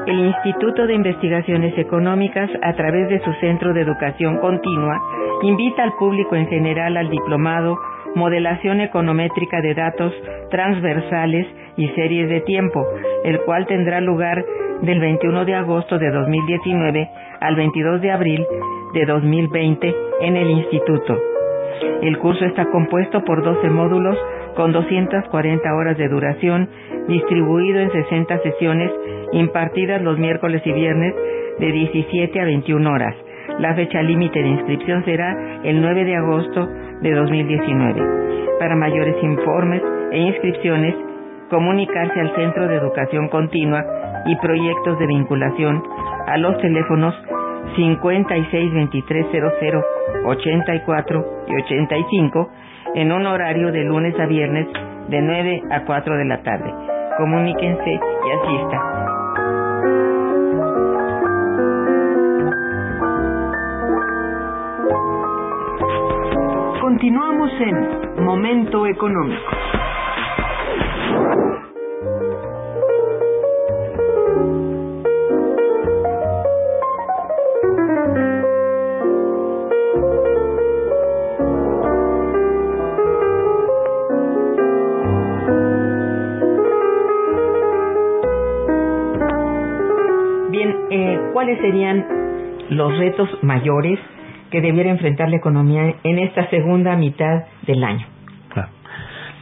El 0.07 0.19
Instituto 0.25 0.87
de 0.87 0.95
Investigaciones 0.95 1.77
Económicas, 1.77 2.49
a 2.63 2.73
través 2.73 3.09
de 3.09 3.23
su 3.23 3.31
Centro 3.33 3.73
de 3.73 3.81
Educación 3.81 4.39
Continua, 4.39 4.99
invita 5.43 5.83
al 5.83 5.93
público 5.93 6.35
en 6.35 6.47
general 6.47 6.97
al 6.97 7.11
diplomado 7.11 7.77
Modelación 8.15 8.81
Econométrica 8.81 9.61
de 9.61 9.75
Datos 9.75 10.13
Transversales 10.49 11.45
y 11.77 11.87
Series 11.89 12.27
de 12.27 12.41
Tiempo, 12.41 12.83
el 13.23 13.39
cual 13.41 13.67
tendrá 13.67 14.01
lugar 14.01 14.43
del 14.81 14.99
21 14.99 15.45
de 15.45 15.53
agosto 15.53 15.99
de 15.99 16.09
2019 16.09 17.07
al 17.41 17.55
22 17.55 18.01
de 18.01 18.11
abril 18.11 18.45
de 18.93 19.05
2020 19.05 19.95
en 20.21 20.37
el 20.37 20.49
Instituto. 20.51 21.17
El 22.01 22.17
curso 22.19 22.45
está 22.45 22.65
compuesto 22.65 23.23
por 23.23 23.43
12 23.43 23.69
módulos 23.69 24.17
con 24.55 24.71
240 24.71 25.75
horas 25.75 25.97
de 25.97 26.07
duración, 26.07 26.69
distribuido 27.07 27.79
en 27.79 27.91
60 27.91 28.39
sesiones 28.39 28.91
impartidas 29.33 30.01
los 30.01 30.17
miércoles 30.17 30.61
y 30.65 30.71
viernes 30.71 31.13
de 31.59 31.71
17 31.71 32.39
a 32.39 32.45
21 32.45 32.91
horas. 32.91 33.15
La 33.59 33.75
fecha 33.75 34.01
límite 34.01 34.41
de 34.41 34.49
inscripción 34.49 35.03
será 35.05 35.61
el 35.63 35.81
9 35.81 36.05
de 36.05 36.15
agosto 36.15 36.67
de 37.01 37.13
2019. 37.13 38.01
Para 38.59 38.75
mayores 38.75 39.15
informes 39.23 39.81
e 40.11 40.19
inscripciones, 40.19 40.95
comunicarse 41.51 42.17
al 42.17 42.33
Centro 42.33 42.67
de 42.67 42.77
Educación 42.77 43.27
Continua 43.27 43.85
y 44.25 44.35
proyectos 44.37 44.97
de 44.97 45.05
vinculación 45.05 45.83
a 46.25 46.37
los 46.37 46.57
teléfonos 46.59 47.13
56 47.75 48.73
23 48.73 49.25
00 49.59 49.85
84 50.25 51.25
y 51.47 51.61
85 51.61 52.49
en 52.95 53.11
un 53.11 53.27
horario 53.27 53.71
de 53.71 53.83
lunes 53.83 54.17
a 54.17 54.25
viernes 54.27 54.65
de 55.09 55.21
9 55.21 55.63
a 55.71 55.83
4 55.83 56.17
de 56.17 56.25
la 56.25 56.41
tarde. 56.41 56.73
Comuníquense 57.17 57.91
y 57.91 58.31
asistan. 58.31 58.79
Continuamos 66.79 67.51
en 67.59 68.23
Momento 68.23 68.87
Económico. 68.87 69.60
¿Cuáles 91.51 91.61
serían 91.61 92.05
los 92.69 92.97
retos 92.97 93.29
mayores 93.41 93.99
que 94.51 94.61
debiera 94.61 94.89
enfrentar 94.89 95.29
la 95.29 95.35
economía 95.35 95.95
en 96.03 96.19
esta 96.19 96.49
segunda 96.49 96.95
mitad 96.95 97.43
del 97.63 97.83
año? 97.83 98.07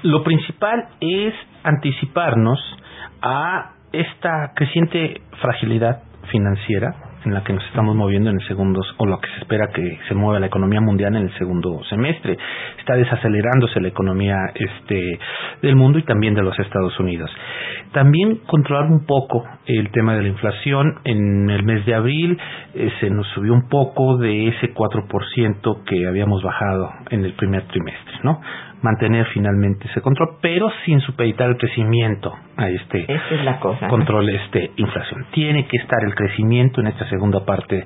Lo 0.01 0.24
principal 0.24 0.88
es 1.01 1.34
anticiparnos 1.64 2.60
a 3.22 3.74
esta 3.91 4.53
creciente 4.55 5.22
fragilidad 5.41 6.03
financiera 6.32 6.95
en 7.26 7.34
la 7.34 7.43
que 7.43 7.53
nos 7.53 7.65
estamos 7.65 7.95
moviendo 7.95 8.30
en 8.30 8.38
el 8.39 8.47
segundo, 8.47 8.82
o 8.97 9.05
lo 9.05 9.20
que 9.20 9.30
se 9.30 9.39
espera 9.39 9.67
que 9.74 9.99
se 10.07 10.15
mueva 10.15 10.39
la 10.39 10.47
economía 10.47 10.82
mundial 10.82 11.15
en 11.15 11.24
el 11.24 11.38
segundo 11.38 11.82
semestre. 11.89 12.38
Está 12.80 12.95
desacelerándose 12.95 13.80
la 13.82 13.89
economía 13.89 14.36
este, 14.55 15.20
del 15.61 15.76
mundo 15.76 15.99
y 15.99 16.03
también 16.03 16.34
de 16.34 16.43
los 16.43 16.57
Estados 16.59 16.99
Unidos. 16.99 17.30
También 17.91 18.41
controlar 18.45 18.91
un 18.91 19.05
poco 19.05 19.43
el 19.65 19.89
tema 19.91 20.15
de 20.15 20.24
la 20.24 20.28
inflación. 20.30 20.99
En 21.03 21.49
el 21.49 21.63
mes 21.63 21.86
de 21.86 21.95
abril 21.95 22.38
eh, 22.76 22.91
se 22.99 23.09
nos 23.09 23.28
subió 23.30 23.53
un 23.53 23.67
poco 23.67 24.17
de 24.17 24.49
ese 24.49 24.74
4% 24.74 25.84
que 25.86 26.07
habíamos 26.07 26.43
bajado 26.43 26.91
en 27.09 27.26
el 27.26 27.34
primer 27.34 27.63
trimestre, 27.63 28.20
¿no? 28.24 28.39
Mantener 28.82 29.25
finalmente 29.34 29.88
ese 29.88 30.01
control, 30.01 30.38
pero 30.41 30.69
sin 30.86 30.99
supeditar 31.01 31.49
el 31.49 31.57
crecimiento 31.57 32.34
a 32.57 32.69
este 32.69 33.05
control 33.89 34.30
este 34.30 34.71
inflación. 34.77 35.25
Tiene 35.32 35.67
que 35.67 35.77
estar 35.77 36.03
el 36.03 36.15
crecimiento 36.15 36.82
en 36.82 36.88
esta 36.88 37.07
segunda 37.09 37.45
parte 37.45 37.84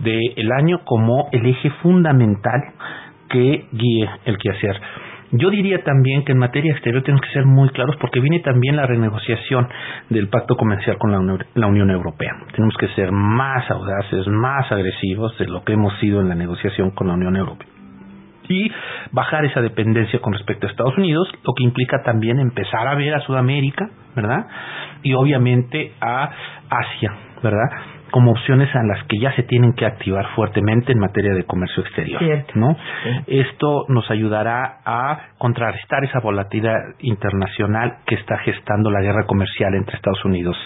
del 0.00 0.52
año 0.52 0.80
como 0.84 1.28
el 1.32 1.46
eje 1.46 1.70
fundamental 1.82 2.62
que 3.28 3.66
guíe 3.72 4.08
el 4.24 4.38
quehacer. 4.38 4.80
Yo 5.36 5.50
diría 5.50 5.82
también 5.82 6.24
que 6.24 6.30
en 6.30 6.38
materia 6.38 6.72
exterior 6.72 7.02
tenemos 7.02 7.26
que 7.26 7.32
ser 7.32 7.44
muy 7.44 7.68
claros 7.70 7.96
porque 8.00 8.20
viene 8.20 8.38
también 8.40 8.76
la 8.76 8.86
renegociación 8.86 9.66
del 10.08 10.28
pacto 10.28 10.56
comercial 10.56 10.96
con 10.98 11.10
la 11.10 11.66
Unión 11.66 11.90
Europea. 11.90 12.30
Tenemos 12.54 12.76
que 12.78 12.86
ser 12.88 13.10
más 13.10 13.68
audaces, 13.68 14.28
más 14.28 14.70
agresivos 14.70 15.36
de 15.38 15.46
lo 15.46 15.64
que 15.64 15.72
hemos 15.72 15.98
sido 15.98 16.20
en 16.20 16.28
la 16.28 16.36
negociación 16.36 16.92
con 16.92 17.08
la 17.08 17.14
Unión 17.14 17.36
Europea 17.36 17.73
y 18.48 18.70
bajar 19.12 19.44
esa 19.44 19.60
dependencia 19.60 20.20
con 20.20 20.32
respecto 20.32 20.66
a 20.66 20.70
Estados 20.70 20.96
Unidos, 20.96 21.28
lo 21.44 21.54
que 21.54 21.64
implica 21.64 22.02
también 22.02 22.38
empezar 22.38 22.86
a 22.86 22.94
ver 22.94 23.14
a 23.14 23.20
Sudamérica, 23.20 23.88
¿verdad? 24.14 24.46
Y 25.02 25.14
obviamente 25.14 25.92
a 26.00 26.30
Asia, 26.68 27.12
¿verdad? 27.42 27.70
Como 28.10 28.30
opciones 28.30 28.74
a 28.74 28.82
las 28.84 29.04
que 29.04 29.18
ya 29.18 29.34
se 29.34 29.42
tienen 29.42 29.72
que 29.72 29.86
activar 29.86 30.26
fuertemente 30.36 30.92
en 30.92 31.00
materia 31.00 31.34
de 31.34 31.44
comercio 31.44 31.82
exterior, 31.82 32.22
¿no? 32.54 32.76
Esto 33.26 33.86
nos 33.88 34.08
ayudará 34.10 34.78
a 34.84 35.30
contrarrestar 35.38 36.04
esa 36.04 36.20
volatilidad 36.20 36.78
internacional 37.00 37.98
que 38.06 38.14
está 38.14 38.38
gestando 38.38 38.90
la 38.90 39.00
guerra 39.00 39.26
comercial 39.26 39.74
entre 39.74 39.96
Estados 39.96 40.24
Unidos 40.24 40.56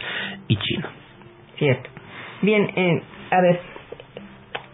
y 0.47 0.57
China. 0.57 0.91
Cierto. 1.57 1.91
Bien, 2.43 2.71
eh, 2.77 3.03
a 3.31 3.41
ver, 3.41 3.61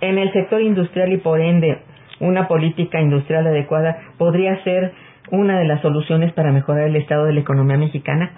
en 0.01 0.19
el 0.19 0.33
sector 0.33 0.61
industrial 0.61 1.13
y 1.13 1.19
por 1.19 1.41
ende 1.41 1.79
una 2.21 2.49
política 2.49 3.01
industrial 3.01 3.47
adecuada 3.47 3.97
podría 4.19 4.63
ser 4.65 4.93
una 5.31 5.59
de 5.59 5.65
las 5.65 5.81
soluciones 5.81 6.33
para 6.33 6.53
mejorar 6.53 6.89
el 6.89 6.97
estado 6.97 7.25
de 7.25 7.33
la 7.33 7.41
economía 7.41 7.79
mexicana? 7.79 8.31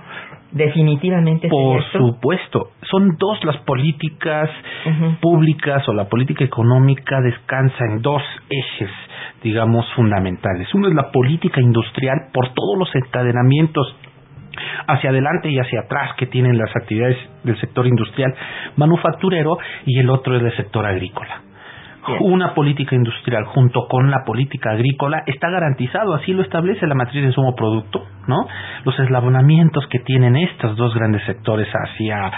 Definitivamente. 0.53 1.49
Por 1.49 1.83
supuesto. 1.93 2.70
Son 2.83 3.16
dos 3.18 3.45
las 3.45 3.57
políticas 3.59 4.49
públicas 5.20 5.87
o 5.89 5.93
la 5.93 6.09
política 6.09 6.45
económica 6.45 7.20
descansa 7.20 7.85
en 7.91 8.01
dos 8.01 8.22
ejes, 8.49 8.91
digamos, 9.43 9.85
fundamentales. 9.95 10.72
Uno 10.74 10.89
es 10.89 10.95
la 10.95 11.11
política 11.11 11.61
industrial 11.61 12.29
por 12.33 12.55
todos 12.55 12.79
los 12.79 12.95
encadenamientos 12.95 13.97
hacia 14.87 15.11
adelante 15.11 15.51
y 15.51 15.59
hacia 15.59 15.81
atrás 15.81 16.12
que 16.16 16.27
tienen 16.27 16.57
las 16.57 16.74
actividades 16.74 17.18
del 17.45 17.59
sector 17.61 17.87
industrial 17.87 18.35
manufacturero 18.77 19.59
y 19.85 19.99
el 19.99 20.09
otro 20.09 20.37
es 20.37 20.43
el 20.43 20.57
sector 20.57 20.87
agrícola 20.87 21.43
una 22.20 22.54
política 22.54 22.94
industrial 22.94 23.44
junto 23.46 23.86
con 23.88 24.11
la 24.11 24.24
política 24.24 24.70
agrícola 24.70 25.22
está 25.26 25.50
garantizado, 25.50 26.14
así 26.14 26.32
lo 26.32 26.42
establece 26.42 26.86
la 26.86 26.94
matriz 26.94 27.22
de 27.22 27.28
insumo 27.28 27.54
producto, 27.54 28.04
¿no? 28.27 28.47
Los 28.85 28.99
eslabonamientos 28.99 29.87
que 29.89 30.01
tienen 30.01 30.37
estos 30.37 30.77
dos 30.77 30.95
grandes 30.95 31.24
sectores 31.24 31.68
hacia 31.72 32.31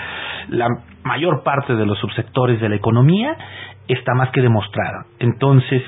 la 0.48 0.68
mayor 1.04 1.42
parte 1.42 1.74
de 1.74 1.86
los 1.86 1.98
subsectores 1.98 2.60
de 2.60 2.68
la 2.68 2.76
economía 2.76 3.36
está 3.88 4.14
más 4.14 4.30
que 4.30 4.42
demostrada. 4.42 5.06
Entonces, 5.18 5.82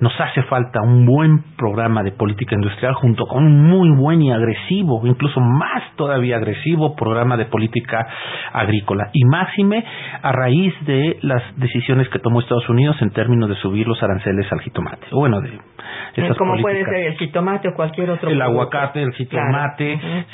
nos 0.00 0.12
hace 0.20 0.42
falta 0.44 0.80
un 0.82 1.06
buen 1.06 1.44
programa 1.56 2.02
de 2.02 2.10
política 2.10 2.56
industrial 2.56 2.94
junto 2.94 3.26
con 3.26 3.44
un 3.44 3.68
muy 3.68 3.90
buen 3.90 4.20
y 4.22 4.32
agresivo, 4.32 5.06
incluso 5.06 5.38
más 5.38 5.94
todavía 5.96 6.36
agresivo 6.36 6.96
programa 6.96 7.36
de 7.36 7.44
política 7.44 8.06
agrícola. 8.52 9.10
Y 9.12 9.24
máxime 9.26 9.84
a 10.22 10.32
raíz 10.32 10.74
de 10.86 11.18
las 11.22 11.42
decisiones 11.56 12.08
que 12.08 12.18
tomó 12.18 12.40
Estados 12.40 12.68
Unidos 12.68 12.96
en 13.00 13.10
términos 13.10 13.48
de 13.48 13.54
subir 13.56 13.86
los 13.86 14.02
aranceles 14.02 14.50
al 14.50 14.60
jitomate. 14.60 15.06
Bueno, 15.12 15.40
de 15.40 15.60
esas 16.16 16.36
Como 16.36 16.60
puede 16.60 16.84
ser 16.84 17.06
el 17.06 17.18
jitomate 17.18 17.68
o 17.68 17.74
cualquier 17.74 18.10
otro. 18.10 18.28
El 18.28 18.42
aguacate, 18.42 19.02
el 19.02 19.12
jitomate, 19.12 19.41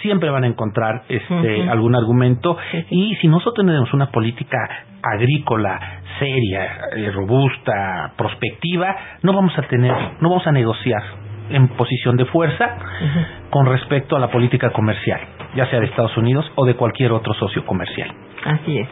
siempre 0.02 0.30
van 0.30 0.44
a 0.44 0.46
encontrar 0.46 1.02
este 1.08 1.68
algún 1.68 1.94
argumento. 1.94 2.56
Y 2.90 3.16
si 3.16 3.28
nosotros 3.28 3.66
tenemos 3.66 3.92
una 3.94 4.10
política 4.10 4.58
agrícola 5.02 5.78
seria, 6.18 6.88
eh, 6.96 7.10
robusta, 7.12 8.12
prospectiva, 8.16 8.96
no 9.22 9.32
vamos 9.32 9.56
a 9.58 9.62
tener, 9.62 9.92
no 10.20 10.30
vamos 10.30 10.46
a 10.46 10.52
negociar 10.52 11.02
en 11.50 11.68
posición 11.68 12.16
de 12.16 12.26
fuerza 12.26 12.76
con 13.50 13.66
respecto 13.66 14.16
a 14.16 14.20
la 14.20 14.30
política 14.30 14.70
comercial, 14.70 15.20
ya 15.54 15.66
sea 15.66 15.80
de 15.80 15.86
Estados 15.86 16.16
Unidos 16.16 16.50
o 16.56 16.66
de 16.66 16.74
cualquier 16.74 17.12
otro 17.12 17.32
socio 17.34 17.64
comercial. 17.64 18.10
Así 18.44 18.78
es. 18.78 18.88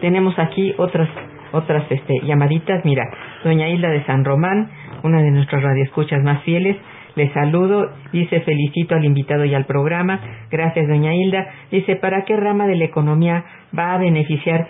Tenemos 0.00 0.36
aquí 0.38 0.74
otras 0.78 1.08
otras 1.52 1.84
este, 1.90 2.14
llamaditas. 2.24 2.84
Mira, 2.84 3.04
doña 3.44 3.68
Hilda 3.68 3.90
de 3.90 4.04
San 4.04 4.24
Román, 4.24 4.70
una 5.02 5.20
de 5.20 5.30
nuestras 5.30 5.62
radioescuchas 5.62 6.22
más 6.22 6.42
fieles, 6.42 6.76
le 7.14 7.32
saludo, 7.32 7.90
dice 8.12 8.40
felicito 8.40 8.94
al 8.94 9.04
invitado 9.04 9.44
y 9.44 9.54
al 9.54 9.66
programa. 9.66 10.20
Gracias, 10.50 10.88
doña 10.88 11.14
Hilda. 11.14 11.46
Dice, 11.70 11.96
¿para 11.96 12.24
qué 12.24 12.36
rama 12.36 12.66
de 12.66 12.76
la 12.76 12.84
economía 12.84 13.44
va 13.76 13.94
a 13.94 13.98
beneficiar 13.98 14.66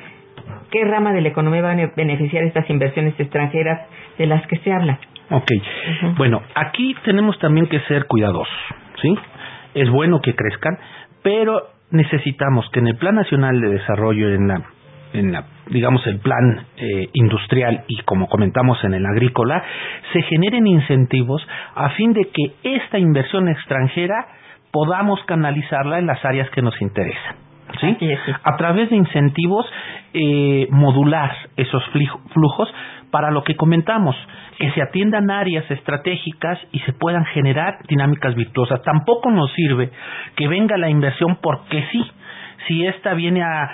¿Qué 0.71 0.85
rama 0.85 1.13
de 1.13 1.21
la 1.21 1.29
economía 1.29 1.63
van 1.63 1.81
a 1.81 1.93
beneficiar 1.95 2.45
estas 2.45 2.69
inversiones 2.71 3.15
extranjeras 3.19 3.87
de 4.19 4.27
las 4.27 4.47
que 4.47 4.57
se 4.59 4.73
habla? 4.73 4.99
Ok. 5.31 5.51
Bueno, 6.17 6.43
aquí 6.55 6.95
tenemos 7.05 7.39
también 7.39 7.67
que 7.67 7.79
ser 7.81 8.07
cuidadosos, 8.07 8.49
¿sí? 9.01 9.15
Es 9.75 9.89
bueno 9.91 10.21
que 10.21 10.35
crezcan, 10.35 10.79
pero 11.23 11.69
necesitamos 11.91 12.69
que 12.73 12.81
en 12.81 12.89
el 12.89 12.97
Plan 12.97 13.15
Nacional 13.15 13.61
de 13.61 13.69
Desarrollo, 13.69 14.35
en 14.35 14.49
la, 14.49 14.63
en 15.13 15.33
la 15.33 15.45
digamos, 15.71 16.07
el 16.07 16.19
plan 16.21 16.67
eh, 16.77 17.09
industrial 17.13 17.85
y 17.89 18.03
como 18.03 18.29
comentamos 18.29 18.83
en 18.85 18.95
el 18.95 19.07
agrícola, 19.07 19.63
se 20.13 20.23
generen 20.23 20.67
incentivos 20.67 21.47
a 21.75 21.91
fin 21.91 22.13
de 22.13 22.25
que 22.25 22.77
esta 22.77 22.99
inversión 22.99 23.49
extranjera 23.49 24.27
podamos 24.73 25.23
canalizarla 25.25 25.99
en 25.99 26.07
las 26.07 26.25
áreas 26.25 26.51
que 26.51 26.63
nos 26.63 26.81
interesan. 26.81 27.37
¿sí? 27.81 27.97
A 28.43 28.57
través 28.57 28.91
de 28.91 28.97
incentivos 28.97 29.67
eh, 30.15 30.67
modular 30.71 31.31
esos 31.57 31.83
flujos 32.33 32.69
para 33.11 33.31
lo 33.31 33.45
que 33.45 33.55
comentamos, 33.57 34.17
que 34.59 34.71
se 34.73 34.83
atiendan 34.83 35.31
áreas 35.31 35.71
estratégicas 35.71 36.59
y 36.73 36.81
se 36.81 36.93
puedan 36.93 37.25
generar 37.27 37.79
dinámicas 37.87 38.35
virtuosas. 38.35 38.83
Tampoco 38.83 39.31
nos 39.31 39.53
sirve 39.53 39.91
que 40.37 40.49
venga 40.49 40.77
la 40.79 40.89
inversión 40.89 41.39
porque 41.43 41.85
sí, 41.93 42.03
si 42.67 42.87
esta 42.87 43.15
viene 43.15 43.43
a 43.43 43.71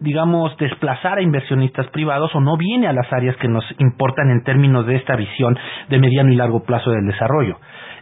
digamos, 0.00 0.56
desplazar 0.58 1.18
a 1.18 1.22
inversionistas 1.22 1.88
privados 1.88 2.34
o 2.34 2.40
no 2.40 2.56
viene 2.56 2.86
a 2.86 2.92
las 2.92 3.12
áreas 3.12 3.36
que 3.36 3.48
nos 3.48 3.64
importan 3.78 4.30
en 4.30 4.44
términos 4.44 4.86
de 4.86 4.96
esta 4.96 5.16
visión 5.16 5.58
de 5.88 5.98
mediano 5.98 6.32
y 6.32 6.36
largo 6.36 6.64
plazo 6.64 6.90
del 6.90 7.06
desarrollo. 7.06 7.58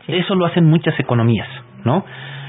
Eso 0.06 0.34
lo 0.34 0.46
hacen 0.46 0.66
muchas 0.66 0.98
economías, 1.00 1.48
¿no? 1.84 2.04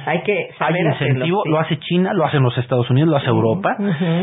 Hay 0.07 0.21
que 0.21 0.51
saber 0.57 0.85
incentivo, 0.85 1.43
lo 1.45 1.59
hace 1.59 1.77
China, 1.79 2.13
lo 2.13 2.23
hacen 2.23 2.41
los 2.41 2.57
Estados 2.57 2.89
Unidos, 2.89 3.09
lo 3.09 3.17
hace 3.17 3.27
Europa. 3.27 3.75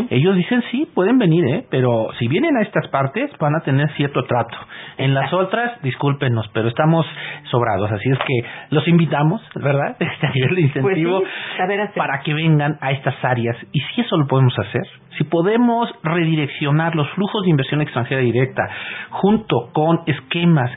Ellos 0.08 0.34
dicen 0.34 0.62
sí, 0.70 0.88
pueden 0.94 1.18
venir, 1.18 1.44
¿eh? 1.44 1.66
pero 1.70 2.08
si 2.18 2.26
vienen 2.26 2.56
a 2.56 2.62
estas 2.62 2.88
partes 2.88 3.30
van 3.38 3.54
a 3.54 3.60
tener 3.60 3.90
cierto 3.92 4.24
trato. 4.24 4.56
En 4.96 5.12
las 5.12 5.30
otras, 5.34 5.82
discúlpenos, 5.82 6.48
pero 6.54 6.68
estamos 6.68 7.04
sobrados, 7.50 7.92
así 7.92 8.08
es 8.08 8.18
que 8.18 8.48
los 8.70 8.88
invitamos, 8.88 9.42
¿verdad? 9.56 9.94
Este 10.14 10.30
nivel 10.30 10.54
de 10.54 10.60
incentivo 10.62 11.20
pues 11.20 11.90
para 11.94 12.20
que 12.22 12.32
vengan 12.32 12.78
a 12.80 12.92
estas 12.92 13.22
áreas. 13.22 13.56
Y 13.72 13.80
si 13.80 14.00
eso 14.00 14.16
lo 14.16 14.26
podemos 14.26 14.58
hacer, 14.58 14.86
si 15.18 15.24
podemos 15.24 15.90
redireccionar 16.02 16.94
los 16.94 17.10
flujos 17.10 17.42
de 17.42 17.50
inversión 17.50 17.82
extranjera 17.82 18.22
directa 18.22 18.62
junto 19.10 19.70
con 19.74 20.00
esquemas 20.06 20.70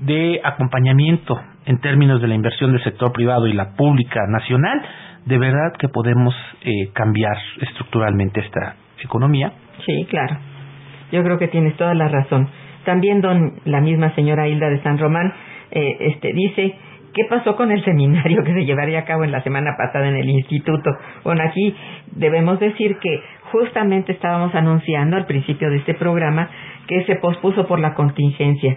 de 0.00 0.38
acompañamiento 0.44 1.40
en 1.66 1.80
términos 1.80 2.20
de 2.20 2.28
la 2.28 2.34
inversión 2.34 2.72
del 2.72 2.82
sector 2.82 3.12
privado 3.12 3.46
y 3.46 3.52
la 3.52 3.74
pública 3.76 4.26
nacional, 4.28 4.82
de 5.26 5.38
verdad 5.38 5.72
que 5.78 5.88
podemos 5.88 6.34
eh, 6.62 6.90
cambiar 6.92 7.36
estructuralmente 7.60 8.40
esta 8.40 8.76
economía. 9.02 9.52
Sí, 9.84 10.06
claro. 10.08 10.38
Yo 11.12 11.22
creo 11.22 11.38
que 11.38 11.48
tienes 11.48 11.76
toda 11.76 11.94
la 11.94 12.08
razón. 12.08 12.48
También 12.84 13.20
don 13.20 13.60
la 13.64 13.80
misma 13.80 14.14
señora 14.14 14.48
Hilda 14.48 14.68
de 14.70 14.82
San 14.82 14.98
Román 14.98 15.32
eh, 15.70 15.96
este 16.00 16.32
dice 16.32 16.74
¿Qué 17.12 17.24
pasó 17.24 17.56
con 17.56 17.72
el 17.72 17.84
seminario 17.84 18.42
que 18.44 18.54
se 18.54 18.64
llevaría 18.64 19.00
a 19.00 19.04
cabo 19.04 19.24
en 19.24 19.32
la 19.32 19.42
semana 19.42 19.72
pasada 19.76 20.08
en 20.08 20.16
el 20.16 20.28
instituto? 20.28 20.90
Bueno, 21.24 21.42
aquí 21.42 21.74
debemos 22.12 22.60
decir 22.60 22.98
que 22.98 23.20
justamente 23.50 24.12
estábamos 24.12 24.54
anunciando 24.54 25.16
al 25.16 25.26
principio 25.26 25.70
de 25.70 25.78
este 25.78 25.94
programa 25.94 26.48
que 26.86 27.04
se 27.04 27.16
pospuso 27.16 27.66
por 27.66 27.80
la 27.80 27.94
contingencia. 27.94 28.76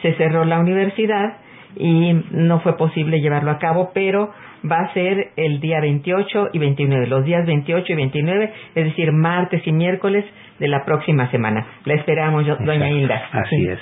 Se 0.00 0.14
cerró 0.14 0.44
la 0.44 0.60
universidad 0.60 1.38
y 1.76 2.12
no 2.30 2.60
fue 2.60 2.76
posible 2.76 3.20
llevarlo 3.20 3.50
a 3.50 3.58
cabo, 3.58 3.90
pero 3.94 4.30
va 4.70 4.80
a 4.80 4.92
ser 4.92 5.32
el 5.36 5.60
día 5.60 5.80
28 5.80 6.50
y 6.52 6.58
29, 6.58 7.06
los 7.06 7.24
días 7.24 7.46
28 7.46 7.92
y 7.92 7.96
29, 7.96 8.52
es 8.74 8.84
decir, 8.84 9.12
martes 9.12 9.66
y 9.66 9.72
miércoles 9.72 10.24
de 10.58 10.68
la 10.68 10.84
próxima 10.84 11.30
semana. 11.30 11.66
La 11.84 11.94
esperamos, 11.94 12.46
doña 12.46 12.90
Hilda. 12.90 13.22
Así 13.32 13.66
es. 13.66 13.78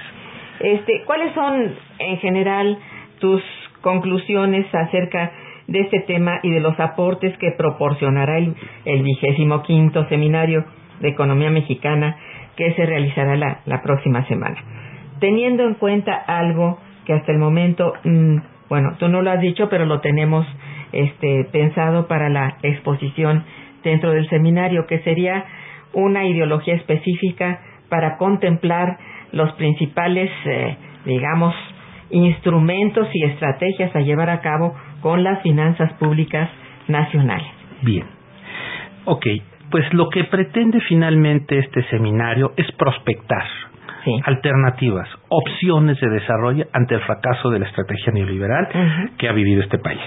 Este, 0.61 1.03
¿Cuáles 1.07 1.32
son 1.34 1.74
en 1.99 2.16
general 2.18 2.78
tus 3.18 3.43
conclusiones 3.80 4.66
acerca 4.74 5.32
de 5.66 5.80
este 5.80 6.01
tema 6.01 6.41
y 6.43 6.51
de 6.51 6.61
los 6.61 6.78
aportes 6.80 7.36
que 7.38 7.53
proporcionará 7.53 8.38
el, 8.38 9.03
vigésimo 9.03 9.62
quinto 9.62 10.07
seminario 10.09 10.64
de 11.01 11.09
economía 11.09 11.51
mexicana 11.51 12.16
que 12.57 12.72
se 12.74 12.84
realizará 12.84 13.36
la, 13.36 13.61
la 13.66 13.82
próxima 13.82 14.26
semana? 14.26 14.57
Teniendo 15.20 15.64
en 15.64 15.74
cuenta 15.74 16.14
algo 16.14 16.78
que 17.05 17.12
hasta 17.12 17.32
el 17.32 17.38
momento, 17.38 17.92
mm, 18.05 18.36
bueno, 18.68 18.96
tú 18.98 19.09
no 19.09 19.22
lo 19.22 19.30
has 19.30 19.40
dicho, 19.40 19.68
pero 19.68 19.86
lo 19.86 20.01
tenemos 20.01 20.46
este, 20.92 21.44
pensado 21.53 22.07
para 22.07 22.28
la 22.28 22.57
exposición 22.62 23.44
dentro 23.82 24.12
del 24.12 24.28
seminario, 24.28 24.86
que 24.86 25.01
sería 25.01 25.44
una 25.92 26.26
ideología 26.26 26.74
específica 26.74 27.61
para 27.88 28.16
contemplar 28.16 28.98
los 29.32 29.53
principales, 29.55 30.30
eh, 30.44 30.76
digamos, 31.05 31.55
instrumentos 32.11 33.09
y 33.12 33.24
estrategias 33.24 33.94
a 33.94 34.01
llevar 34.01 34.30
a 34.30 34.40
cabo 34.40 34.74
con 35.01 35.22
las 35.22 35.42
finanzas 35.42 35.92
públicas 35.94 36.51
nacionales. 36.88 37.51
Bien. 37.82 38.05
Ok, 39.05 39.26
pues 39.70 39.92
lo 39.94 40.09
que 40.09 40.24
pretende 40.24 40.80
finalmente 40.88 41.59
este 41.59 41.82
seminario 41.84 42.53
es 42.57 42.70
prospectar 42.72 43.44
alternativas, 44.24 45.09
opciones 45.28 46.01
de 46.01 46.09
desarrollo 46.11 46.66
ante 46.72 46.94
el 46.94 47.01
fracaso 47.03 47.51
de 47.51 47.59
la 47.59 47.66
estrategia 47.66 48.12
neoliberal 48.12 48.68
que 49.18 49.28
ha 49.28 49.32
vivido 49.32 49.62
este 49.62 49.78
país. 49.78 50.01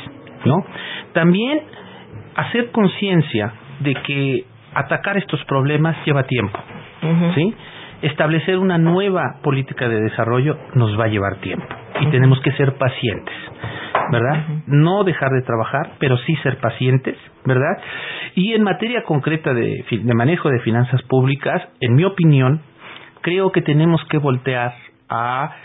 ¿no? 0.45 0.65
También 1.13 1.61
hacer 2.35 2.71
conciencia 2.71 3.53
de 3.79 3.93
que 3.95 4.45
atacar 4.73 5.17
estos 5.17 5.43
problemas 5.45 5.95
lleva 6.05 6.23
tiempo, 6.23 6.59
¿sí? 7.35 7.53
Establecer 8.01 8.57
una 8.57 8.77
nueva 8.77 9.39
política 9.43 9.87
de 9.87 10.01
desarrollo 10.01 10.57
nos 10.75 10.99
va 10.99 11.05
a 11.05 11.07
llevar 11.07 11.37
tiempo 11.37 11.65
y 12.01 12.07
tenemos 12.07 12.39
que 12.41 12.51
ser 12.53 12.73
pacientes, 12.73 13.35
¿verdad? 14.11 14.43
No 14.67 15.03
dejar 15.03 15.29
de 15.31 15.41
trabajar, 15.43 15.91
pero 15.99 16.17
sí 16.17 16.35
ser 16.37 16.57
pacientes, 16.57 17.15
¿verdad? 17.45 17.77
Y 18.35 18.53
en 18.53 18.63
materia 18.63 19.03
concreta 19.03 19.53
de, 19.53 19.85
de 19.89 20.13
manejo 20.13 20.49
de 20.49 20.59
finanzas 20.59 21.01
públicas, 21.03 21.61
en 21.79 21.93
mi 21.93 22.03
opinión, 22.03 22.61
creo 23.23 23.51
que 23.51 23.61
tenemos 23.63 24.01
que 24.09 24.19
voltear 24.19 24.75
a 25.09 25.55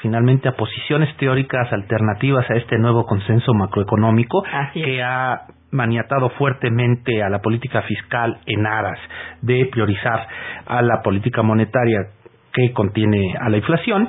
finalmente 0.00 0.48
a 0.48 0.52
posiciones 0.52 1.14
teóricas 1.16 1.72
alternativas 1.72 2.48
a 2.50 2.54
este 2.54 2.78
nuevo 2.78 3.06
consenso 3.06 3.52
macroeconómico 3.54 4.44
que 4.72 5.02
ha 5.02 5.46
maniatado 5.72 6.30
fuertemente 6.30 7.22
a 7.22 7.28
la 7.28 7.40
política 7.40 7.82
fiscal 7.82 8.38
en 8.46 8.66
aras 8.66 8.98
de 9.40 9.66
priorizar 9.72 10.28
a 10.66 10.82
la 10.82 11.02
política 11.02 11.42
monetaria 11.42 12.08
que 12.52 12.72
contiene 12.72 13.34
a 13.40 13.48
la 13.48 13.56
inflación 13.56 14.08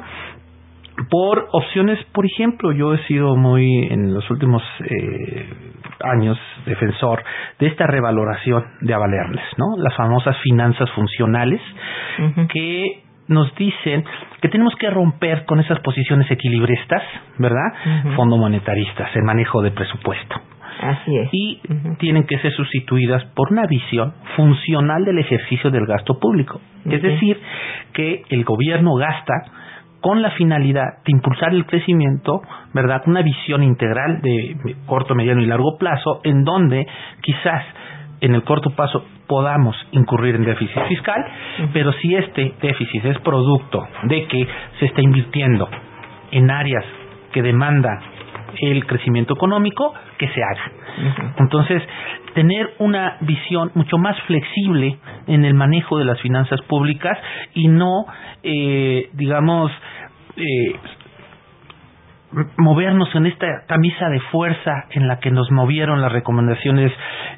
por 1.09 1.47
opciones, 1.51 1.99
por 2.11 2.25
ejemplo, 2.25 2.71
yo 2.71 2.93
he 2.93 3.03
sido 3.05 3.35
muy 3.35 3.87
en 3.89 4.13
los 4.13 4.29
últimos 4.29 4.61
eh, 4.83 5.49
años 6.03 6.37
defensor 6.65 7.23
de 7.59 7.67
esta 7.67 7.87
revaloración 7.87 8.63
de 8.81 8.93
avalerles, 8.93 9.43
¿no? 9.57 9.77
Las 9.77 9.95
famosas 9.95 10.37
finanzas 10.41 10.89
funcionales 10.91 11.61
que 12.49 13.03
nos 13.27 13.53
dicen 13.55 14.03
que 14.41 14.49
tenemos 14.49 14.75
que 14.75 14.89
romper 14.89 15.45
con 15.45 15.59
esas 15.59 15.79
posiciones 15.79 16.29
equilibristas, 16.29 17.03
¿verdad? 17.37 17.73
Fondo 18.15 18.37
monetaristas, 18.37 19.15
el 19.15 19.23
manejo 19.23 19.61
de 19.61 19.71
presupuesto. 19.71 20.35
Así 20.81 21.15
es. 21.15 21.29
Y 21.31 21.61
tienen 21.99 22.25
que 22.25 22.39
ser 22.39 22.51
sustituidas 22.53 23.23
por 23.35 23.51
una 23.51 23.67
visión 23.67 24.13
funcional 24.35 25.05
del 25.05 25.19
ejercicio 25.19 25.69
del 25.69 25.85
gasto 25.85 26.19
público. 26.19 26.59
Es 26.85 27.01
decir, 27.01 27.39
que 27.93 28.23
el 28.29 28.43
gobierno 28.43 28.95
gasta 28.95 29.60
con 30.01 30.21
la 30.21 30.31
finalidad 30.31 31.03
de 31.05 31.11
impulsar 31.11 31.53
el 31.53 31.65
crecimiento, 31.65 32.41
¿verdad? 32.73 33.03
Una 33.05 33.21
visión 33.21 33.63
integral 33.63 34.21
de 34.21 34.75
corto, 34.85 35.15
mediano 35.15 35.41
y 35.41 35.45
largo 35.45 35.77
plazo, 35.77 36.21
en 36.23 36.43
donde 36.43 36.85
quizás 37.21 37.63
en 38.19 38.35
el 38.35 38.43
corto 38.43 38.71
plazo 38.71 39.03
podamos 39.27 39.75
incurrir 39.91 40.35
en 40.35 40.43
déficit 40.43 40.81
fiscal, 40.87 41.25
pero 41.73 41.93
si 41.93 42.15
este 42.15 42.53
déficit 42.61 43.05
es 43.05 43.19
producto 43.19 43.87
de 44.03 44.25
que 44.25 44.47
se 44.79 44.85
está 44.85 45.01
invirtiendo 45.01 45.69
en 46.31 46.51
áreas 46.51 46.85
que 47.31 47.41
demandan 47.41 47.99
el 48.61 48.85
crecimiento 48.85 49.33
económico, 49.33 49.93
que 50.17 50.27
se 50.27 50.41
haga. 50.43 50.71
Entonces, 51.37 51.81
tener 52.33 52.73
una 52.79 53.17
visión 53.21 53.71
mucho 53.75 53.97
más 53.97 54.19
flexible 54.21 54.97
en 55.27 55.45
el 55.45 55.53
manejo 55.53 55.97
de 55.97 56.05
las 56.05 56.19
finanzas 56.21 56.61
públicas 56.63 57.17
y 57.53 57.67
no, 57.67 58.05
eh, 58.43 59.09
digamos, 59.13 59.71
eh, 60.37 60.75
movernos 62.57 63.13
en 63.15 63.25
esta 63.25 63.65
camisa 63.67 64.07
de 64.09 64.19
fuerza 64.31 64.85
en 64.91 65.07
la 65.07 65.19
que 65.19 65.31
nos 65.31 65.51
movieron 65.51 66.01
las 66.01 66.11
recomendaciones 66.11 66.91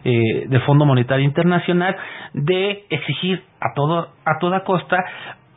eh, 0.04 0.46
del 0.48 0.62
Fondo 0.62 0.86
Monetario 0.86 1.26
Internacional 1.26 1.96
de 2.34 2.86
exigir 2.90 3.44
a 3.60 3.74
todo 3.74 4.10
a 4.26 4.40
toda 4.40 4.64
costa 4.64 5.04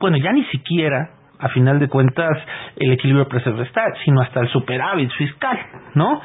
bueno 0.00 0.16
ya 0.16 0.32
ni 0.32 0.44
siquiera 0.46 1.10
a 1.38 1.48
final 1.50 1.78
de 1.78 1.88
cuentas 1.88 2.36
el 2.76 2.92
equilibrio 2.92 3.28
presupuestal 3.28 3.92
sino 4.04 4.20
hasta 4.22 4.40
el 4.40 4.48
superávit 4.48 5.10
fiscal 5.12 5.58
no 5.94 6.20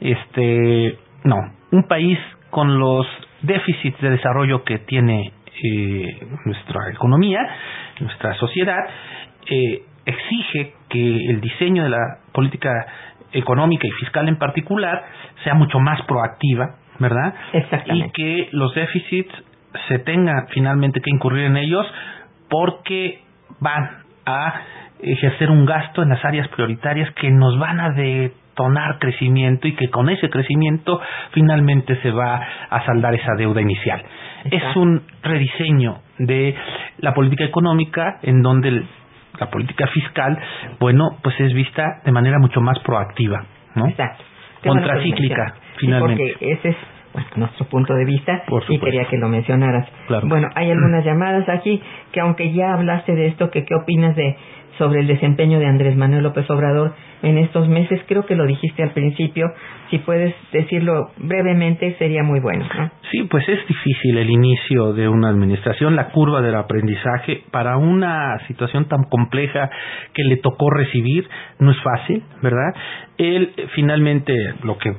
este 0.00 0.98
no 1.24 1.36
un 1.72 1.82
país 1.84 2.18
con 2.50 2.78
los 2.78 3.06
déficits 3.42 4.00
de 4.00 4.10
desarrollo 4.10 4.64
que 4.64 4.78
tiene 4.78 5.32
eh, 5.62 6.26
nuestra 6.44 6.90
economía 6.90 7.40
nuestra 8.00 8.34
sociedad 8.34 8.80
eh, 9.48 9.82
exige 10.06 10.74
que 10.88 11.30
el 11.30 11.40
diseño 11.40 11.82
de 11.82 11.90
la 11.90 12.18
política 12.32 12.70
económica 13.32 13.86
y 13.86 13.90
fiscal 13.92 14.28
en 14.28 14.38
particular 14.38 15.04
sea 15.44 15.54
mucho 15.54 15.78
más 15.78 16.00
proactiva, 16.06 16.76
¿verdad? 16.98 17.34
Exactamente. 17.52 18.08
Y 18.08 18.10
que 18.12 18.48
los 18.52 18.74
déficits 18.74 19.32
se 19.88 19.98
tenga 19.98 20.46
finalmente 20.50 21.00
que 21.00 21.10
incurrir 21.10 21.44
en 21.44 21.56
ellos 21.56 21.86
porque 22.48 23.20
van 23.60 24.05
a 24.26 24.60
ejercer 25.00 25.50
un 25.50 25.64
gasto 25.64 26.02
en 26.02 26.08
las 26.10 26.24
áreas 26.24 26.48
prioritarias 26.48 27.10
que 27.14 27.30
nos 27.30 27.58
van 27.58 27.80
a 27.80 27.90
detonar 27.90 28.98
crecimiento 28.98 29.68
y 29.68 29.74
que 29.74 29.88
con 29.88 30.08
ese 30.08 30.28
crecimiento 30.28 31.00
finalmente 31.32 31.96
se 32.02 32.10
va 32.10 32.44
a 32.70 32.84
saldar 32.84 33.14
esa 33.14 33.34
deuda 33.36 33.60
inicial. 33.60 34.02
Es 34.50 34.76
un 34.76 35.02
rediseño 35.22 35.98
de 36.18 36.54
la 36.98 37.14
política 37.14 37.44
económica 37.44 38.18
en 38.22 38.42
donde 38.42 38.68
el 38.68 38.86
la 39.38 39.50
política 39.50 39.86
fiscal, 39.88 40.38
bueno, 40.80 41.18
pues 41.22 41.38
es 41.40 41.52
vista 41.52 42.00
de 42.04 42.12
manera 42.12 42.38
mucho 42.38 42.60
más 42.60 42.78
proactiva, 42.80 43.44
¿no? 43.74 43.86
Exacto. 43.86 44.24
Contracíclica, 44.66 45.54
finalmente. 45.76 46.34
porque 46.38 46.52
ese 46.52 46.68
es 46.70 46.76
nuestro 47.36 47.66
punto 47.66 47.94
de 47.94 48.04
vista 48.04 48.44
y 48.68 48.78
quería 48.78 49.04
que 49.06 49.16
lo 49.16 49.28
mencionaras. 49.28 49.88
Bueno, 50.24 50.48
hay 50.54 50.70
algunas 50.70 51.04
llamadas 51.04 51.48
aquí 51.48 51.80
que 52.12 52.20
aunque 52.20 52.52
ya 52.52 52.72
hablaste 52.74 53.14
de 53.14 53.28
esto, 53.28 53.50
que 53.50 53.64
qué 53.64 53.74
opinas 53.74 54.14
de 54.16 54.36
sobre 54.78 55.00
el 55.00 55.06
desempeño 55.06 55.58
de 55.58 55.66
Andrés 55.66 55.96
Manuel 55.96 56.22
López 56.22 56.48
Obrador 56.50 56.94
en 57.22 57.38
estos 57.38 57.68
meses. 57.68 58.00
Creo 58.06 58.26
que 58.26 58.34
lo 58.34 58.46
dijiste 58.46 58.82
al 58.82 58.92
principio. 58.92 59.46
Si 59.90 59.98
puedes 59.98 60.34
decirlo 60.52 61.10
brevemente, 61.18 61.94
sería 61.98 62.22
muy 62.22 62.40
bueno. 62.40 62.66
Sí, 63.10 63.22
pues 63.30 63.48
es 63.48 63.66
difícil 63.66 64.18
el 64.18 64.30
inicio 64.30 64.92
de 64.92 65.08
una 65.08 65.28
administración, 65.28 65.96
la 65.96 66.08
curva 66.08 66.42
del 66.42 66.56
aprendizaje 66.56 67.42
para 67.50 67.76
una 67.76 68.38
situación 68.48 68.86
tan 68.86 69.04
compleja 69.04 69.70
que 70.12 70.24
le 70.24 70.36
tocó 70.38 70.70
recibir 70.70 71.28
no 71.58 71.70
es 71.70 71.80
fácil, 71.82 72.22
¿verdad? 72.42 72.74
Él 73.18 73.52
finalmente 73.74 74.34
lo 74.62 74.76
que 74.76 74.92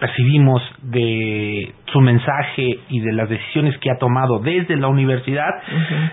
percibimos 0.00 0.62
de 0.82 1.72
su 1.92 2.00
mensaje 2.00 2.80
y 2.88 3.00
de 3.00 3.12
las 3.12 3.28
decisiones 3.28 3.78
que 3.78 3.90
ha 3.90 3.98
tomado 3.98 4.40
desde 4.40 4.76
la 4.76 4.88
universidad, 4.88 5.50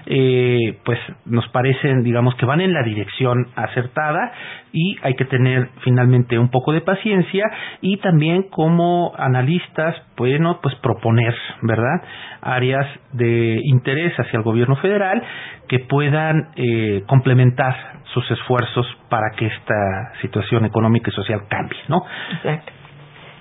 eh, 0.05 0.77
pues 0.85 0.99
nos 1.25 1.47
parecen, 1.49 2.03
digamos, 2.03 2.35
que 2.35 2.45
van 2.45 2.61
en 2.61 2.73
la 2.73 2.82
dirección 2.84 3.47
acertada 3.55 4.31
y 4.71 4.97
hay 5.01 5.15
que 5.15 5.25
tener 5.25 5.69
finalmente 5.84 6.38
un 6.38 6.49
poco 6.49 6.71
de 6.71 6.81
paciencia 6.81 7.45
y 7.81 7.97
también 7.97 8.43
como 8.43 9.13
analistas, 9.17 9.95
bueno, 10.17 10.59
pues 10.61 10.75
proponer, 10.75 11.36
¿verdad? 11.61 12.01
Áreas 12.41 12.88
de 13.13 13.59
interés 13.63 14.13
hacia 14.19 14.38
el 14.38 14.43
gobierno 14.43 14.75
federal 14.77 15.23
que 15.67 15.79
puedan 15.79 16.49
eh, 16.55 17.03
complementar 17.07 17.75
sus 18.13 18.29
esfuerzos 18.31 18.86
para 19.09 19.31
que 19.36 19.47
esta 19.47 20.13
situación 20.21 20.65
económica 20.65 21.09
y 21.09 21.13
social 21.13 21.43
cambie, 21.49 21.79
¿no? 21.88 22.03
Exacto. 22.36 22.71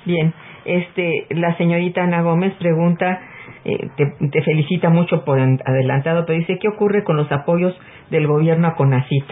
Bien, 0.04 0.32
este, 0.64 1.26
la 1.30 1.56
señorita 1.56 2.02
Ana 2.02 2.22
Gómez 2.22 2.54
pregunta, 2.54 3.20
eh, 3.64 3.90
te, 3.96 4.28
te, 4.28 4.42
felicita 4.42 4.88
mucho 4.88 5.24
por 5.24 5.38
adelantado, 5.38 6.24
pero 6.26 6.38
dice, 6.38 6.58
¿qué 6.60 6.68
ocurre 6.68 7.04
con 7.04 7.16
los 7.16 7.30
apoyos 7.30 7.74
del 8.10 8.26
gobierno 8.26 8.68
a 8.68 8.74
CONACIT? 8.74 9.24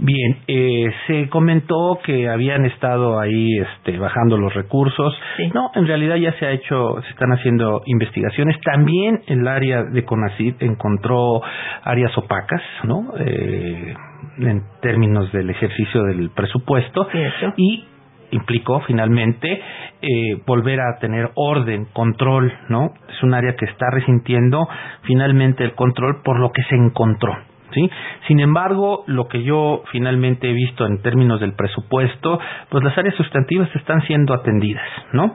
Bien, 0.00 0.36
eh, 0.46 0.90
se 1.08 1.28
comentó 1.28 1.98
que 2.04 2.28
habían 2.28 2.64
estado 2.64 3.18
ahí 3.18 3.58
este, 3.58 3.98
bajando 3.98 4.36
los 4.36 4.54
recursos. 4.54 5.12
No, 5.52 5.70
en 5.74 5.88
realidad 5.88 6.14
ya 6.16 6.32
se 6.38 6.46
ha 6.46 6.52
hecho, 6.52 7.02
se 7.02 7.10
están 7.10 7.32
haciendo 7.32 7.82
investigaciones. 7.84 8.60
También 8.60 9.22
el 9.26 9.46
área 9.48 9.82
de 9.82 10.04
CONACYT 10.04 10.62
encontró 10.62 11.42
áreas 11.82 12.16
opacas, 12.16 12.62
¿no? 12.84 13.12
Eh, 13.18 13.94
en 14.38 14.62
términos 14.80 15.32
del 15.32 15.50
ejercicio 15.50 16.04
del 16.04 16.30
presupuesto. 16.30 17.08
y 17.56 17.84
implicó 18.30 18.80
finalmente 18.80 19.60
eh, 20.00 20.40
volver 20.46 20.80
a 20.80 20.98
tener 21.00 21.30
orden, 21.34 21.86
control, 21.92 22.52
¿no? 22.68 22.92
Es 23.08 23.22
un 23.22 23.34
área 23.34 23.56
que 23.56 23.64
está 23.66 23.90
resintiendo 23.90 24.68
finalmente 25.02 25.64
el 25.64 25.72
control 25.72 26.22
por 26.22 26.38
lo 26.38 26.50
que 26.52 26.62
se 26.64 26.76
encontró. 26.76 27.36
¿Sí? 27.70 27.90
Sin 28.26 28.40
embargo, 28.40 29.04
lo 29.08 29.28
que 29.28 29.42
yo 29.42 29.82
finalmente 29.92 30.48
he 30.48 30.54
visto 30.54 30.86
en 30.86 31.02
términos 31.02 31.38
del 31.38 31.52
presupuesto, 31.52 32.40
pues 32.70 32.82
las 32.82 32.96
áreas 32.96 33.14
sustantivas 33.16 33.68
están 33.76 34.00
siendo 34.06 34.32
atendidas, 34.32 34.88
¿no? 35.12 35.34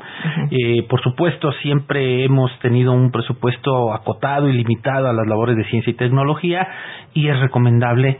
eh, 0.50 0.84
por 0.90 1.00
supuesto, 1.02 1.52
siempre 1.62 2.24
hemos 2.24 2.50
tenido 2.58 2.92
un 2.92 3.12
presupuesto 3.12 3.94
acotado 3.94 4.50
y 4.50 4.54
limitado 4.54 5.10
a 5.10 5.14
las 5.14 5.28
labores 5.28 5.56
de 5.56 5.64
ciencia 5.66 5.92
y 5.92 5.94
tecnología 5.94 6.68
y 7.14 7.28
es 7.28 7.40
recomendable 7.40 8.18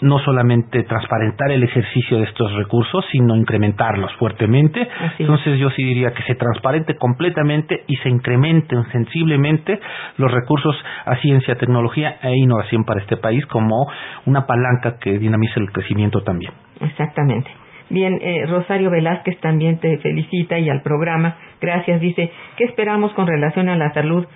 no 0.00 0.18
solamente 0.20 0.82
transparentar 0.84 1.50
el 1.50 1.62
ejercicio 1.62 2.18
de 2.18 2.24
estos 2.24 2.52
recursos, 2.54 3.04
sino 3.12 3.36
incrementarlos 3.36 4.12
fuertemente. 4.14 4.86
Entonces 5.18 5.58
yo 5.58 5.70
sí 5.70 5.82
diría 5.82 6.12
que 6.12 6.22
se 6.24 6.34
transparente 6.34 6.96
completamente 6.96 7.84
y 7.86 7.96
se 7.96 8.08
incrementen 8.08 8.84
sensiblemente 8.92 9.80
los 10.18 10.30
recursos 10.30 10.76
a 11.06 11.16
ciencia, 11.16 11.56
tecnología 11.56 12.16
e 12.22 12.36
innovación 12.36 12.84
para 12.84 13.00
este 13.00 13.16
país 13.16 13.46
como 13.46 13.86
una 14.26 14.46
palanca 14.46 14.98
que 15.00 15.18
dinamice 15.18 15.60
el 15.60 15.70
crecimiento 15.72 16.22
también. 16.22 16.52
Exactamente. 16.80 17.50
Bien, 17.90 18.18
eh, 18.20 18.46
Rosario 18.46 18.90
Velázquez 18.90 19.38
también 19.40 19.78
te 19.78 19.98
felicita 19.98 20.58
y 20.58 20.68
al 20.68 20.82
programa. 20.82 21.36
Gracias. 21.60 22.00
Dice, 22.00 22.32
¿qué 22.56 22.64
esperamos 22.64 23.12
con 23.12 23.26
relación 23.26 23.68
a 23.68 23.76
la 23.76 23.92
salud 23.92 24.26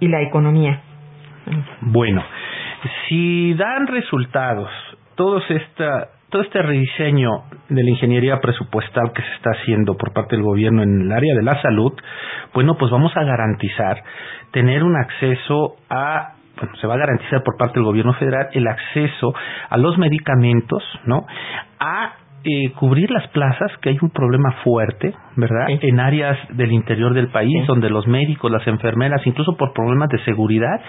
y 0.00 0.08
la 0.08 0.22
economía? 0.22 0.80
Bueno, 1.80 2.22
si 3.08 3.54
dan 3.54 3.86
resultados 3.88 4.70
todo, 5.14 5.38
esta, 5.48 6.08
todo 6.30 6.42
este 6.42 6.62
rediseño 6.62 7.30
de 7.68 7.82
la 7.82 7.90
ingeniería 7.90 8.40
presupuestal 8.40 9.12
que 9.12 9.22
se 9.22 9.32
está 9.34 9.50
haciendo 9.50 9.96
por 9.96 10.12
parte 10.12 10.36
del 10.36 10.44
gobierno 10.44 10.82
en 10.82 11.02
el 11.02 11.12
área 11.12 11.34
de 11.34 11.42
la 11.42 11.60
salud, 11.60 11.92
bueno, 12.54 12.76
pues 12.78 12.90
vamos 12.90 13.16
a 13.16 13.24
garantizar 13.24 14.02
tener 14.50 14.82
un 14.82 14.96
acceso 14.96 15.76
a 15.88 16.34
bueno, 16.54 16.76
se 16.76 16.86
va 16.86 16.94
a 16.94 16.98
garantizar 16.98 17.42
por 17.42 17.56
parte 17.56 17.74
del 17.74 17.84
gobierno 17.84 18.12
federal 18.14 18.48
el 18.52 18.68
acceso 18.68 19.32
a 19.70 19.78
los 19.78 19.96
medicamentos, 19.96 20.82
¿no? 21.06 21.26
A 21.80 22.12
eh, 22.44 22.72
cubrir 22.72 23.10
las 23.10 23.28
plazas, 23.28 23.70
que 23.80 23.90
hay 23.90 23.98
un 24.02 24.10
problema 24.10 24.52
fuerte, 24.64 25.14
¿verdad? 25.36 25.66
En 25.68 26.00
áreas 26.00 26.36
del 26.50 26.72
interior 26.72 27.14
del 27.14 27.28
país, 27.28 27.66
donde 27.66 27.88
los 27.88 28.06
médicos, 28.06 28.50
las 28.50 28.66
enfermeras, 28.66 29.26
incluso 29.26 29.56
por 29.56 29.72
problemas 29.72 30.08
de 30.08 30.18
seguridad, 30.24 30.80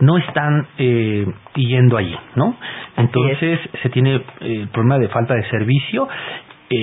no 0.00 0.16
están 0.16 0.66
eh, 0.78 1.26
yendo 1.56 1.96
allí, 1.96 2.16
¿no? 2.36 2.56
Entonces 2.96 3.58
se 3.82 3.90
tiene 3.90 4.16
eh, 4.16 4.22
el 4.40 4.68
problema 4.68 4.98
de 4.98 5.08
falta 5.08 5.34
de 5.34 5.44
servicio 5.50 6.08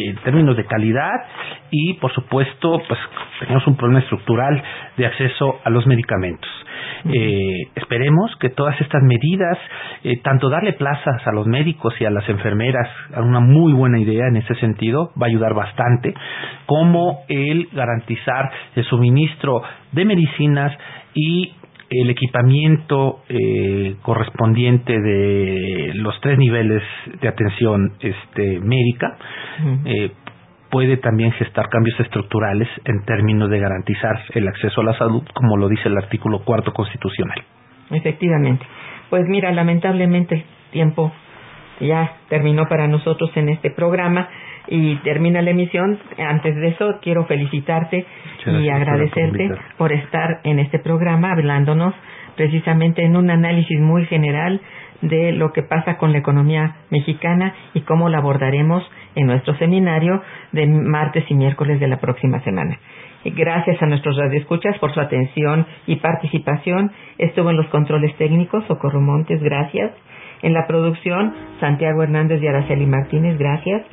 en 0.09 0.15
términos 0.23 0.57
de 0.57 0.65
calidad 0.65 1.13
y 1.69 1.93
por 1.95 2.13
supuesto 2.13 2.81
pues 2.87 2.99
tenemos 3.39 3.65
un 3.67 3.75
problema 3.75 3.99
estructural 4.01 4.61
de 4.97 5.05
acceso 5.05 5.59
a 5.63 5.69
los 5.69 5.85
medicamentos. 5.87 6.49
Eh, 7.05 7.67
esperemos 7.75 8.35
que 8.39 8.49
todas 8.49 8.79
estas 8.79 9.01
medidas 9.01 9.57
eh, 10.03 10.21
tanto 10.23 10.49
darle 10.49 10.73
plazas 10.73 11.25
a 11.25 11.31
los 11.31 11.47
médicos 11.47 11.93
y 11.99 12.05
a 12.05 12.11
las 12.11 12.27
enfermeras 12.29 12.87
una 13.17 13.39
muy 13.39 13.73
buena 13.73 13.99
idea 13.99 14.27
en 14.27 14.37
ese 14.37 14.53
sentido 14.55 15.11
va 15.19 15.25
a 15.25 15.29
ayudar 15.29 15.53
bastante 15.55 16.13
como 16.67 17.23
el 17.27 17.69
garantizar 17.73 18.51
el 18.75 18.83
suministro 18.85 19.63
de 19.91 20.05
medicinas 20.05 20.77
y 21.15 21.53
el 21.91 22.09
equipamiento 22.09 23.19
eh, 23.27 23.95
correspondiente 24.01 24.93
de 24.93 25.91
los 25.95 26.19
tres 26.21 26.37
niveles 26.37 26.81
de 27.21 27.27
atención 27.27 27.93
este, 27.99 28.61
médica 28.61 29.17
eh, 29.83 30.11
puede 30.69 30.95
también 30.97 31.33
gestar 31.33 31.67
cambios 31.67 31.99
estructurales 31.99 32.69
en 32.85 33.03
términos 33.03 33.49
de 33.49 33.59
garantizar 33.59 34.21
el 34.33 34.47
acceso 34.47 34.79
a 34.79 34.85
la 34.85 34.97
salud, 34.97 35.21
como 35.33 35.57
lo 35.57 35.67
dice 35.67 35.89
el 35.89 35.97
artículo 35.97 36.39
cuarto 36.45 36.71
constitucional. 36.71 37.43
Efectivamente. 37.89 38.65
Pues 39.09 39.27
mira, 39.27 39.51
lamentablemente 39.51 40.35
el 40.35 40.71
tiempo 40.71 41.11
ya 41.81 42.13
terminó 42.29 42.69
para 42.69 42.87
nosotros 42.87 43.31
en 43.35 43.49
este 43.49 43.69
programa 43.69 44.29
y 44.67 44.95
termina 44.97 45.41
la 45.41 45.51
emisión. 45.51 45.99
Antes 46.17 46.55
de 46.55 46.69
eso, 46.69 46.99
quiero 47.01 47.25
felicitarte 47.25 48.05
y 48.45 48.69
agradecerte 48.69 49.51
por, 49.77 49.91
estar 49.91 50.41
en 50.43 50.59
este 50.59 50.79
programa 50.79 51.31
hablándonos 51.31 51.93
precisamente 52.35 53.03
en 53.03 53.15
un 53.15 53.29
análisis 53.29 53.79
muy 53.79 54.05
general 54.05 54.61
de 55.01 55.31
lo 55.31 55.51
que 55.51 55.63
pasa 55.63 55.97
con 55.97 56.11
la 56.11 56.19
economía 56.19 56.75
mexicana 56.89 57.53
y 57.73 57.81
cómo 57.81 58.07
la 58.09 58.19
abordaremos 58.19 58.83
en 59.15 59.27
nuestro 59.27 59.55
seminario 59.55 60.21
de 60.51 60.67
martes 60.67 61.25
y 61.29 61.33
miércoles 61.33 61.79
de 61.79 61.87
la 61.87 61.99
próxima 61.99 62.39
semana. 62.41 62.79
Gracias 63.23 63.81
a 63.81 63.85
nuestros 63.85 64.17
radioescuchas 64.17 64.77
por 64.79 64.93
su 64.93 64.99
atención 64.99 65.67
y 65.85 65.97
participación. 65.97 66.91
Estuvo 67.17 67.51
en 67.51 67.57
los 67.57 67.67
controles 67.67 68.15
técnicos 68.17 68.65
Socorro 68.65 69.01
Montes, 69.01 69.41
gracias. 69.41 69.91
En 70.41 70.53
la 70.53 70.65
producción, 70.65 71.33
Santiago 71.59 72.01
Hernández 72.01 72.41
y 72.41 72.47
Araceli 72.47 72.87
Martínez, 72.87 73.37
gracias 73.37 73.83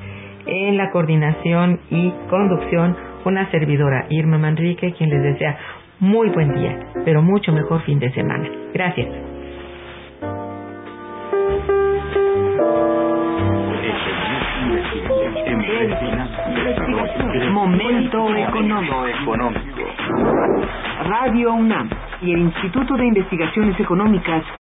en 0.48 0.76
la 0.76 0.90
coordinación 0.90 1.80
y 1.90 2.10
conducción 2.28 2.96
una 3.24 3.50
servidora 3.50 4.06
Irma 4.08 4.38
Manrique, 4.38 4.94
quien 4.94 5.10
les 5.10 5.22
desea 5.22 5.58
muy 6.00 6.30
buen 6.30 6.54
día, 6.54 6.78
pero 7.04 7.22
mucho 7.22 7.52
mejor 7.52 7.82
fin 7.82 7.98
de 7.98 8.10
semana. 8.12 8.48
Gracias. 8.72 9.08
Momento 17.52 18.36
económico. 18.36 19.04
Radio 21.08 21.54
UNAM 21.54 21.88
y 22.22 22.32
el 22.32 22.40
Instituto 22.40 22.96
de 22.96 23.06
Investigaciones 23.06 23.78
Económicas 23.80 24.44